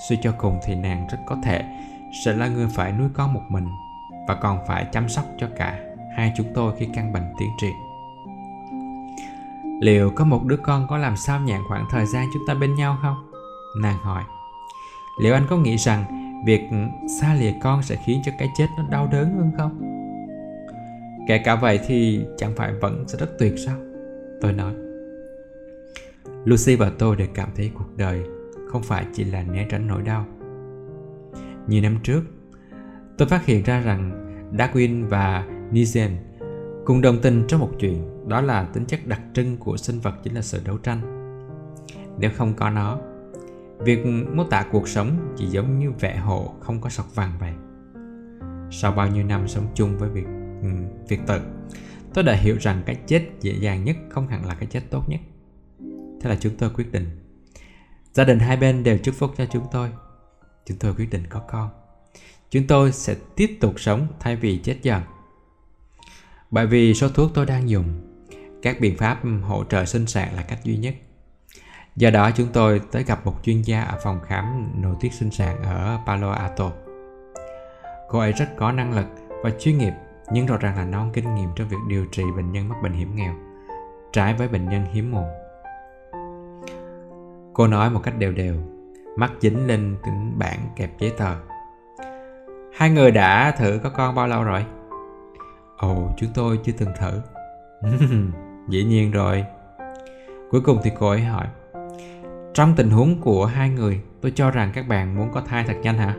[0.09, 1.65] Suy cho cùng thì nàng rất có thể
[2.25, 3.67] sẽ là người phải nuôi con một mình
[4.29, 5.81] và còn phải chăm sóc cho cả
[6.17, 7.75] hai chúng tôi khi căn bệnh tiến triển.
[9.81, 12.75] Liệu có một đứa con có làm sao nhạn khoảng thời gian chúng ta bên
[12.75, 13.31] nhau không?
[13.83, 14.23] Nàng hỏi.
[15.23, 16.05] Liệu anh có nghĩ rằng
[16.47, 16.61] việc
[17.21, 19.81] xa lìa con sẽ khiến cho cái chết nó đau đớn hơn không?
[21.29, 23.77] Kể cả vậy thì chẳng phải vẫn sẽ rất tuyệt sao?
[24.41, 24.75] Tôi nói.
[26.45, 28.23] Lucy và tôi đều cảm thấy cuộc đời
[28.69, 30.27] không phải chỉ là né tránh nỗi đau.
[31.67, 32.23] như năm trước,
[33.19, 36.11] tôi phát hiện ra rằng Darwin và Nizem
[36.85, 40.15] cùng đồng tình trong một chuyện đó là tính chất đặc trưng của sinh vật
[40.23, 41.01] chính là sự đấu tranh.
[42.19, 42.99] Nếu không có nó,
[43.79, 47.53] việc mô tả cuộc sống chỉ giống như vẽ hộ không có sọc vàng vậy.
[48.71, 50.27] Sau bao nhiêu năm sống chung với việc
[50.63, 50.69] ừ,
[51.09, 51.41] việc tự,
[52.15, 55.09] tôi đã hiểu rằng cái chết dễ dàng nhất không hẳn là cái chết tốt
[55.09, 55.21] nhất.
[56.21, 57.07] Thế là chúng tôi quyết định.
[58.13, 59.91] Gia đình hai bên đều chúc phúc cho chúng tôi.
[60.67, 61.71] Chúng tôi quyết định có con
[62.51, 65.03] chúng tôi sẽ tiếp tục sống thay vì chết dần.
[66.51, 67.85] Bởi vì số thuốc tôi đang dùng,
[68.63, 70.95] các biện pháp hỗ trợ sinh sản là cách duy nhất.
[71.97, 75.31] Do đó chúng tôi tới gặp một chuyên gia ở phòng khám nội tiết sinh
[75.31, 76.71] sản ở Palo Alto.
[78.09, 79.07] Cô ấy rất có năng lực
[79.43, 79.93] và chuyên nghiệp
[80.33, 82.93] nhưng rõ ràng là non kinh nghiệm trong việc điều trị bệnh nhân mắc bệnh
[82.93, 83.35] hiểm nghèo,
[84.13, 85.27] trái với bệnh nhân hiếm muộn.
[87.55, 88.55] Cô nói một cách đều đều,
[89.17, 91.37] mắt dính lên tính bản kẹp giấy tờ
[92.77, 94.65] Hai người đã thử có con bao lâu rồi?
[95.77, 97.21] Ồ, chúng tôi chưa từng thử.
[98.69, 99.45] Dĩ nhiên rồi.
[100.51, 101.47] Cuối cùng thì cô ấy hỏi.
[102.55, 105.75] Trong tình huống của hai người, tôi cho rằng các bạn muốn có thai thật
[105.83, 106.15] nhanh hả?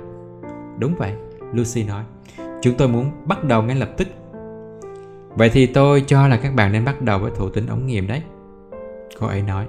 [0.80, 1.14] Đúng vậy,
[1.54, 2.04] Lucy nói.
[2.62, 4.08] Chúng tôi muốn bắt đầu ngay lập tức.
[5.30, 8.08] Vậy thì tôi cho là các bạn nên bắt đầu với thủ tính ống nghiệm
[8.08, 8.22] đấy.
[9.20, 9.68] Cô ấy nói.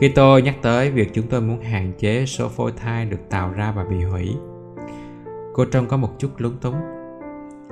[0.00, 3.52] Khi tôi nhắc tới việc chúng tôi muốn hạn chế số phôi thai được tạo
[3.52, 4.36] ra và bị hủy,
[5.54, 6.76] Cô trông có một chút lúng túng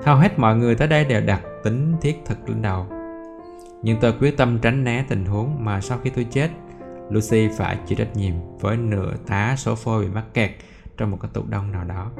[0.04, 2.86] Hầu hết mọi người tới đây đều đặt tính thiết thực lên đầu
[3.82, 6.50] Nhưng tôi quyết tâm tránh né tình huống mà sau khi tôi chết
[7.10, 10.50] Lucy phải chịu trách nhiệm với nửa tá số phôi bị mắc kẹt
[10.96, 12.10] trong một cái tủ đông nào đó.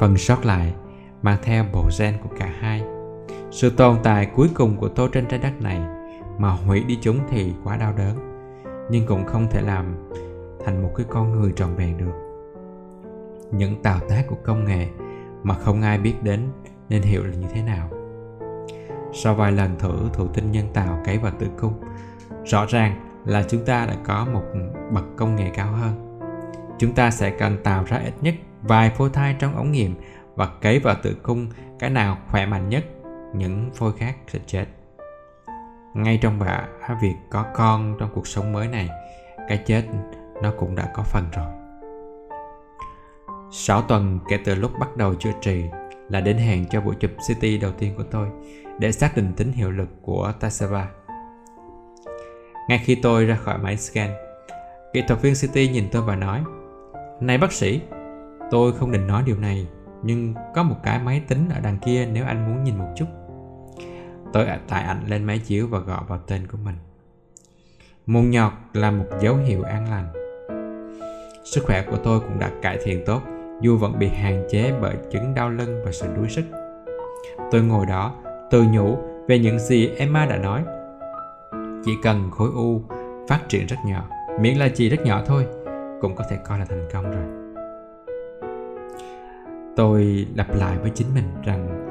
[0.00, 0.74] Phần sót lại
[1.22, 2.82] mang theo bộ gen của cả hai.
[3.50, 5.80] Sự tồn tại cuối cùng của tôi trên trái đất này
[6.38, 8.16] mà hủy đi chúng thì quá đau đớn,
[8.90, 10.10] nhưng cũng không thể làm
[10.64, 12.29] thành một cái con người tròn vẹn được
[13.52, 14.86] những tạo tác của công nghệ
[15.42, 16.40] mà không ai biết đến
[16.88, 17.90] nên hiểu là như thế nào.
[19.12, 21.72] Sau vài lần thử thụ tinh nhân tạo cấy vào tử cung,
[22.44, 24.42] rõ ràng là chúng ta đã có một
[24.92, 26.20] bậc công nghệ cao hơn.
[26.78, 29.94] Chúng ta sẽ cần tạo ra ít nhất vài phôi thai trong ống nghiệm
[30.34, 31.46] và cấy vào tử cung
[31.78, 32.84] cái nào khỏe mạnh nhất,
[33.34, 34.64] những phôi khác sẽ chết.
[35.94, 36.64] Ngay trong bà
[37.02, 38.88] việc có con trong cuộc sống mới này,
[39.48, 39.84] cái chết
[40.42, 41.59] nó cũng đã có phần rồi.
[43.50, 45.64] 6 tuần kể từ lúc bắt đầu chữa trị
[46.08, 48.28] là đến hẹn cho buổi chụp CT đầu tiên của tôi
[48.78, 50.88] để xác định tính hiệu lực của Tasava.
[52.68, 54.10] Ngay khi tôi ra khỏi máy scan,
[54.92, 56.44] kỹ thuật viên CT nhìn tôi và nói
[57.20, 57.80] Này bác sĩ,
[58.50, 59.66] tôi không định nói điều này
[60.02, 63.06] nhưng có một cái máy tính ở đằng kia nếu anh muốn nhìn một chút.
[64.32, 66.76] Tôi tải ảnh lên máy chiếu và gọi vào tên của mình.
[68.06, 70.12] Mụn nhọt là một dấu hiệu an lành.
[71.44, 73.22] Sức khỏe của tôi cũng đã cải thiện tốt
[73.60, 76.44] dù vẫn bị hạn chế bởi chứng đau lưng và sự đuối sức.
[77.50, 78.14] Tôi ngồi đó,
[78.50, 80.64] tự nhủ về những gì Emma đã nói.
[81.84, 82.82] Chỉ cần khối u
[83.28, 84.08] phát triển rất nhỏ,
[84.40, 85.46] miễn là chỉ rất nhỏ thôi,
[86.00, 87.24] cũng có thể coi là thành công rồi.
[89.76, 91.86] Tôi lặp lại với chính mình rằng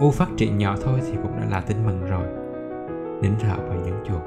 [0.00, 2.26] u phát triển nhỏ thôi thì cũng đã là tin mừng rồi.
[3.22, 4.22] Nín thở và nhấn chuột.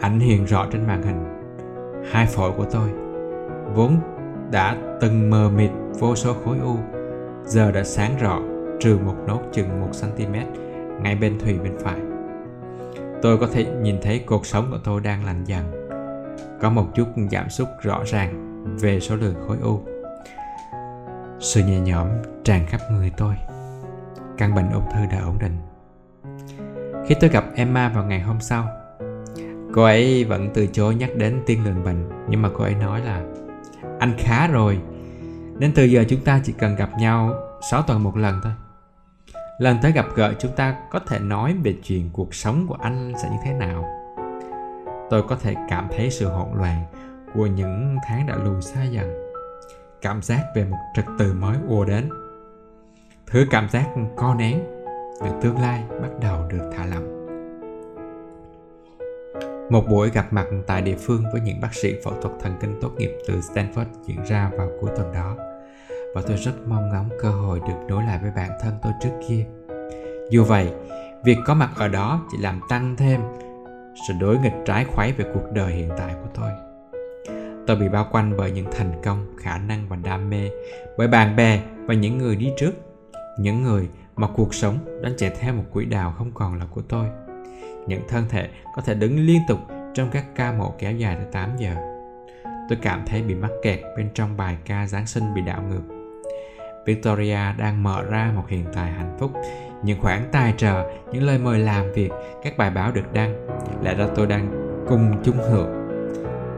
[0.00, 1.24] Ảnh hiện rõ trên màn hình.
[2.12, 2.88] Hai phổi của tôi
[3.74, 3.96] vốn
[4.50, 6.76] đã từng mờ mịt vô số khối u
[7.44, 8.40] giờ đã sáng rõ
[8.80, 10.32] trừ một nốt chừng 1 cm
[11.02, 12.00] ngay bên thùy bên phải.
[13.22, 15.88] Tôi có thể nhìn thấy cuộc sống của tôi đang lành dần.
[16.60, 19.80] Có một chút giảm sút rõ ràng về số lượng khối u.
[21.40, 22.08] Sự nhẹ nhõm
[22.44, 23.34] tràn khắp người tôi.
[24.38, 25.58] Căn bệnh ung thư đã ổn định.
[27.06, 28.68] Khi tôi gặp Emma vào ngày hôm sau,
[29.72, 33.00] cô ấy vẫn từ chối nhắc đến tiên lượng bệnh nhưng mà cô ấy nói
[33.00, 33.22] là
[34.06, 34.78] anh khá rồi.
[35.58, 37.34] Nên từ giờ chúng ta chỉ cần gặp nhau
[37.70, 38.52] 6 tuần một lần thôi.
[39.58, 43.12] Lần tới gặp gỡ chúng ta có thể nói về chuyện cuộc sống của anh
[43.22, 43.84] sẽ như thế nào.
[45.10, 46.84] Tôi có thể cảm thấy sự hỗn loạn
[47.34, 49.32] của những tháng đã lùi xa dần.
[50.02, 52.08] Cảm giác về một trật tự mới ùa đến.
[53.26, 54.58] Thứ cảm giác co nén
[55.22, 57.15] về tương lai bắt đầu được thả lỏng
[59.70, 62.78] một buổi gặp mặt tại địa phương với những bác sĩ phẫu thuật thần kinh
[62.80, 65.36] tốt nghiệp từ Stanford diễn ra vào cuối tuần đó
[66.14, 69.10] và tôi rất mong ngóng cơ hội được nối lại với bản thân tôi trước
[69.28, 69.46] kia.
[70.30, 70.72] Dù vậy,
[71.24, 73.20] việc có mặt ở đó chỉ làm tăng thêm
[74.08, 76.50] sự đối nghịch trái khoáy về cuộc đời hiện tại của tôi.
[77.66, 80.50] Tôi bị bao quanh bởi những thành công, khả năng và đam mê,
[80.98, 82.72] bởi bạn bè và những người đi trước,
[83.38, 86.82] những người mà cuộc sống đang chạy theo một quỹ đạo không còn là của
[86.88, 87.06] tôi
[87.86, 89.58] những thân thể có thể đứng liên tục
[89.94, 91.74] trong các ca mổ kéo dài tới 8 giờ.
[92.68, 95.82] Tôi cảm thấy bị mắc kẹt bên trong bài ca Giáng sinh bị đảo ngược.
[96.86, 99.30] Victoria đang mở ra một hiện tại hạnh phúc,
[99.82, 102.10] những khoản tài trợ, những lời mời làm việc,
[102.42, 103.46] các bài báo được đăng.
[103.82, 104.48] Lẽ ra tôi đang
[104.88, 105.86] cùng chung hưởng.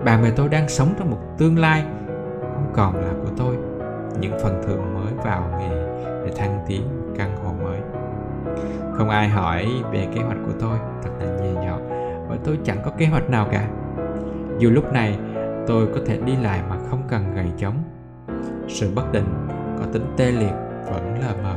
[0.05, 1.85] Bạn bè tôi đang sống trong một tương lai
[2.41, 3.57] không còn là của tôi.
[4.21, 5.71] Những phần thưởng mới vào nghề
[6.27, 6.83] để thăng tiến
[7.19, 7.48] căn hộ.
[8.99, 11.81] Không ai hỏi về kế hoạch của tôi thật là nhẹ nhõm
[12.29, 13.69] bởi tôi chẳng có kế hoạch nào cả.
[14.59, 15.19] Dù lúc này
[15.67, 17.75] tôi có thể đi lại mà không cần gầy chống.
[18.69, 19.47] Sự bất định
[19.79, 20.53] có tính tê liệt
[20.87, 21.57] vẫn lờ mờ.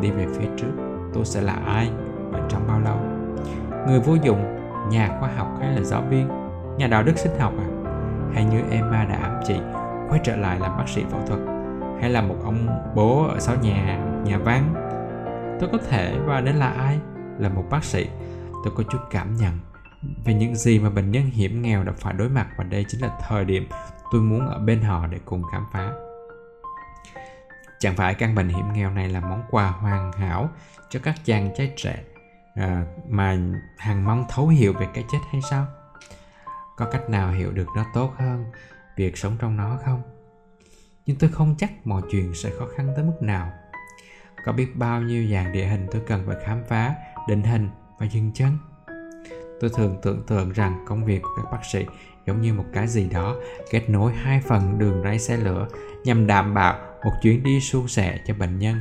[0.00, 0.72] Đi về phía trước
[1.14, 1.90] tôi sẽ là ai
[2.30, 2.96] và trong bao lâu?
[3.86, 4.58] Người vô dụng,
[4.90, 6.28] nhà khoa học hay là giáo viên,
[6.76, 7.68] nhà đạo đức sinh học à?
[8.34, 9.56] Hay như Emma đã ám chỉ
[10.08, 11.40] quay trở lại làm bác sĩ phẫu thuật
[12.00, 14.74] hay là một ông bố ở sau nhà nhà văn
[15.62, 17.00] tôi có thể và nên là ai?
[17.38, 18.08] Là một bác sĩ.
[18.64, 19.58] Tôi có chút cảm nhận
[20.24, 23.00] về những gì mà bệnh nhân hiểm nghèo đã phải đối mặt và đây chính
[23.00, 23.68] là thời điểm
[24.12, 25.92] tôi muốn ở bên họ để cùng khám phá.
[27.78, 30.50] Chẳng phải căn bệnh hiểm nghèo này là món quà hoàn hảo
[30.90, 32.02] cho các chàng trai trẻ
[32.54, 33.38] à, mà
[33.78, 35.66] hằng mong thấu hiểu về cái chết hay sao?
[36.76, 38.44] Có cách nào hiểu được nó tốt hơn
[38.96, 40.02] việc sống trong nó không?
[41.06, 43.52] Nhưng tôi không chắc mọi chuyện sẽ khó khăn tới mức nào
[44.44, 46.94] có biết bao nhiêu dạng địa hình tôi cần phải khám phá,
[47.28, 48.58] định hình và dừng chân.
[49.60, 51.86] Tôi thường tưởng tượng rằng công việc của các bác sĩ
[52.26, 53.36] giống như một cái gì đó
[53.70, 55.68] kết nối hai phần đường ray xe lửa
[56.04, 58.80] nhằm đảm bảo một chuyến đi suôn sẻ cho bệnh nhân.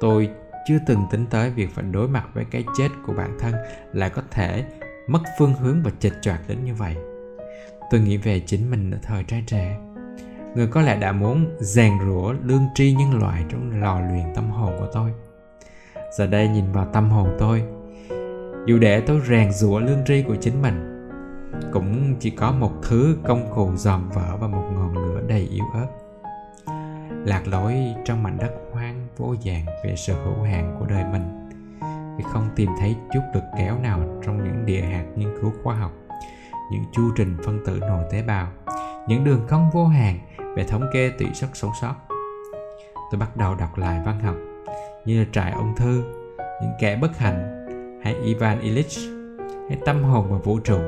[0.00, 0.30] Tôi
[0.68, 3.54] chưa từng tính tới việc phải đối mặt với cái chết của bản thân
[3.92, 4.64] lại có thể
[5.06, 6.96] mất phương hướng và chệch choạc đến như vậy.
[7.90, 9.89] Tôi nghĩ về chính mình ở thời trai trẻ
[10.54, 14.50] người có lẽ đã muốn rèn rũa, lương tri nhân loại trong lò luyện tâm
[14.50, 15.10] hồn của tôi.
[16.18, 17.62] Giờ đây nhìn vào tâm hồn tôi,
[18.66, 21.06] dù để tôi rèn rũa, lương tri của chính mình,
[21.72, 25.64] cũng chỉ có một thứ công cụ giòn vỡ và một ngọn lửa đầy yếu
[25.74, 25.86] ớt.
[27.24, 31.48] Lạc lối trong mảnh đất hoang vô dạng về sự hữu hạn của đời mình.
[32.18, 35.74] Vì không tìm thấy chút lực kéo nào trong những địa hạt nghiên cứu khoa
[35.74, 35.92] học,
[36.72, 38.48] những chu trình phân tử nội tế bào,
[39.08, 40.18] những đường cong vô hạn
[40.56, 41.94] về thống kê tỷ suất sống sót.
[43.10, 44.36] Tôi bắt đầu đọc lại văn học
[45.04, 46.02] như là trại ung thư,
[46.62, 47.66] những kẻ bất hạnh
[48.04, 48.98] hay Ivan Illich
[49.68, 50.78] hay tâm hồn và vũ trụ.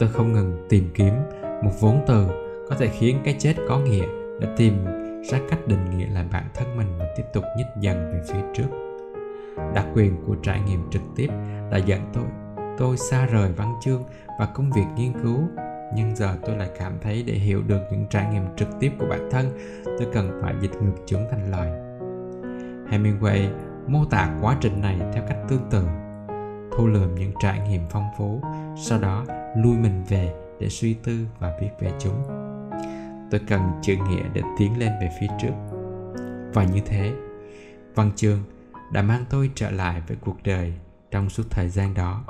[0.00, 1.14] tôi không ngừng tìm kiếm
[1.62, 2.26] một vốn từ
[2.68, 4.06] có thể khiến cái chết có nghĩa
[4.40, 4.84] để tìm
[5.30, 8.40] ra cách định nghĩa lại bản thân mình và tiếp tục nhích dần về phía
[8.54, 8.68] trước
[9.74, 11.28] đặc quyền của trải nghiệm trực tiếp
[11.70, 12.24] đã dẫn tôi
[12.78, 14.04] tôi xa rời văn chương
[14.38, 15.48] và công việc nghiên cứu
[15.94, 19.06] nhưng giờ tôi lại cảm thấy để hiểu được những trải nghiệm trực tiếp của
[19.10, 21.70] bản thân, tôi cần phải dịch ngược chúng thành lời.
[22.90, 23.48] Hemingway
[23.86, 25.86] mô tả quá trình này theo cách tương tự.
[26.76, 28.42] Thu lượm những trải nghiệm phong phú,
[28.76, 29.24] sau đó
[29.56, 32.22] lui mình về để suy tư và viết về chúng.
[33.30, 35.52] Tôi cần chữ nghĩa để tiến lên về phía trước.
[36.54, 37.12] Và như thế,
[37.94, 38.38] văn chương
[38.92, 40.74] đã mang tôi trở lại với cuộc đời
[41.10, 42.24] trong suốt thời gian đó.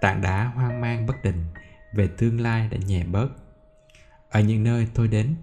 [0.00, 1.44] Tảng đá hoang mang bất định
[1.94, 3.28] về tương lai đã nhẹ bớt.
[4.30, 5.34] Ở những nơi tôi đến,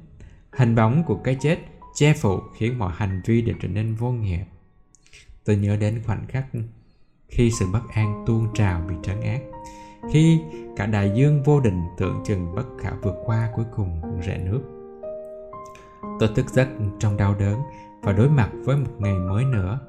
[0.52, 1.58] hình bóng của cái chết
[1.96, 4.44] che phủ khiến mọi hành vi đều trở nên vô nghĩa.
[5.46, 6.46] Tôi nhớ đến khoảnh khắc
[7.28, 9.40] khi sự bất an tuôn trào bị trấn áp
[10.12, 10.42] khi
[10.76, 14.62] cả đại dương vô định tưởng chừng bất khả vượt qua cuối cùng rẽ nước.
[16.20, 16.68] Tôi thức giấc
[17.00, 17.60] trong đau đớn
[18.02, 19.80] và đối mặt với một ngày mới nữa.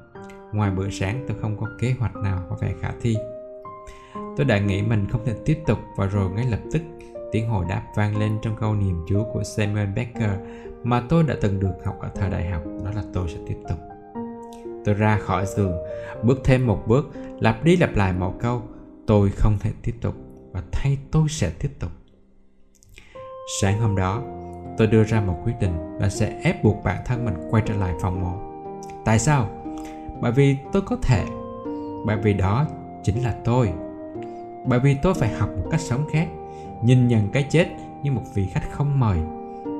[0.53, 3.17] Ngoài bữa sáng, tôi không có kế hoạch nào có vẻ khả thi
[4.13, 6.81] tôi đã nghĩ mình không thể tiếp tục và rồi ngay lập tức,
[7.31, 10.31] tiếng hồi đáp vang lên trong câu niềm chúa của Samuel Becker
[10.83, 13.57] mà tôi đã từng được học ở thời đại học, đó là tôi sẽ tiếp
[13.69, 13.77] tục.
[14.85, 15.73] Tôi ra khỏi giường,
[16.23, 17.09] bước thêm một bước,
[17.39, 18.61] lặp đi lặp lại một câu,
[19.07, 20.15] tôi không thể tiếp tục
[20.51, 21.91] và thay tôi sẽ tiếp tục.
[23.61, 24.23] Sáng hôm đó,
[24.77, 27.75] tôi đưa ra một quyết định là sẽ ép buộc bản thân mình quay trở
[27.75, 28.33] lại phòng mổ.
[29.05, 29.49] Tại sao?
[30.21, 31.25] Bởi vì tôi có thể.
[32.05, 32.67] Bởi vì đó
[33.03, 33.73] chính là tôi
[34.65, 36.27] bởi vì tôi phải học một cách sống khác,
[36.83, 37.67] nhìn nhận cái chết
[38.03, 39.17] như một vị khách không mời.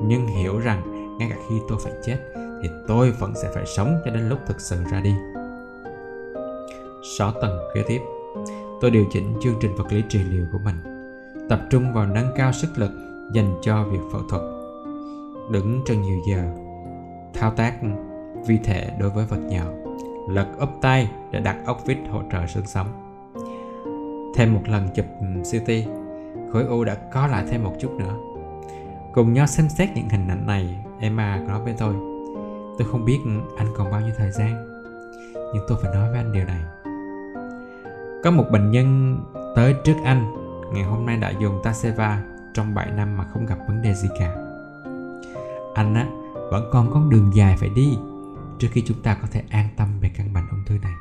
[0.04, 0.82] Nhưng hiểu rằng
[1.18, 2.18] ngay cả khi tôi phải chết,
[2.64, 5.14] thì tôi vẫn sẽ phải sống cho đến lúc thực sự ra đi.
[7.18, 8.02] Sáu tầng kế tiếp.
[8.82, 10.76] Tôi điều chỉnh chương trình vật lý trị liệu của mình.
[11.50, 12.92] Tập trung vào nâng cao sức lực
[13.34, 14.42] dành cho việc phẫu thuật.
[15.52, 16.52] Đứng trong nhiều giờ.
[17.34, 17.80] Thao tác
[18.48, 19.66] vi thể đối với vật nhỏ.
[20.30, 23.09] Lật úp tay để đặt ốc vít hỗ trợ xương sống
[24.36, 25.70] thêm một lần chụp ừ, CT
[26.54, 28.14] khối u đã có lại thêm một chút nữa.
[29.14, 31.94] Cùng nhau xem xét những hình ảnh này, Emma nói với tôi.
[32.78, 33.20] Tôi không biết
[33.58, 34.82] anh còn bao nhiêu thời gian,
[35.34, 36.62] nhưng tôi phải nói với anh điều này.
[38.24, 39.20] Có một bệnh nhân
[39.56, 40.34] tới trước anh,
[40.74, 42.24] ngày hôm nay đã dùng Taseva
[42.54, 44.36] trong 7 năm mà không gặp vấn đề gì cả.
[45.74, 46.08] Anh á,
[46.52, 47.98] vẫn còn con đường dài phải đi
[48.60, 50.94] trước khi chúng ta có thể an tâm về căn bệnh ung thư này.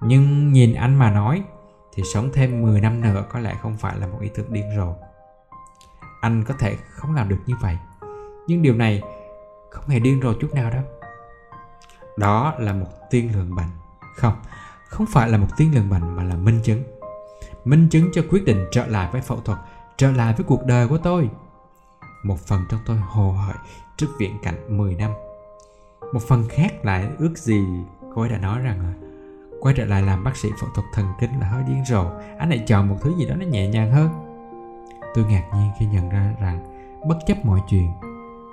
[0.00, 1.42] Nhưng nhìn anh mà nói
[1.96, 4.70] thì sống thêm 10 năm nữa có lẽ không phải là một ý tưởng điên
[4.76, 4.94] rồ.
[6.20, 7.78] Anh có thể không làm được như vậy,
[8.46, 9.02] nhưng điều này
[9.70, 10.82] không hề điên rồ chút nào đâu.
[12.16, 13.70] Đó là một tiên lượng bệnh.
[14.16, 14.34] Không,
[14.88, 16.82] không phải là một tiên lượng bệnh mà là minh chứng.
[17.64, 19.58] Minh chứng cho quyết định trở lại với phẫu thuật,
[19.96, 21.30] trở lại với cuộc đời của tôi.
[22.22, 23.56] Một phần trong tôi hồ hởi
[23.96, 25.10] trước viễn cảnh 10 năm.
[26.12, 27.66] Một phần khác lại ước gì
[28.14, 29.05] cô ấy đã nói rằng là
[29.60, 32.04] quay trở lại làm bác sĩ phẫu thuật thần kinh là hơi điên rồ.
[32.38, 34.08] Anh lại chọn một thứ gì đó nó nhẹ nhàng hơn.
[35.14, 36.64] Tôi ngạc nhiên khi nhận ra rằng
[37.08, 37.92] bất chấp mọi chuyện,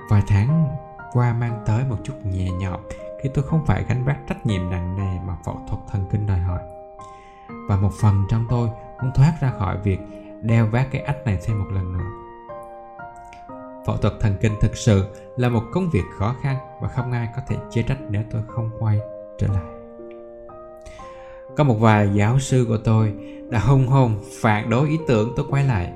[0.10, 0.68] vài tháng
[1.14, 2.80] qua mang tới một chút nhẹ nhõm
[3.24, 6.28] khi tôi không phải gánh vác trách nhiệm nặng nề mà phẫu thuật thần kinh
[6.28, 6.60] đòi hỏi.
[7.70, 8.70] Và một phần trong tôi
[9.02, 10.00] muốn thoát ra khỏi việc
[10.42, 12.06] đeo vác cái ách này thêm một lần nữa.
[13.86, 17.28] Phẫu thuật thần kinh thực sự là một công việc khó khăn và không ai
[17.36, 19.00] có thể chê trách nếu tôi không quay
[19.40, 19.73] trở lại
[21.58, 23.14] có một vài giáo sư của tôi
[23.50, 25.94] đã hung hồn phản đối ý tưởng tôi quay lại.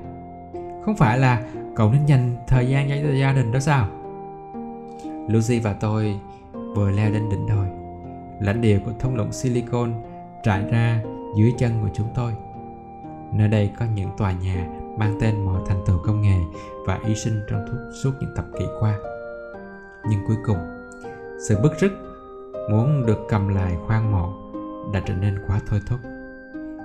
[0.84, 1.42] Không phải là
[1.76, 3.88] cậu nên dành thời gian cho gia đình đó sao?
[5.28, 6.20] Lucy và tôi
[6.74, 7.66] vừa leo lên đỉnh đồi.
[8.40, 9.92] Lãnh địa của thung lũng silicon
[10.42, 11.02] trải ra
[11.38, 12.32] dưới chân của chúng tôi.
[13.32, 14.66] Nơi đây có những tòa nhà
[14.98, 16.38] mang tên mọi thành tựu công nghệ
[16.86, 17.64] và y sinh trong
[18.02, 18.94] suốt những thập kỷ qua.
[20.10, 20.58] Nhưng cuối cùng,
[21.48, 21.92] sự bức rứt
[22.70, 24.47] muốn được cầm lại khoan mộ
[24.92, 26.00] đã trở nên quá thôi thúc.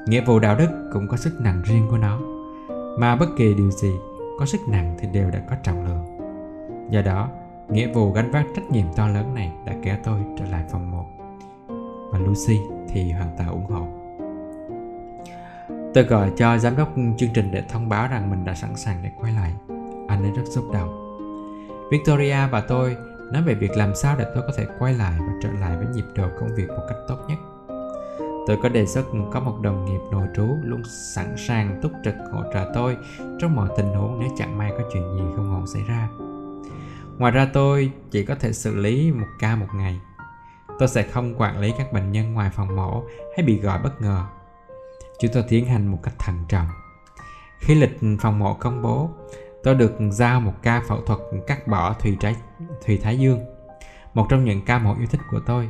[0.05, 2.19] Nghĩa vụ đạo đức cũng có sức nặng riêng của nó,
[2.99, 3.93] mà bất kỳ điều gì
[4.39, 6.05] có sức nặng thì đều đã có trọng lượng.
[6.89, 7.29] Do đó,
[7.69, 10.91] nghĩa vụ gánh vác trách nhiệm to lớn này đã kéo tôi trở lại phòng
[10.91, 11.05] một.
[12.11, 13.87] Và Lucy thì hoàn toàn ủng hộ.
[15.93, 18.97] Tôi gọi cho giám đốc chương trình để thông báo rằng mình đã sẵn sàng
[19.03, 19.53] để quay lại.
[20.07, 20.99] Anh ấy rất xúc động.
[21.91, 22.95] Victoria và tôi
[23.31, 25.87] nói về việc làm sao để tôi có thể quay lại và trở lại với
[25.87, 27.37] nhịp độ công việc một cách tốt nhất.
[28.47, 30.81] Tôi có đề xuất có một đồng nghiệp nội trú luôn
[31.15, 32.97] sẵn sàng túc trực hỗ trợ tôi
[33.39, 36.09] trong mọi tình huống nếu chẳng may có chuyện gì không ổn xảy ra.
[37.17, 39.99] Ngoài ra tôi chỉ có thể xử lý một ca một ngày.
[40.79, 43.03] Tôi sẽ không quản lý các bệnh nhân ngoài phòng mổ
[43.37, 44.25] hay bị gọi bất ngờ.
[45.19, 46.67] Chúng tôi tiến hành một cách thận trọng.
[47.59, 49.09] Khi lịch phòng mổ công bố,
[49.63, 52.35] tôi được giao một ca phẫu thuật cắt bỏ thùy trái
[52.85, 53.39] thùy thái dương,
[54.13, 55.69] một trong những ca mổ yêu thích của tôi.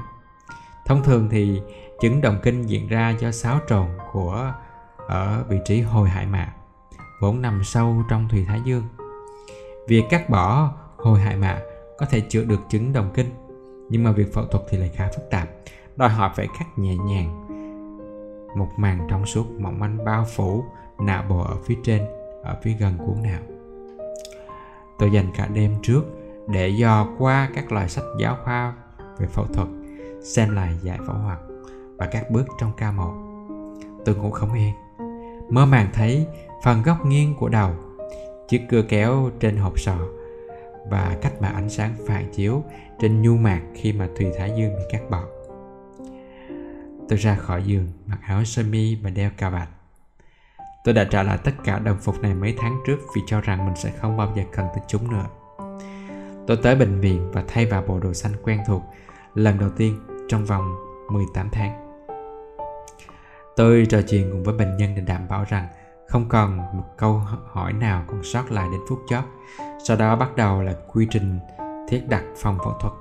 [0.85, 1.61] Thông thường thì
[2.03, 4.53] chứng động kinh diễn ra do xáo trộn của
[5.07, 6.53] ở vị trí hồi hải mạc,
[7.21, 8.83] vốn nằm sâu trong thùy thái dương.
[9.87, 11.61] Việc cắt bỏ hồi hải mạc
[11.97, 13.29] có thể chữa được chứng đồng kinh,
[13.89, 15.49] nhưng mà việc phẫu thuật thì lại khá phức tạp,
[15.95, 17.47] đòi hỏi phải cắt nhẹ nhàng.
[18.57, 20.63] Một màng trong suốt mỏng manh bao phủ
[20.99, 22.01] não bộ ở phía trên,
[22.43, 23.41] ở phía gần cuốn não.
[24.99, 26.03] Tôi dành cả đêm trước
[26.47, 28.73] để dò qua các loại sách giáo khoa
[29.17, 29.67] về phẫu thuật,
[30.23, 31.52] xem lại giải phẫu thuật
[31.97, 33.13] và các bước trong ca một.
[34.05, 34.73] Tôi ngủ không yên,
[35.49, 36.27] mơ màng thấy
[36.63, 37.71] phần góc nghiêng của đầu,
[38.47, 39.97] chiếc cưa kéo trên hộp sọ
[40.89, 42.63] và cách mà ánh sáng phản chiếu
[42.99, 45.23] trên nhu mạc khi mà Thùy Thái Dương bị cắt bọt.
[47.09, 49.69] Tôi ra khỏi giường, mặc áo sơ mi và đeo cà vạt.
[50.83, 53.65] Tôi đã trả lại tất cả đồng phục này mấy tháng trước vì cho rằng
[53.65, 55.25] mình sẽ không bao giờ cần tới chúng nữa.
[56.47, 58.83] Tôi tới bệnh viện và thay vào bộ đồ xanh quen thuộc
[59.33, 60.75] lần đầu tiên trong vòng
[61.11, 61.82] 18 tháng.
[63.55, 65.67] Tôi trò chuyện cùng với bệnh nhân để đảm bảo rằng
[66.07, 67.21] không còn một câu
[67.51, 69.23] hỏi nào còn sót lại đến phút chót.
[69.83, 71.39] Sau đó bắt đầu là quy trình
[71.87, 72.93] thiết đặt phòng phẫu thuật.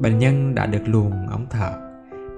[0.00, 1.72] Bệnh nhân đã được luồn ống thở.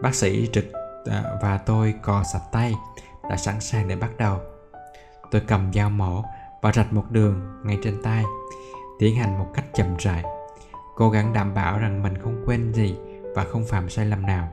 [0.03, 0.65] Bác sĩ trực
[1.11, 2.75] à, và tôi cò sạch tay
[3.31, 4.39] đã sẵn sàng để bắt đầu.
[5.31, 6.25] Tôi cầm dao mổ
[6.63, 8.25] và rạch một đường ngay trên tay,
[8.99, 10.25] tiến hành một cách chậm rãi,
[10.97, 12.97] cố gắng đảm bảo rằng mình không quên gì
[13.35, 14.49] và không phạm sai lầm nào.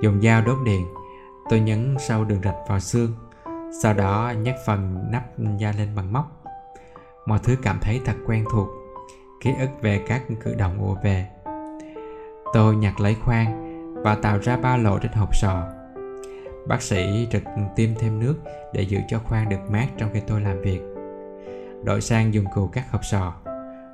[0.00, 0.86] Dùng dao đốt điện,
[1.50, 3.14] tôi nhấn sâu đường rạch vào xương,
[3.82, 5.22] sau đó nhấc phần nắp
[5.58, 6.42] da lên bằng móc.
[7.26, 8.68] Mọi thứ cảm thấy thật quen thuộc,
[9.40, 11.28] ký ức về các cử động ùa về.
[12.52, 13.70] Tôi nhặt lấy khoan
[14.02, 15.62] và tạo ra ba lỗ trên hộp sọ
[16.68, 17.42] Bác sĩ trực
[17.76, 18.34] tiêm thêm nước
[18.72, 20.80] để giữ cho khoang được mát trong khi tôi làm việc.
[21.84, 23.32] Đổi sang dùng cụ cắt hộp sọ,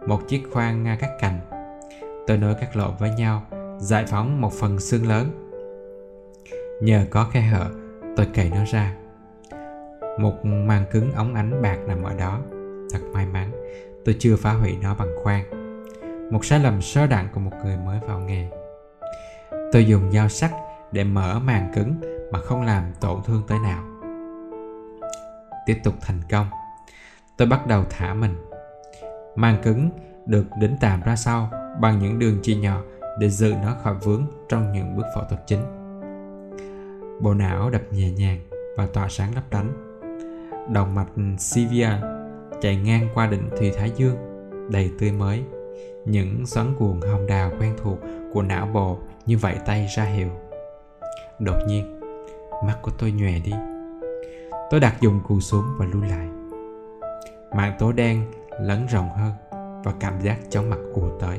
[0.06, 1.40] một chiếc khoang cắt cành.
[2.26, 3.42] Tôi nối các lỗ với nhau,
[3.78, 5.45] giải phóng một phần xương lớn.
[6.80, 7.70] Nhờ có khe hở,
[8.16, 8.94] tôi cày nó ra.
[10.18, 12.40] Một màng cứng ống ánh bạc nằm ở đó.
[12.92, 13.50] Thật may mắn,
[14.04, 15.44] tôi chưa phá hủy nó bằng khoan.
[16.30, 18.48] Một sai lầm sơ đẳng của một người mới vào nghề.
[19.72, 20.52] Tôi dùng dao sắc
[20.92, 21.94] để mở màng cứng
[22.32, 23.84] mà không làm tổn thương tới nào
[25.66, 26.46] tiếp tục thành công
[27.36, 28.36] tôi bắt đầu thả mình
[29.36, 29.90] màng cứng
[30.26, 31.50] được đính tạm ra sau
[31.80, 32.80] bằng những đường chia nhỏ
[33.18, 35.75] để giữ nó khỏi vướng trong những bước phẫu thuật chính
[37.20, 38.38] bộ não đập nhẹ nhàng
[38.76, 39.72] và tỏa sáng lấp lánh.
[40.72, 41.90] Động mạch Sivia
[42.60, 44.16] chạy ngang qua đỉnh thùy thái dương,
[44.70, 45.44] đầy tươi mới.
[46.04, 47.98] Những xoắn cuồng hồng đào quen thuộc
[48.32, 50.28] của não bộ như vậy tay ra hiệu.
[51.38, 52.00] Đột nhiên,
[52.66, 53.52] mắt của tôi nhòe đi.
[54.70, 56.28] Tôi đặt dùng cù xuống và lui lại.
[57.56, 59.32] Mạng tối đen lẫn rộng hơn
[59.84, 61.38] và cảm giác chóng mặt ùa tới.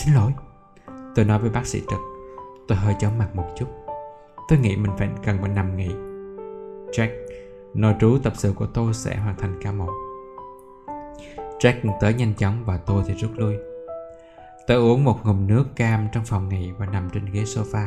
[0.00, 0.32] Xin lỗi,
[1.14, 2.00] tôi nói với bác sĩ trực.
[2.68, 3.66] Tôi hơi chóng mặt một chút
[4.48, 5.90] tôi nghĩ mình phải cần phải nằm nghỉ.
[6.92, 7.10] Jack,
[7.74, 9.92] nội trú tập sự của tôi sẽ hoàn thành ca một.
[11.60, 13.56] jack tới nhanh chóng và tôi thì rút lui.
[14.66, 17.86] Tôi uống một ngụm nước cam trong phòng nghỉ và nằm trên ghế sofa.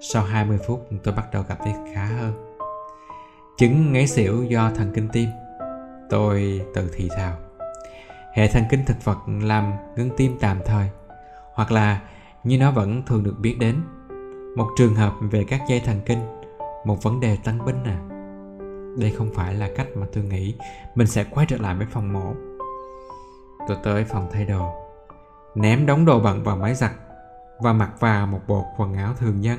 [0.00, 2.54] Sau 20 phút, tôi bắt đầu cảm thấy khá hơn.
[3.58, 5.28] Chứng ngáy xỉu do thần kinh tim.
[6.10, 7.36] Tôi tự thì thào.
[8.34, 10.88] Hệ thần kinh thực vật làm ngưng tim tạm thời,
[11.54, 12.00] Hoặc là
[12.44, 13.80] như nó vẫn thường được biết đến
[14.56, 16.18] một trường hợp về các dây thần kinh
[16.84, 17.98] Một vấn đề tăng binh à
[18.98, 20.54] Đây không phải là cách mà tôi nghĩ
[20.94, 22.34] Mình sẽ quay trở lại với phòng mổ
[23.68, 24.72] Tôi tới phòng thay đồ
[25.54, 26.92] Ném đống đồ bẩn vào máy giặt
[27.60, 29.58] Và mặc vào một bộ quần áo thường nhân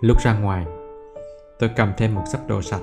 [0.00, 0.66] Lúc ra ngoài,
[1.58, 2.80] tôi cầm thêm một sắp đồ sạch.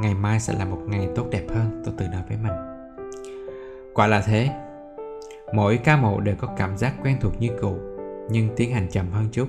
[0.00, 2.52] Ngày mai sẽ là một ngày tốt đẹp hơn, tôi tự nói với mình.
[3.94, 4.50] Quả là thế.
[5.54, 7.76] Mỗi ca mổ đều có cảm giác quen thuộc như cũ,
[8.32, 9.48] nhưng tiến hành chậm hơn chút.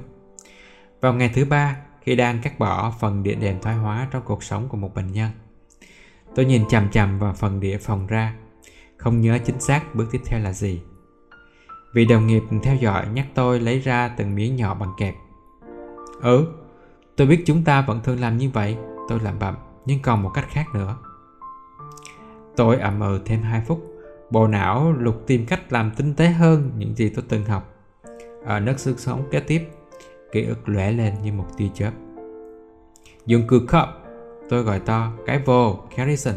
[1.01, 4.43] Vào ngày thứ ba, khi đang cắt bỏ phần địa đệm thoái hóa trong cuộc
[4.43, 5.31] sống của một bệnh nhân,
[6.35, 8.35] tôi nhìn chằm chằm vào phần địa phòng ra,
[8.97, 10.81] không nhớ chính xác bước tiếp theo là gì.
[11.93, 15.15] Vị đồng nghiệp theo dõi nhắc tôi lấy ra từng miếng nhỏ bằng kẹp.
[16.21, 16.47] Ừ,
[17.15, 18.77] Tôi biết chúng ta vẫn thường làm như vậy
[19.09, 19.55] Tôi làm bậm
[19.85, 20.97] Nhưng còn một cách khác nữa
[22.55, 23.83] Tôi ậm ừ thêm 2 phút
[24.29, 27.72] Bộ não lục tìm cách làm tinh tế hơn Những gì tôi từng học
[28.45, 29.67] ở nước xương sống kế tiếp.
[30.31, 31.91] Ký ức lóe lên như một tia chớp.
[33.25, 33.89] Dùng cửa khóc
[34.49, 36.35] Tôi gọi to Cái vô, Harrison.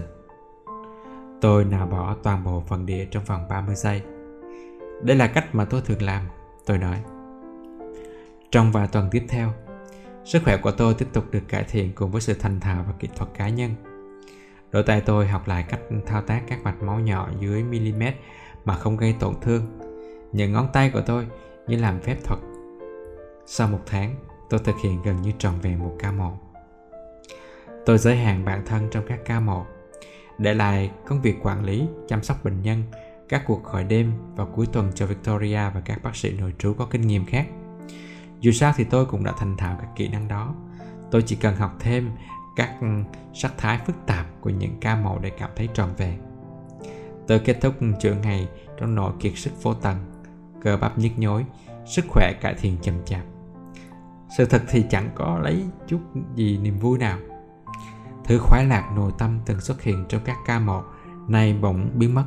[1.40, 4.02] Tôi nào bỏ toàn bộ phần địa trong vòng 30 giây.
[5.02, 6.22] Đây là cách mà tôi thường làm,
[6.66, 7.02] Tôi nói.
[8.50, 9.52] Trong vài tuần tiếp theo,
[10.26, 12.94] Sức khỏe của tôi tiếp tục được cải thiện cùng với sự thành thạo và
[12.98, 13.74] kỹ thuật cá nhân.
[14.72, 18.02] Đôi tay tôi học lại cách thao tác các mạch máu nhỏ dưới mm
[18.64, 19.78] mà không gây tổn thương.
[20.32, 21.26] Những ngón tay của tôi
[21.68, 22.40] như làm phép thuật.
[23.46, 24.14] Sau một tháng,
[24.50, 26.32] tôi thực hiện gần như trọn vẹn một ca mổ.
[27.86, 29.64] Tôi giới hạn bản thân trong các ca mổ,
[30.38, 32.82] để lại công việc quản lý, chăm sóc bệnh nhân,
[33.28, 36.74] các cuộc gọi đêm và cuối tuần cho Victoria và các bác sĩ nội trú
[36.74, 37.46] có kinh nghiệm khác.
[38.40, 40.54] Dù sao thì tôi cũng đã thành thạo các kỹ năng đó.
[41.10, 42.10] Tôi chỉ cần học thêm
[42.56, 42.70] các
[43.34, 46.18] sắc thái phức tạp của những ca mổ để cảm thấy tròn vẹn.
[47.26, 48.48] Tôi kết thúc chữa ngày
[48.78, 49.96] trong nỗi kiệt sức vô tận,
[50.62, 51.44] cơ bắp nhức nhối,
[51.84, 53.22] sức khỏe cải thiện chậm chạp.
[54.36, 56.00] Sự thật thì chẳng có lấy chút
[56.34, 57.18] gì niềm vui nào.
[58.24, 60.82] Thứ khoái lạc nội tâm từng xuất hiện trong các ca mộ
[61.28, 62.24] nay bỗng biến mất.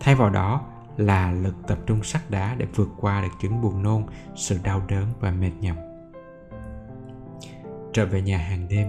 [0.00, 0.60] Thay vào đó
[0.96, 4.04] là lực tập trung sắt đá để vượt qua được chứng buồn nôn,
[4.36, 5.76] sự đau đớn và mệt nhọc.
[7.92, 8.88] Trở về nhà hàng đêm,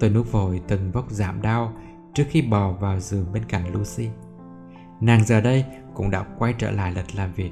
[0.00, 1.72] tôi nuốt vội từng vóc giảm đau
[2.14, 4.10] trước khi bò vào giường bên cạnh Lucy.
[5.00, 5.64] Nàng giờ đây
[6.00, 7.50] cũng đã quay trở lại lịch làm việc.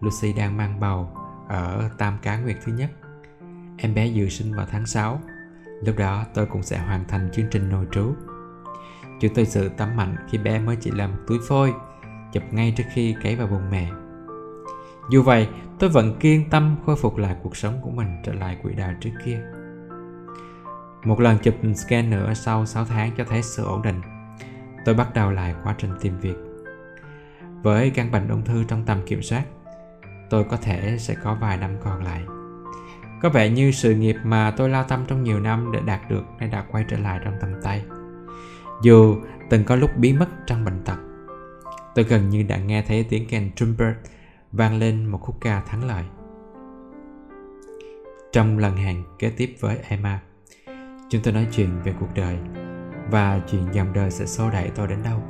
[0.00, 1.10] Lucy đang mang bầu
[1.48, 2.90] ở Tam Cá Nguyệt thứ nhất.
[3.78, 5.20] Em bé dự sinh vào tháng 6.
[5.84, 8.14] Lúc đó tôi cũng sẽ hoàn thành chương trình nội trú.
[9.20, 11.74] Chúng tôi sự tắm mạnh khi bé mới chỉ là một túi phôi,
[12.32, 13.90] chụp ngay trước khi cấy vào bụng mẹ.
[15.10, 15.48] Dù vậy,
[15.78, 18.92] tôi vẫn kiên tâm khôi phục lại cuộc sống của mình trở lại quỹ đạo
[19.00, 19.40] trước kia.
[21.04, 24.00] Một lần chụp scan nữa sau 6 tháng cho thấy sự ổn định.
[24.84, 26.51] Tôi bắt đầu lại quá trình tìm việc.
[27.62, 29.44] Với căn bệnh ung thư trong tầm kiểm soát,
[30.30, 32.22] tôi có thể sẽ có vài năm còn lại.
[33.22, 36.22] Có vẻ như sự nghiệp mà tôi lao tâm trong nhiều năm để đạt được
[36.38, 37.82] nay đã quay trở lại trong tầm tay.
[38.82, 39.16] Dù
[39.50, 40.96] từng có lúc biến mất trong bệnh tật,
[41.94, 43.96] tôi gần như đã nghe thấy tiếng kèn trumpet
[44.52, 46.04] vang lên một khúc ca thắng lợi.
[48.32, 50.20] Trong lần hẹn kế tiếp với Emma,
[51.10, 52.38] chúng tôi nói chuyện về cuộc đời
[53.10, 55.22] và chuyện dòng đời sẽ xô đẩy tôi đến đâu.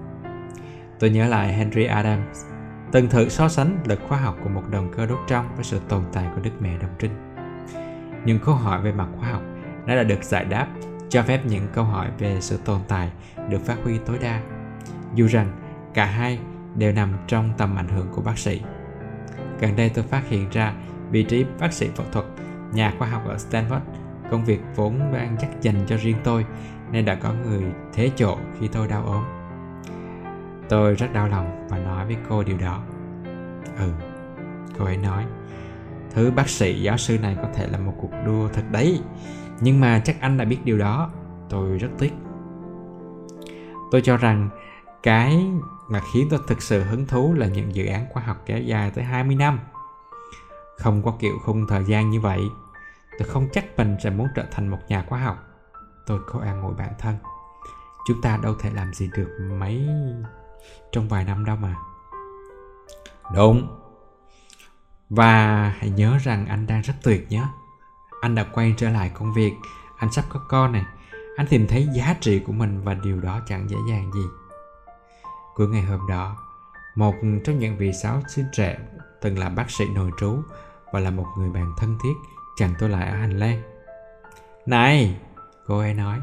[1.02, 2.44] Tôi nhớ lại Henry Adams,
[2.92, 5.80] từng thử so sánh lực khoa học của một động cơ đốt trong với sự
[5.88, 7.10] tồn tại của Đức Mẹ Đồng Trinh.
[8.24, 9.42] Những câu hỏi về mặt khoa học
[9.86, 10.66] đã đã được giải đáp,
[11.08, 13.10] cho phép những câu hỏi về sự tồn tại
[13.48, 14.40] được phát huy tối đa.
[15.14, 15.52] Dù rằng,
[15.94, 16.38] cả hai
[16.76, 18.60] đều nằm trong tầm ảnh hưởng của bác sĩ.
[19.60, 20.74] Gần đây tôi phát hiện ra
[21.10, 22.26] vị trí bác sĩ phẫu thuật,
[22.72, 23.80] nhà khoa học ở stanford,
[24.30, 26.46] công việc vốn đang dắt dành cho riêng tôi,
[26.92, 27.62] nên đã có người
[27.92, 29.41] thế chỗ khi tôi đau ốm
[30.72, 32.82] tôi rất đau lòng và nói với cô điều đó.
[33.78, 33.92] Ừ
[34.78, 35.26] cô ấy nói,
[36.10, 39.00] thứ bác sĩ, giáo sư này có thể là một cuộc đua thật đấy,
[39.60, 41.10] nhưng mà chắc anh đã biết điều đó,
[41.48, 42.12] tôi rất tiếc.
[43.90, 44.48] Tôi cho rằng
[45.02, 45.46] cái
[45.88, 48.90] mà khiến tôi thực sự hứng thú là những dự án khoa học kéo dài
[48.90, 49.60] tới 20 năm.
[50.78, 52.40] Không có kiểu khung thời gian như vậy,
[53.18, 55.36] tôi không chắc mình sẽ muốn trở thành một nhà khoa học.
[56.06, 57.16] Tôi cố an ủi bản thân,
[58.08, 59.28] chúng ta đâu thể làm gì được
[59.58, 59.88] mấy
[60.92, 61.76] trong vài năm đâu mà.
[63.34, 63.78] Đúng.
[65.10, 67.44] Và hãy nhớ rằng anh đang rất tuyệt nhé.
[68.20, 69.52] Anh đã quay trở lại công việc.
[69.96, 70.84] Anh sắp có con này.
[71.36, 74.24] Anh tìm thấy giá trị của mình và điều đó chẳng dễ dàng gì.
[75.54, 76.36] Cuối ngày hôm đó,
[76.94, 77.14] một
[77.44, 78.78] trong những vị giáo sư trẻ
[79.20, 80.42] từng là bác sĩ nội trú
[80.92, 82.12] và là một người bạn thân thiết
[82.56, 83.62] chặn tôi lại ở hành lang.
[84.66, 85.20] Này,
[85.66, 86.18] cô ấy nói,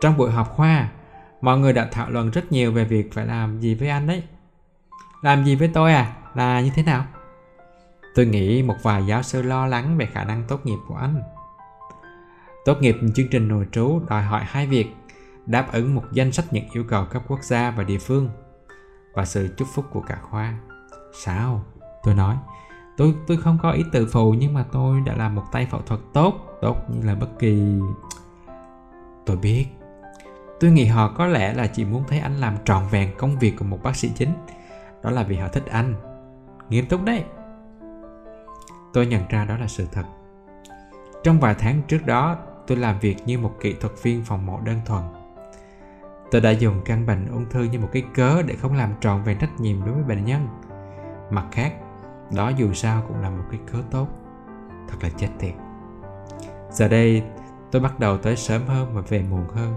[0.00, 0.88] trong buổi họp khoa
[1.40, 4.22] mọi người đã thảo luận rất nhiều về việc phải làm gì với anh đấy
[5.22, 7.04] làm gì với tôi à là như thế nào
[8.18, 11.22] Tôi nghĩ một vài giáo sư lo lắng về khả năng tốt nghiệp của anh.
[12.64, 14.86] Tốt nghiệp chương trình nội trú đòi hỏi hai việc,
[15.46, 18.30] đáp ứng một danh sách những yêu cầu cấp quốc gia và địa phương
[19.14, 20.54] và sự chúc phúc của cả khoa.
[21.12, 21.64] Sao?
[22.02, 22.36] Tôi nói,
[22.96, 25.80] tôi tôi không có ý tự phụ nhưng mà tôi đã làm một tay phẫu
[25.80, 27.62] thuật tốt, tốt như là bất kỳ...
[29.26, 29.66] Tôi biết.
[30.60, 33.54] Tôi nghĩ họ có lẽ là chỉ muốn thấy anh làm trọn vẹn công việc
[33.58, 34.32] của một bác sĩ chính.
[35.02, 35.94] Đó là vì họ thích anh.
[36.68, 37.24] Nghiêm túc đấy.
[38.92, 40.04] Tôi nhận ra đó là sự thật.
[41.24, 42.36] Trong vài tháng trước đó,
[42.66, 45.02] tôi làm việc như một kỹ thuật viên phòng mổ đơn thuần.
[46.30, 49.22] Tôi đã dùng căn bệnh ung thư như một cái cớ để không làm trọn
[49.22, 50.48] vẹn trách nhiệm đối với bệnh nhân.
[51.30, 51.72] Mặt khác,
[52.36, 54.08] đó dù sao cũng là một cái cớ tốt.
[54.88, 55.54] Thật là chết tiệt.
[56.70, 57.22] Giờ đây,
[57.70, 59.74] tôi bắt đầu tới sớm hơn và về muộn hơn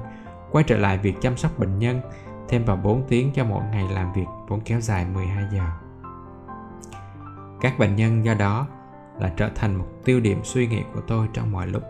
[0.51, 2.01] quay trở lại việc chăm sóc bệnh nhân,
[2.47, 5.63] thêm vào 4 tiếng cho mỗi ngày làm việc vốn kéo dài 12 giờ.
[7.61, 8.67] Các bệnh nhân do đó
[9.19, 11.83] là trở thành một tiêu điểm suy nghĩ của tôi trong mọi lúc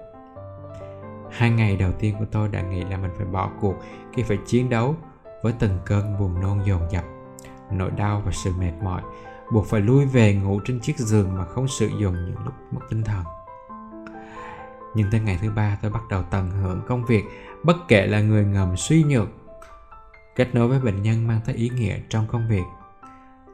[1.32, 3.76] hai ngày đầu tiên của tôi đã nghĩ là mình phải bỏ cuộc
[4.14, 4.96] khi phải chiến đấu
[5.44, 7.04] với từng cơn buồn nôn dồn dập,
[7.72, 9.02] nỗi đau và sự mệt mỏi,
[9.54, 12.82] buộc phải lui về ngủ trên chiếc giường mà không sử dụng những lúc mất
[12.90, 13.24] tinh thần
[14.94, 17.24] nhưng tới ngày thứ ba, tôi bắt đầu tận hưởng công việc
[17.64, 19.28] bất kể là người ngầm suy nhược,
[20.36, 22.64] kết nối với bệnh nhân mang tới ý nghĩa trong công việc.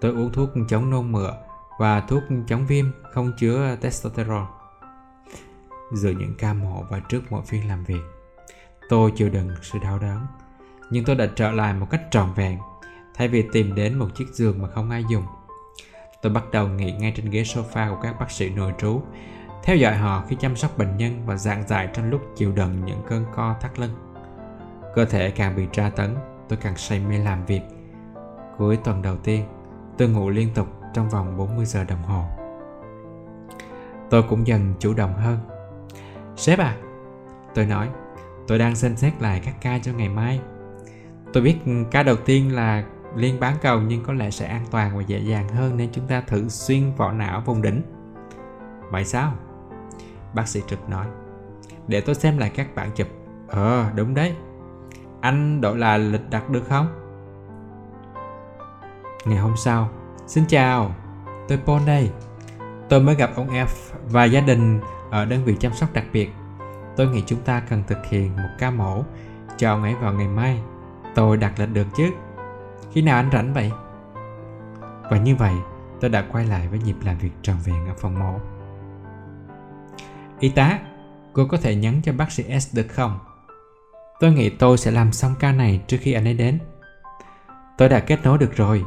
[0.02, 1.34] Tôi uống thuốc chống nôn mửa
[1.80, 4.48] và thuốc chống viêm, không chứa testosterone.
[5.94, 8.02] Giữa những ca mổ và trước mỗi phiên làm việc,
[8.90, 10.28] tôi chịu đựng sự đau đớn.
[10.92, 12.58] Nhưng tôi đã trở lại một cách trọn vẹn,
[13.16, 15.24] thay vì tìm đến một chiếc giường mà không ai dùng.
[16.22, 19.02] Tôi bắt đầu nghỉ ngay trên ghế sofa của các bác sĩ nội trú
[19.68, 22.85] theo dõi họ khi chăm sóc bệnh nhân và giảng giải trong lúc chịu đựng
[22.85, 23.91] những cơn co thắt lưng.
[24.95, 26.15] Cơ thể càng bị tra tấn,
[26.49, 27.61] tôi càng say mê làm việc.
[28.57, 29.45] Cuối tuần đầu tiên,
[29.98, 32.23] tôi ngủ liên tục trong vòng 40 giờ đồng hồ.
[34.10, 35.39] Tôi cũng dần chủ động hơn.
[36.35, 36.77] Sếp à
[37.56, 37.89] tôi nói,
[38.48, 40.41] tôi đang xem xét lại các ca cho ngày mai.
[41.34, 41.57] Tôi biết
[41.91, 42.84] ca đầu tiên là
[43.15, 46.07] liên bán cầu nhưng có lẽ sẽ an toàn và dễ dàng hơn nên chúng
[46.07, 47.81] ta thử xuyên vỏ não vùng đỉnh.
[48.91, 49.34] Vậy sao?
[50.38, 51.07] Bác sĩ trực nói.
[51.88, 53.07] Để tôi xem lại các bản chụp.
[53.47, 54.35] Ờ đúng đấy.
[55.22, 56.88] Anh đổi là lịch đặt được không?
[59.26, 59.89] Ngày hôm sau.
[60.27, 60.95] Xin chào.
[61.47, 62.11] Tôi paul đây.
[62.89, 63.68] Tôi mới gặp ông f
[64.09, 64.80] và gia đình
[65.11, 66.31] ở đơn vị chăm sóc đặc biệt.
[66.95, 69.03] Tôi nghĩ chúng ta cần thực hiện một ca mổ
[69.57, 70.61] cho ông ấy vào ngày mai.
[71.15, 72.11] Tôi đặt lịch được chứ.
[72.91, 73.72] Khi nào anh rảnh vậy?
[75.11, 75.53] Và như vậy,
[76.01, 78.39] tôi đã quay lại với nhịp làm việc tròn vẹn ở phòng mổ
[80.39, 80.80] y tá,
[81.34, 83.19] cô có thể nhắn cho bác sĩ s được không?
[84.19, 86.59] Tôi nghĩ tôi sẽ làm xong ca này trước khi anh ấy đến.
[87.77, 88.84] Tôi đã kết nối được rồi.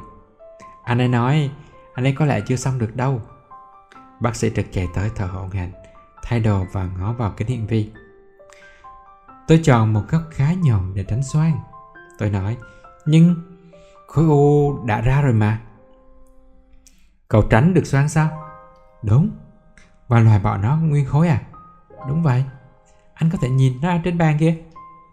[0.85, 1.51] Anh ấy nói,
[1.95, 3.23] anh ấy có lẽ chưa xong được đâu.
[4.21, 5.73] Bác sĩ trực chạy tới thở hổn hển
[6.23, 7.91] thay đồ và ngó vào kính hiển vi.
[9.49, 11.53] Tôi chọn một góc khá nhọn để tránh xoan
[12.19, 12.57] tôi nói,
[13.07, 13.35] nhưng
[14.07, 15.61] khối u đã ra rồi mà.
[17.29, 18.29] Cậu tránh được xoan sao?
[19.03, 19.31] Đúng
[20.11, 21.43] và loài bỏ nó nguyên khối à?
[22.09, 22.45] Đúng vậy.
[23.15, 24.57] Anh có thể nhìn nó trên bàn kia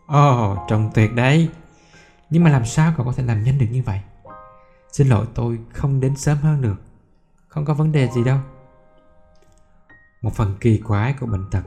[0.08, 1.50] ồ oh, trông tuyệt đấy.
[2.30, 4.02] Nhưng mà làm sao cậu có thể làm nhanh được như vậy?
[4.92, 6.82] Xin lỗi tôi không đến sớm hơn được.
[7.48, 8.38] Không có vấn đề gì đâu.
[10.22, 11.64] Một phần kỳ quái của bệnh tật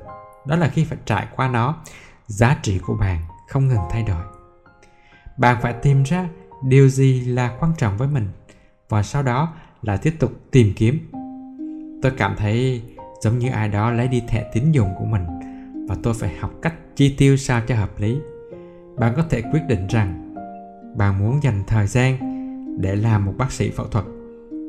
[0.47, 1.77] đó là khi phải trải qua nó
[2.27, 4.23] giá trị của bạn không ngừng thay đổi.
[5.39, 6.29] Bạn phải tìm ra
[6.63, 8.29] điều gì là quan trọng với mình
[8.89, 11.11] và sau đó là tiếp tục tìm kiếm.
[12.03, 12.83] Tôi cảm thấy
[13.21, 15.25] giống như ai đó lấy đi thẻ tín dụng của mình.
[15.89, 18.21] Và tôi phải học cách chi tiêu sao cho hợp lý.
[18.99, 20.35] Bạn có thể quyết định rằng,
[20.97, 22.19] bạn muốn dành thời gian
[22.81, 24.05] để làm một bác sĩ phẫu thuật.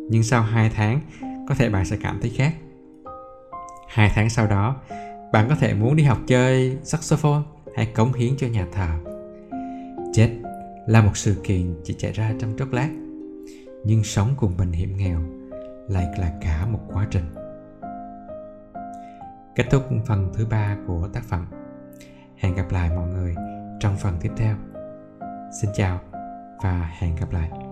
[0.10, 1.00] Nhưng sau 2 tháng,
[1.48, 2.54] có thể bạn sẽ cảm thấy khác.
[3.88, 4.76] Hai tháng sau đó,
[5.32, 7.42] bạn có thể muốn đi học chơi saxophone
[7.76, 8.90] hay cống hiến cho nhà thờ.
[10.14, 10.30] Chết
[10.88, 12.90] là một sự kiện chỉ xảy ra trong chốc lát.
[13.86, 15.20] Nhưng sống cùng bệnh hiểm nghèo
[15.88, 17.24] lại là cả một quá trình
[19.56, 21.46] kết thúc phần thứ ba của tác phẩm.
[22.38, 23.36] Hẹn gặp lại mọi người
[23.80, 24.56] trong phần tiếp theo.
[25.62, 26.00] Xin chào
[26.64, 27.71] và hẹn gặp lại.